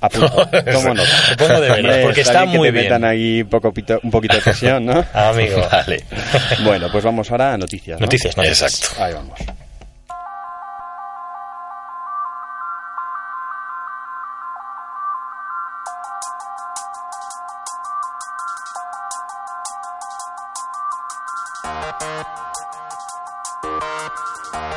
Apunto, 0.02 0.28
tomo 0.72 0.94
nota. 0.94 1.10
Te 1.30 1.36
pongo 1.38 1.60
deberes, 1.62 2.06
porque 2.06 2.22
está 2.22 2.42
bien 2.42 2.52
que 2.52 2.58
muy 2.58 2.68
te 2.68 2.72
bien. 2.74 2.84
metan 2.86 3.04
ahí 3.06 3.44
poco 3.46 3.72
pito- 3.74 4.00
un 4.04 4.12
poquito 4.12 4.36
de 4.36 4.42
presión, 4.42 4.86
¿no? 4.86 5.04
Amigo. 5.14 5.66
Vale. 5.72 6.04
Bueno, 6.64 6.90
pues 6.92 7.04
vamos 7.04 7.32
ahora 7.32 7.54
a 7.54 7.58
noticias. 7.58 8.00
¿no? 8.00 8.06
Noticias, 8.06 8.36
noticias. 8.38 8.74
Exacto. 8.82 9.04
Ahí 9.04 9.14
vamos. 9.14 9.40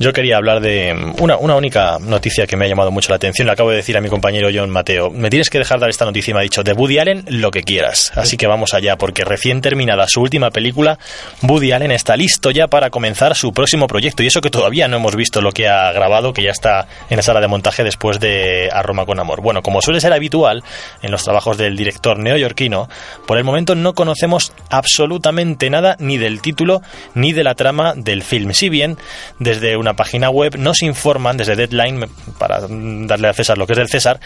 Yo 0.00 0.14
quería 0.14 0.38
hablar 0.38 0.62
de 0.62 0.94
mm, 0.94 1.22
una, 1.22 1.36
una 1.36 1.56
única 1.56 1.98
noticia 2.00 2.46
que 2.46 2.56
me 2.56 2.64
ha 2.64 2.68
llamado 2.68 2.90
mucho 2.90 3.10
la 3.10 3.16
atención. 3.16 3.44
Le 3.46 3.52
acabo 3.52 3.68
de 3.68 3.76
decir 3.76 3.98
a 3.98 4.00
mi 4.00 4.08
compañero 4.08 4.48
John 4.50 4.70
Mateo. 4.70 5.10
Me 5.10 5.28
tienes 5.28 5.50
que 5.50 5.58
dejar 5.58 5.78
dar 5.78 5.90
esta 5.90 6.06
noticia 6.06 6.30
y 6.30 6.34
me 6.34 6.40
ha 6.40 6.42
dicho 6.42 6.62
de 6.62 6.72
Woody 6.72 6.98
Allen 6.98 7.24
lo 7.28 7.50
que 7.50 7.64
quieras. 7.64 8.10
Así 8.14 8.38
que 8.38 8.46
vamos 8.46 8.72
allá, 8.72 8.96
porque 8.96 9.26
recién 9.26 9.60
terminada 9.60 10.08
su 10.08 10.22
última 10.22 10.50
película, 10.50 10.98
Woody 11.42 11.72
Allen 11.72 11.90
está 11.92 12.16
listo 12.16 12.50
ya 12.50 12.66
para 12.66 12.88
comenzar 12.88 13.36
su 13.36 13.52
próximo 13.52 13.88
proyecto. 13.88 14.22
Y 14.22 14.28
eso 14.28 14.40
que 14.40 14.48
todavía 14.48 14.88
no 14.88 14.96
hemos 14.96 15.16
visto 15.16 15.42
lo 15.42 15.52
que 15.52 15.68
ha 15.68 15.92
grabado, 15.92 16.32
que 16.32 16.44
ya 16.44 16.50
está 16.50 16.88
en 17.10 17.18
la 17.18 17.22
sala 17.22 17.42
de 17.42 17.48
montaje 17.48 17.84
después 17.84 18.18
de 18.20 18.70
A 18.72 18.82
Roma 18.82 19.04
con 19.04 19.20
Amor. 19.20 19.42
Bueno, 19.42 19.60
como 19.60 19.82
suele 19.82 20.00
ser 20.00 20.14
habitual 20.14 20.64
en 21.02 21.10
los 21.10 21.24
trabajos 21.24 21.58
del 21.58 21.76
director 21.76 22.18
neoyorquino, 22.18 22.88
por 23.26 23.36
el 23.36 23.44
momento 23.44 23.74
no 23.74 23.92
conocemos 23.92 24.54
absolutamente 24.70 25.68
nada 25.68 25.96
ni 25.98 26.16
del 26.16 26.40
título 26.40 26.80
ni 27.12 27.34
de 27.34 27.44
la 27.44 27.54
trama 27.54 27.92
del 27.94 28.22
film. 28.22 28.54
Si 28.54 28.70
bien 28.70 28.96
desde 29.38 29.76
una 29.76 29.89
página 29.94 30.30
web 30.30 30.56
nos 30.58 30.82
informan, 30.82 31.36
desde 31.36 31.56
Deadline, 31.56 32.08
para 32.38 32.60
darle 32.68 33.28
a 33.28 33.32
César 33.32 33.58
lo 33.58 33.66
que 33.66 33.72
es 33.74 33.78
del 33.78 33.88
César, 33.88 34.20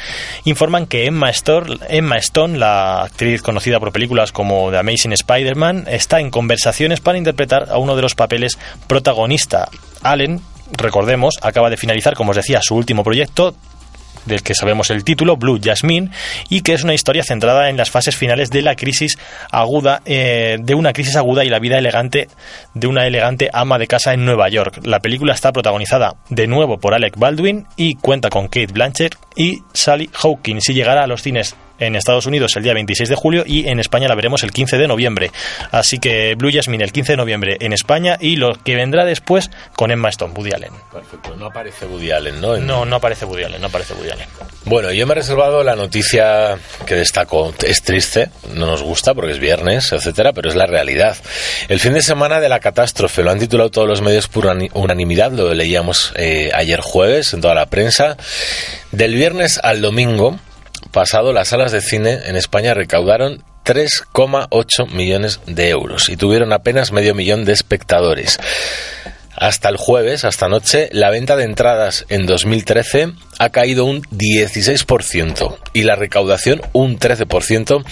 informan 0.45 0.87
que 0.87 1.07
Emma 1.07 1.31
Stone, 1.31 1.79
Emma 1.89 2.17
Stone, 2.17 2.59
la 2.59 3.03
actriz 3.03 3.43
conocida 3.43 3.81
por 3.81 3.93
películas 3.93 4.33
como 4.33 4.71
The 4.71 4.79
Amazing 4.79 5.13
Spider-Man, 5.13 5.85
está 5.89 6.21
en 6.21 6.31
conversaciones 6.31 7.01
para 7.01 7.19
interpretar 7.19 7.71
a 7.71 7.79
uno 7.79 7.97
de 7.97 8.03
los 8.03 8.15
papeles 8.15 8.59
protagonista. 8.87 9.69
Allen, 10.03 10.41
recordemos, 10.73 11.35
acaba 11.43 11.71
de 11.71 11.77
finalizar, 11.77 12.15
como 12.15 12.31
os 12.31 12.37
decía, 12.37 12.63
su 12.63 12.75
último 12.75 13.05
proyecto, 13.05 13.55
del 14.27 14.43
que 14.43 14.55
sabemos 14.55 14.91
el 14.91 15.05
título, 15.05 15.37
Blue 15.37 15.61
Jasmine, 15.63 16.11
y 16.49 16.63
que 16.63 16.75
es 16.75 16.85
una 16.85 16.95
historia 16.95 17.23
centrada 17.23 17.69
en 17.69 17.77
las 17.77 17.91
fases 17.91 18.17
finales 18.17 18.51
de 18.51 18.63
la 18.63 18.77
crisis 18.77 19.19
aguda, 19.51 20.03
eh, 20.05 20.59
de 20.61 20.75
una 20.75 20.93
crisis 20.93 21.17
aguda 21.17 21.45
y 21.45 21.49
la 21.49 21.59
vida 21.59 21.79
elegante 21.79 22.29
de 22.75 22.87
una 22.87 23.07
elegante 23.07 23.51
ama 23.53 23.79
de 23.79 23.87
casa 23.87 24.15
en 24.15 24.25
Nueva 24.25 24.49
York. 24.49 24.81
La 24.85 25.01
película 25.01 25.35
está 25.35 25.53
protagonizada 25.53 26.15
de 26.29 26.47
nuevo 26.47 26.79
por 26.79 26.95
Alec 26.95 27.17
Baldwin 27.19 27.67
y 27.77 27.97
cuenta 27.97 28.31
con 28.31 28.47
Kate 28.47 28.73
Blanchett 28.73 29.17
y 29.37 29.63
Sally 29.73 30.11
Hawkins 30.23 30.69
y 30.69 30.75
llegará 30.75 31.05
a 31.05 31.07
los 31.07 31.23
cines 31.23 31.57
en 31.79 31.97
Estados 31.97 32.27
Unidos 32.27 32.53
el 32.57 32.63
día 32.63 32.75
26 32.75 33.09
de 33.09 33.15
julio 33.15 33.45
y 33.47 33.69
en 33.69 33.81
España 33.81 34.09
la 34.09 34.15
veremos 34.15 34.43
el 34.43 34.53
15 34.53 34.79
de 34.79 34.87
noviembre. 34.89 35.31
Así 35.71 35.99
que 35.99 36.35
Blue 36.37 36.51
Jasmine 36.53 36.85
el 36.85 36.93
15 36.93 37.13
de 37.13 37.17
noviembre 37.17 37.57
en 37.61 37.73
España 37.73 38.17
y 38.21 38.37
lo 38.37 38.55
que 38.63 38.77
vendrá 38.77 39.05
después 39.05 39.51
con 39.77 39.91
Emma 39.91 40.09
Stone, 40.11 40.33
Woody 40.37 40.53
Allen. 40.53 40.71
Perfecto, 40.93 41.35
no 41.37 41.47
aparece 41.47 41.87
Woody 41.87 42.11
Allen, 42.11 42.41
¿no? 42.41 42.57
En- 42.57 42.67
No, 42.67 42.85
no 42.85 42.97
aparece 42.97 43.25
Woody 43.25 43.45
Allen, 43.45 43.61
no 43.61 43.67
aparece 43.69 43.95
Woody 43.95 44.11
Allen. 44.11 44.29
Bueno, 44.67 44.91
yo 44.93 45.07
me 45.07 45.13
he 45.13 45.17
reservado 45.17 45.63
la 45.63 45.77
noticia 45.77 46.57
que 46.87 46.95
destaco. 46.95 47.53
Es 47.67 47.83
triste, 47.83 48.31
no 48.55 48.67
nos 48.67 48.83
gusta 48.83 49.13
porque 49.15 49.33
es 49.33 49.39
viernes, 49.39 49.93
etcétera, 49.93 50.33
pero 50.33 50.49
es 50.49 50.55
la 50.57 50.67
realidad. 50.67 51.17
El 51.69 51.81
fin 51.81 51.93
de 51.93 52.03
semana 52.03 52.41
de 52.41 52.49
la 52.49 52.61
catástrofe 52.61 53.23
lo 53.23 53.31
han 53.31 53.39
titulado 53.39 53.71
todos 53.71 53.87
los 53.89 54.01
medios 54.01 54.29
por 54.29 54.47
unani- 54.47 54.71
unanimidad, 54.75 55.33
lo 55.33 55.53
leíamos 55.53 56.13
eh, 56.17 56.51
ayer 56.55 56.81
jueves 56.81 57.35
en 57.35 57.41
toda 57.43 57.55
la 57.55 57.67
prensa. 57.67 58.17
Del 58.93 59.15
viernes 59.15 59.61
al 59.63 59.81
domingo 59.83 60.39
pasado, 60.95 61.35
las 61.35 61.49
salas 61.49 61.73
de 61.73 61.83
cine 61.83 62.21
en 62.25 62.37
España 62.37 62.73
recaudaron 62.73 63.45
3,8 63.65 64.89
millones 64.91 65.41
de 65.47 65.69
euros 65.69 66.09
y 66.09 66.17
tuvieron 66.17 66.53
apenas 66.53 66.93
medio 66.93 67.15
millón 67.15 67.45
de 67.45 67.53
espectadores. 67.53 68.39
Hasta 69.37 69.69
el 69.69 69.77
jueves, 69.77 70.25
hasta 70.25 70.47
anoche, 70.47 70.89
la 70.93 71.11
venta 71.11 71.37
de 71.37 71.45
entradas 71.45 72.07
en 72.09 72.27
2013 72.27 73.13
ha 73.39 73.51
caído 73.51 73.85
un 73.85 74.03
16% 74.03 75.57
y 75.73 75.83
la 75.83 75.97
recaudación 75.97 76.63
un 76.73 76.99
13% 76.99 77.85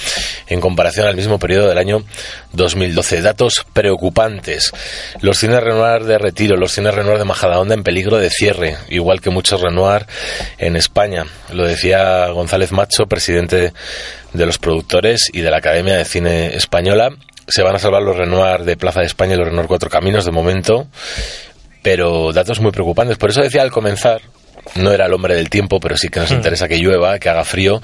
en 0.46 0.60
comparación 0.60 1.06
al 1.06 1.16
mismo 1.16 1.38
periodo 1.38 1.68
del 1.68 1.78
año 1.78 2.04
2012. 2.52 3.22
Datos 3.22 3.66
preocupantes. 3.72 4.72
Los 5.20 5.38
cines 5.38 5.62
Renoir 5.62 6.04
de 6.04 6.18
Retiro, 6.18 6.56
los 6.56 6.72
cines 6.72 6.94
Renoir 6.94 7.18
de 7.18 7.24
Majadahonda 7.24 7.74
en 7.74 7.82
peligro 7.82 8.18
de 8.18 8.30
cierre, 8.30 8.76
igual 8.88 9.20
que 9.20 9.30
muchos 9.30 9.60
Renoir 9.60 10.06
en 10.58 10.76
España. 10.76 11.26
Lo 11.52 11.66
decía 11.66 12.28
González 12.28 12.72
Macho, 12.72 13.06
presidente 13.06 13.72
de 14.32 14.46
los 14.46 14.58
productores 14.58 15.28
y 15.32 15.40
de 15.40 15.50
la 15.50 15.58
Academia 15.58 15.96
de 15.96 16.04
Cine 16.04 16.56
Española. 16.56 17.10
Se 17.52 17.62
van 17.62 17.74
a 17.74 17.78
salvar 17.78 18.02
los 18.02 18.16
Renoir 18.16 18.62
de 18.64 18.76
Plaza 18.76 19.00
de 19.00 19.06
España 19.06 19.34
y 19.34 19.36
los 19.36 19.46
Renoir 19.48 19.66
Cuatro 19.66 19.90
Caminos 19.90 20.24
de 20.24 20.30
momento, 20.32 20.86
pero 21.82 22.32
datos 22.32 22.60
muy 22.60 22.70
preocupantes. 22.72 23.18
Por 23.18 23.30
eso 23.30 23.42
decía 23.42 23.60
al 23.62 23.70
comenzar, 23.70 24.22
no 24.76 24.90
era 24.92 25.06
el 25.06 25.12
hombre 25.12 25.34
del 25.34 25.50
tiempo, 25.50 25.78
pero 25.80 25.96
sí 25.96 26.08
que 26.08 26.20
nos 26.20 26.30
Hmm. 26.30 26.36
interesa 26.36 26.66
que 26.68 26.78
llueva, 26.78 27.18
que 27.18 27.28
haga 27.28 27.44
frío, 27.44 27.82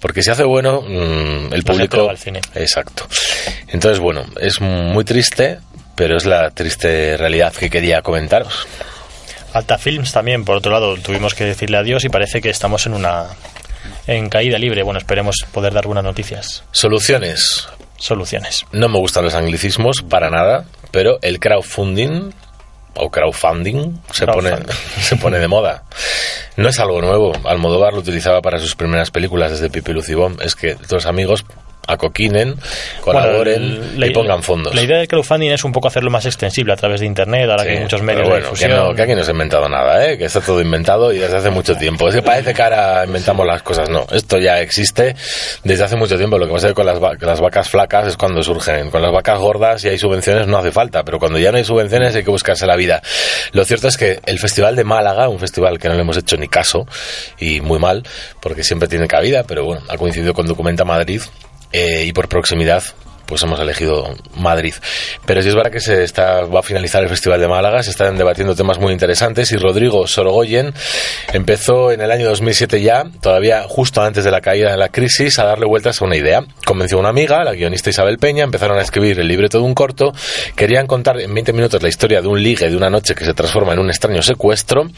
porque 0.00 0.22
si 0.22 0.30
hace 0.30 0.44
bueno, 0.44 0.80
mm, 0.82 1.52
el 1.52 1.62
público... 1.64 2.06
va 2.06 2.12
al 2.12 2.18
cine. 2.18 2.40
Exacto. 2.54 3.06
Entonces, 3.68 3.98
bueno, 3.98 4.24
es 4.40 4.60
muy 4.60 5.04
triste, 5.04 5.58
pero 5.96 6.16
es 6.16 6.24
la 6.24 6.50
triste 6.50 7.16
realidad 7.18 7.52
que 7.52 7.68
quería 7.68 8.00
comentaros. 8.00 8.66
Alta 9.52 9.76
Films 9.76 10.12
también, 10.12 10.44
por 10.44 10.56
otro 10.56 10.72
lado, 10.72 10.96
tuvimos 10.96 11.34
que 11.34 11.44
decirle 11.44 11.76
adiós 11.76 12.04
y 12.04 12.08
parece 12.08 12.40
que 12.40 12.48
estamos 12.50 12.86
en 12.86 12.94
una 12.94 13.26
en 14.06 14.28
caída 14.28 14.58
libre. 14.58 14.82
Bueno, 14.82 14.98
esperemos 14.98 15.36
poder 15.52 15.74
dar 15.74 15.86
buenas 15.86 16.04
noticias. 16.04 16.62
Soluciones. 16.70 17.68
Soluciones. 18.00 18.64
No 18.72 18.88
me 18.88 18.98
gustan 18.98 19.24
los 19.24 19.34
anglicismos 19.34 20.02
para 20.02 20.30
nada, 20.30 20.64
pero 20.90 21.18
el 21.20 21.38
crowdfunding 21.38 22.32
o 22.94 23.10
crowdfunding 23.10 24.00
se 24.10 24.26
pone, 24.26 24.50
se 25.00 25.16
pone 25.16 25.38
de 25.38 25.46
moda. 25.46 25.84
No 26.56 26.70
es 26.70 26.80
algo 26.80 27.02
nuevo. 27.02 27.32
Almodóvar 27.44 27.92
lo 27.92 28.00
utilizaba 28.00 28.40
para 28.40 28.58
sus 28.58 28.74
primeras 28.74 29.10
películas 29.10 29.50
desde 29.50 29.68
Pipi 29.68 29.92
Lucibón. 29.92 30.38
Es 30.42 30.56
que 30.56 30.74
tus 30.76 31.04
amigos 31.04 31.44
acoquinen, 31.86 32.54
colaboren 33.00 33.78
Bueno, 33.96 34.06
y 34.06 34.10
pongan 34.10 34.42
fondos. 34.42 34.74
La 34.74 34.82
idea 34.82 34.98
del 34.98 35.08
crowdfunding 35.08 35.50
es 35.50 35.64
un 35.64 35.72
poco 35.72 35.88
hacerlo 35.88 36.10
más 36.10 36.26
extensible 36.26 36.72
a 36.72 36.76
través 36.76 37.00
de 37.00 37.06
Internet, 37.06 37.48
ahora 37.50 37.64
que 37.64 37.70
hay 37.70 37.80
muchos 37.80 38.02
medios 38.02 38.22
bueno, 38.28 38.34
de 38.36 38.40
que, 38.42 38.46
difusión. 38.50 38.70
no, 38.70 38.94
que 38.94 39.02
aquí 39.02 39.14
no 39.14 39.22
se 39.24 39.30
ha 39.30 39.32
inventado 39.32 39.68
nada, 39.68 40.06
¿eh? 40.06 40.16
que 40.18 40.24
está 40.26 40.40
todo 40.40 40.60
inventado 40.60 41.12
y 41.12 41.18
desde 41.18 41.36
hace 41.36 41.50
mucho 41.50 41.74
tiempo. 41.76 42.08
Es 42.08 42.14
que 42.14 42.22
parece 42.22 42.54
que 42.54 42.62
ahora 42.62 43.04
inventamos 43.04 43.46
las 43.46 43.62
cosas, 43.62 43.88
no. 43.88 44.06
Esto 44.12 44.38
ya 44.38 44.60
existe 44.60 45.16
desde 45.64 45.84
hace 45.84 45.96
mucho 45.96 46.16
tiempo. 46.16 46.38
Lo 46.38 46.46
que 46.46 46.52
pasa 46.52 46.68
es 46.68 46.70
que 46.72 46.76
con 46.76 46.86
las, 46.86 47.02
va- 47.02 47.14
las 47.20 47.40
vacas 47.40 47.68
flacas 47.68 48.06
es 48.06 48.16
cuando 48.16 48.42
surgen. 48.42 48.90
Con 48.90 49.02
las 49.02 49.12
vacas 49.12 49.38
gordas, 49.38 49.82
si 49.82 49.88
hay 49.88 49.98
subvenciones, 49.98 50.46
no 50.46 50.58
hace 50.58 50.70
falta, 50.70 51.02
pero 51.04 51.18
cuando 51.18 51.38
ya 51.38 51.50
no 51.50 51.58
hay 51.58 51.64
subvenciones 51.64 52.14
hay 52.14 52.22
que 52.24 52.30
buscarse 52.30 52.66
la 52.66 52.76
vida. 52.76 53.02
Lo 53.52 53.64
cierto 53.64 53.88
es 53.88 53.96
que 53.96 54.20
el 54.26 54.38
Festival 54.38 54.76
de 54.76 54.84
Málaga, 54.84 55.28
un 55.28 55.38
festival 55.38 55.78
que 55.78 55.88
no 55.88 55.94
le 55.94 56.02
hemos 56.02 56.16
hecho 56.16 56.36
ni 56.36 56.48
caso 56.48 56.86
y 57.38 57.60
muy 57.60 57.78
mal, 57.78 58.02
porque 58.40 58.62
siempre 58.64 58.88
tiene 58.88 59.06
cabida, 59.08 59.42
pero 59.44 59.64
bueno, 59.64 59.82
ha 59.88 59.96
coincidido 59.96 60.34
con 60.34 60.46
Documenta 60.46 60.84
Madrid 60.84 61.20
eh, 61.72 62.04
y 62.06 62.12
por 62.12 62.28
proximidad 62.28 62.82
pues 63.30 63.42
hemos 63.44 63.60
elegido 63.60 64.14
Madrid. 64.36 64.74
Pero 65.24 65.40
sí 65.40 65.48
es 65.48 65.54
verdad 65.54 65.70
que 65.70 65.80
se 65.80 66.02
está, 66.02 66.42
va 66.42 66.60
a 66.60 66.62
finalizar 66.62 67.02
el 67.02 67.08
Festival 67.08 67.40
de 67.40 67.48
Málaga, 67.48 67.82
se 67.82 67.90
están 67.90 68.18
debatiendo 68.18 68.54
temas 68.54 68.78
muy 68.78 68.92
interesantes 68.92 69.52
y 69.52 69.56
Rodrigo 69.56 70.06
Sorogoyen 70.06 70.74
empezó 71.32 71.92
en 71.92 72.00
el 72.00 72.10
año 72.10 72.28
2007 72.28 72.82
ya, 72.82 73.04
todavía 73.22 73.62
justo 73.68 74.02
antes 74.02 74.24
de 74.24 74.32
la 74.32 74.40
caída 74.40 74.72
de 74.72 74.76
la 74.76 74.88
crisis, 74.88 75.38
a 75.38 75.44
darle 75.44 75.66
vueltas 75.66 76.02
a 76.02 76.04
una 76.04 76.16
idea. 76.16 76.44
Convenció 76.66 76.98
a 76.98 77.00
una 77.00 77.10
amiga, 77.10 77.44
la 77.44 77.54
guionista 77.54 77.88
Isabel 77.88 78.18
Peña, 78.18 78.42
empezaron 78.42 78.78
a 78.78 78.82
escribir 78.82 79.20
el 79.20 79.28
libreto 79.28 79.58
de 79.58 79.64
un 79.64 79.74
corto, 79.74 80.12
querían 80.56 80.88
contar 80.88 81.20
en 81.20 81.32
20 81.32 81.52
minutos 81.52 81.82
la 81.82 81.88
historia 81.88 82.20
de 82.20 82.28
un 82.28 82.42
ligue 82.42 82.68
de 82.68 82.76
una 82.76 82.90
noche 82.90 83.14
que 83.14 83.24
se 83.24 83.32
transforma 83.32 83.72
en 83.72 83.78
un 83.78 83.90
extraño 83.90 84.22
secuestro, 84.22 84.90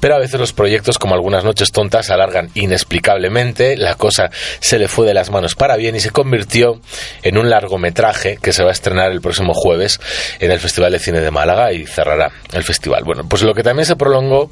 pero 0.00 0.14
a 0.14 0.18
veces 0.18 0.40
los 0.40 0.54
proyectos, 0.54 0.98
como 0.98 1.14
algunas 1.14 1.44
noches 1.44 1.70
tontas, 1.70 2.06
se 2.06 2.14
alargan 2.14 2.48
inexplicablemente, 2.54 3.76
la 3.76 3.94
cosa 3.96 4.30
se 4.60 4.78
le 4.78 4.88
fue 4.88 5.06
de 5.06 5.12
las 5.12 5.30
manos 5.30 5.54
para 5.54 5.76
bien 5.76 5.94
y 5.96 6.00
se 6.00 6.10
convirtió 6.10 6.80
en 7.22 7.36
un 7.36 7.50
largometraje 7.74 8.38
que 8.40 8.52
se 8.52 8.62
va 8.62 8.70
a 8.70 8.72
estrenar 8.72 9.10
el 9.10 9.20
próximo 9.20 9.52
jueves 9.54 10.00
en 10.38 10.50
el 10.50 10.60
Festival 10.60 10.92
de 10.92 10.98
Cine 10.98 11.20
de 11.20 11.30
Málaga 11.30 11.72
y 11.72 11.86
cerrará 11.86 12.30
el 12.52 12.62
festival. 12.62 13.02
Bueno, 13.04 13.24
pues 13.28 13.42
lo 13.42 13.54
que 13.54 13.62
también 13.62 13.86
se 13.86 13.96
prolongó 13.96 14.50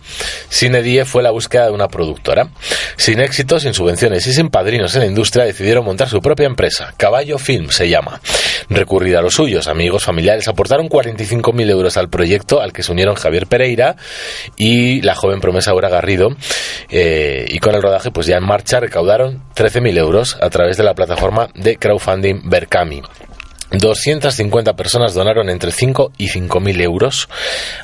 Cine 0.49 0.83
Die 0.83 1.05
fue 1.05 1.23
la 1.23 1.31
búsqueda 1.31 1.67
de 1.67 1.73
una 1.73 1.89
productora. 1.89 2.49
Sin 2.97 3.21
éxito, 3.21 3.61
sin 3.61 3.75
subvenciones 3.75 4.27
y 4.27 4.33
sin 4.33 4.49
padrinos 4.49 4.95
en 4.95 5.03
la 5.03 5.07
industria, 5.07 5.45
decidieron 5.45 5.85
montar 5.85 6.09
su 6.09 6.21
propia 6.21 6.47
empresa. 6.47 6.95
Caballo 6.97 7.39
Film 7.39 7.71
se 7.71 7.89
llama. 7.89 8.21
Recurrir 8.69 9.17
a 9.17 9.23
los 9.23 9.35
suyos, 9.35 9.69
amigos, 9.69 10.05
familiares, 10.05 10.49
aportaron 10.49 10.89
45.000 10.89 11.71
euros 11.71 11.97
al 11.97 12.09
proyecto 12.09 12.61
al 12.61 12.73
que 12.73 12.83
se 12.83 12.93
unieron 12.93 13.15
Javier 13.15 13.47
Pereira 13.47 13.97
y 14.57 15.03
la 15.03 15.15
joven 15.15 15.41
promesa 15.41 15.71
Aura 15.71 15.89
Garrido. 15.89 16.31
eh, 16.91 17.47
y 17.49 17.59
con 17.59 17.75
el 17.75 17.83
rodaje, 17.83 18.11
pues 18.11 18.27
ya 18.27 18.37
en 18.37 18.45
marcha, 18.45 18.81
recaudaron 18.81 19.43
13.000 19.55 19.99
euros 19.99 20.37
a 20.41 20.51
través 20.51 20.77
de 20.77 20.85
la 20.85 20.95
plataforma 20.95 21.49
de 21.55 21.77
crowdfunding 21.77 22.43
Berkami. 22.45 23.03
250 23.73 24.75
personas 24.75 25.15
donaron 25.15 25.49
entre 25.49 25.73
5 25.73 26.13
y 26.19 26.29
5.000 26.29 26.83
euros 26.83 27.29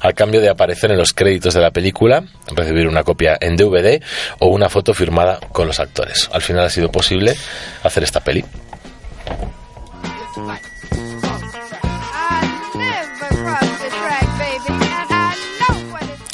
al 0.00 0.14
cambio 0.14 0.40
de 0.40 0.50
aparecer 0.50 0.90
en 0.90 0.98
los 0.98 1.12
créditos 1.12 1.54
de 1.54 1.60
la 1.60 1.70
película, 1.70 2.24
recibir 2.54 2.86
una 2.86 3.04
copia 3.04 3.38
en 3.40 3.56
DVD 3.56 4.02
o 4.38 4.48
una 4.48 4.68
foto 4.68 4.92
firmada 4.92 5.40
con 5.52 5.66
los 5.66 5.80
actores. 5.80 6.28
Al 6.32 6.42
final 6.42 6.64
ha 6.66 6.70
sido 6.70 6.90
posible 6.90 7.34
hacer 7.82 8.02
esta 8.02 8.20
peli. 8.20 8.44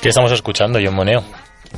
¿Qué 0.02 0.08
estamos 0.10 0.32
escuchando, 0.32 0.78
John 0.84 0.94
Moneo? 0.94 1.24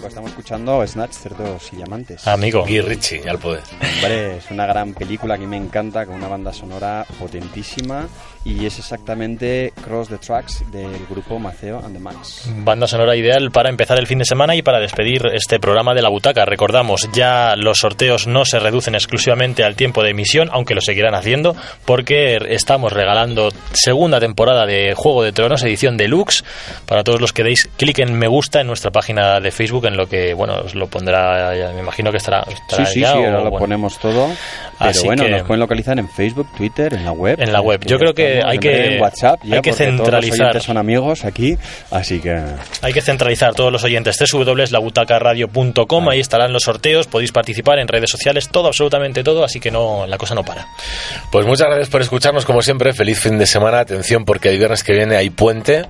Estamos 0.05 0.31
escuchando 0.31 0.87
Snatch, 0.87 1.13
Cerdos 1.13 1.73
y 1.73 1.77
Diamantes. 1.77 2.27
Amigo. 2.27 2.63
Guy 2.63 2.81
Ritchie, 2.81 3.29
al 3.29 3.39
poder. 3.39 3.63
Hombre, 3.97 4.37
es 4.39 4.51
una 4.51 4.65
gran 4.67 4.95
película 4.95 5.37
que 5.37 5.47
me 5.47 5.57
encanta, 5.57 6.07
con 6.07 6.15
una 6.15 6.29
banda 6.29 6.53
sonora 6.53 7.05
potentísima 7.19 8.07
y 8.47 8.65
es 8.65 8.79
exactamente 8.79 9.73
Cross 9.85 10.09
the 10.09 10.19
Tracks 10.19 10.63
del 10.71 11.05
grupo 11.11 11.39
Maceo 11.39 11.79
and 11.85 11.95
the 11.95 11.99
Max. 11.99 12.49
Banda 12.59 12.87
sonora 12.87 13.17
ideal 13.17 13.51
para 13.51 13.69
empezar 13.69 13.99
el 13.99 14.07
fin 14.07 14.21
de 14.21 14.25
semana 14.25 14.55
y 14.55 14.63
para 14.63 14.79
despedir 14.79 15.23
este 15.33 15.59
programa 15.59 15.95
de 15.95 16.03
la 16.03 16.09
butaca. 16.09 16.45
Recordamos, 16.45 17.09
ya 17.13 17.57
los 17.57 17.79
sorteos 17.79 18.29
no 18.29 18.45
se 18.45 18.61
reducen 18.61 18.95
exclusivamente 18.95 19.65
al 19.65 19.75
tiempo 19.75 20.05
de 20.05 20.11
emisión, 20.11 20.49
aunque 20.53 20.77
lo 20.77 20.81
seguirán 20.81 21.17
haciendo, 21.17 21.57
porque 21.85 22.39
estamos 22.51 22.93
regalando 22.93 23.51
segunda 23.73 24.21
temporada 24.21 24.65
de 24.65 24.95
Juego 24.95 25.25
de 25.25 25.33
Tronos, 25.33 25.65
edición 25.65 25.97
deluxe. 25.97 26.45
Para 26.87 27.03
todos 27.03 27.21
los 27.21 27.33
que 27.33 27.43
deis 27.43 27.69
clic 27.77 27.99
en 27.99 28.17
me 28.17 28.29
gusta 28.29 28.61
en 28.61 28.69
nuestra 28.69 28.93
página 28.93 29.41
de 29.41 29.51
Facebook, 29.51 29.86
en 29.89 29.97
lo 29.97 30.09
que, 30.09 30.35
bueno, 30.35 30.55
os 30.65 30.75
lo 30.75 30.87
pondrá, 30.87 31.55
ya 31.57 31.71
me 31.73 31.81
imagino 31.81 32.11
que 32.11 32.19
estará, 32.19 32.45
Sí, 32.47 32.55
estará 32.55 32.87
sí, 32.87 33.01
ya, 33.01 33.13
sí, 33.13 33.19
o, 33.19 33.25
ahora 33.27 33.31
lo 33.39 33.43
bueno, 33.45 33.59
ponemos 33.59 33.99
todo. 33.99 34.29
Pero 34.79 34.91
Así 34.91 35.07
bueno, 35.07 35.25
que- 35.25 35.31
nos 35.31 35.43
pueden 35.43 35.61
localizar 35.61 35.99
en 35.99 36.09
Facebook, 36.09 36.49
Twitter, 36.57 36.93
en 36.95 37.05
la 37.05 37.13
web. 37.13 37.41
En 37.41 37.53
la 37.53 37.61
web. 37.61 37.81
Yo 37.87 37.99
creo 37.99 38.13
que 38.15 38.43
hay 38.45 38.59
que- 38.59 38.97
en 38.97 39.01
WhatsApp, 39.03 39.41
ya, 39.45 39.57
hay 39.57 39.63
que 39.63 39.71
porque 39.71 39.85
todos 39.85 39.97
los 39.99 40.05
centralizar. 40.07 40.41
oyentes 40.47 40.63
son 40.65 40.77
amigos 40.77 41.25
aquí, 41.25 41.57
así 41.91 42.21
que... 42.21 42.39
Hay 42.83 42.93
que 42.93 43.01
centralizar 43.01 43.55
todos 43.55 43.73
los 43.73 43.83
oyentes. 43.85 44.17
www.labutacaradio.com, 44.33 46.09
ahí 46.09 46.21
estarán 46.21 46.53
los 46.53 46.65
sorteos, 46.65 47.07
podéis 47.07 47.33
participar 47.33 47.79
en 47.79 47.89
redes 47.89 48.11
sociales, 48.11 48.49
todo, 48.51 48.69
absolutamente 48.69 49.23
todo, 49.25 49.45
así 49.45 49.61
que 49.61 49.71
no, 49.71 50.07
la 50.07 50.19
cosa 50.19 50.35
no 50.35 50.45
para. 50.45 50.67
Pues 51.31 51.47
muchas 51.47 51.69
gracias 51.69 51.89
por 51.89 52.03
escucharnos 52.03 52.45
como 52.45 52.63
siempre. 52.63 52.93
Feliz 52.93 53.19
fin 53.19 53.39
de 53.39 53.47
semana. 53.47 53.81
Atención 53.81 54.25
porque 54.25 54.49
el 54.51 54.59
viernes 54.59 54.83
que 54.85 54.93
viene 54.93 55.17
hay 55.17 55.31
puente. 55.31 55.85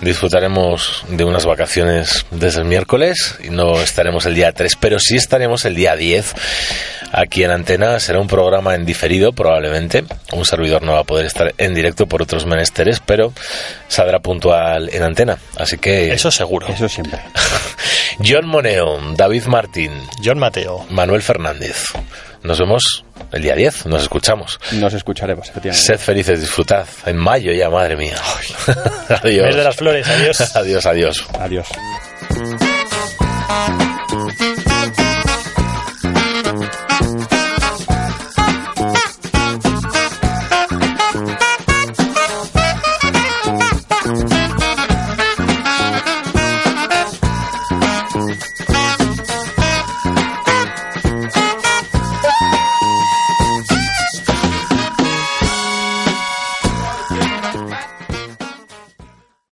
Disfrutaremos 0.00 1.04
de 1.08 1.24
unas 1.24 1.46
vacaciones 1.46 2.26
desde 2.30 2.60
el 2.60 2.66
miércoles 2.66 3.19
3 3.38 3.46
y 3.46 3.50
no 3.50 3.80
estaremos 3.80 4.26
el 4.26 4.34
día 4.34 4.52
3, 4.52 4.76
pero 4.80 4.98
sí 4.98 5.16
estaremos 5.16 5.64
el 5.64 5.74
día 5.74 5.96
10 5.96 6.34
aquí 7.12 7.44
en 7.44 7.50
Antena. 7.50 7.98
Será 8.00 8.20
un 8.20 8.26
programa 8.26 8.74
en 8.74 8.84
diferido 8.84 9.32
probablemente. 9.32 10.04
Un 10.32 10.44
servidor 10.44 10.82
no 10.82 10.92
va 10.92 11.00
a 11.00 11.04
poder 11.04 11.26
estar 11.26 11.52
en 11.58 11.74
directo 11.74 12.06
por 12.06 12.22
otros 12.22 12.46
menesteres, 12.46 13.00
pero 13.04 13.32
saldrá 13.88 14.20
puntual 14.20 14.90
en 14.92 15.02
Antena. 15.02 15.38
Así 15.56 15.78
que... 15.78 16.12
Eso 16.12 16.30
seguro. 16.30 16.68
Eso 16.68 16.88
siempre. 16.88 17.20
John 18.24 18.46
Moneo, 18.46 18.98
David 19.14 19.44
Martín, 19.44 19.92
John 20.22 20.38
Mateo. 20.38 20.86
Manuel 20.90 21.22
Fernández. 21.22 21.86
Nos 22.42 22.58
vemos 22.58 23.04
el 23.32 23.42
día 23.42 23.54
10, 23.54 23.86
nos 23.86 24.02
escuchamos. 24.02 24.58
Nos 24.72 24.94
escucharemos, 24.94 25.48
efectivamente. 25.50 25.86
Sed 25.86 25.98
felices, 25.98 26.40
disfrutad. 26.40 26.86
En 27.06 27.16
mayo 27.16 27.52
ya, 27.52 27.68
madre 27.68 27.96
mía. 27.96 28.16
adiós. 29.08 29.46
Mes 29.46 29.56
de 29.56 29.64
las 29.64 29.76
flores, 29.76 30.08
adiós. 30.08 30.40
adiós, 30.56 30.86
adiós. 30.86 31.26
Adiós. 31.38 31.68
Thank 33.50 34.58
you. 34.58 34.59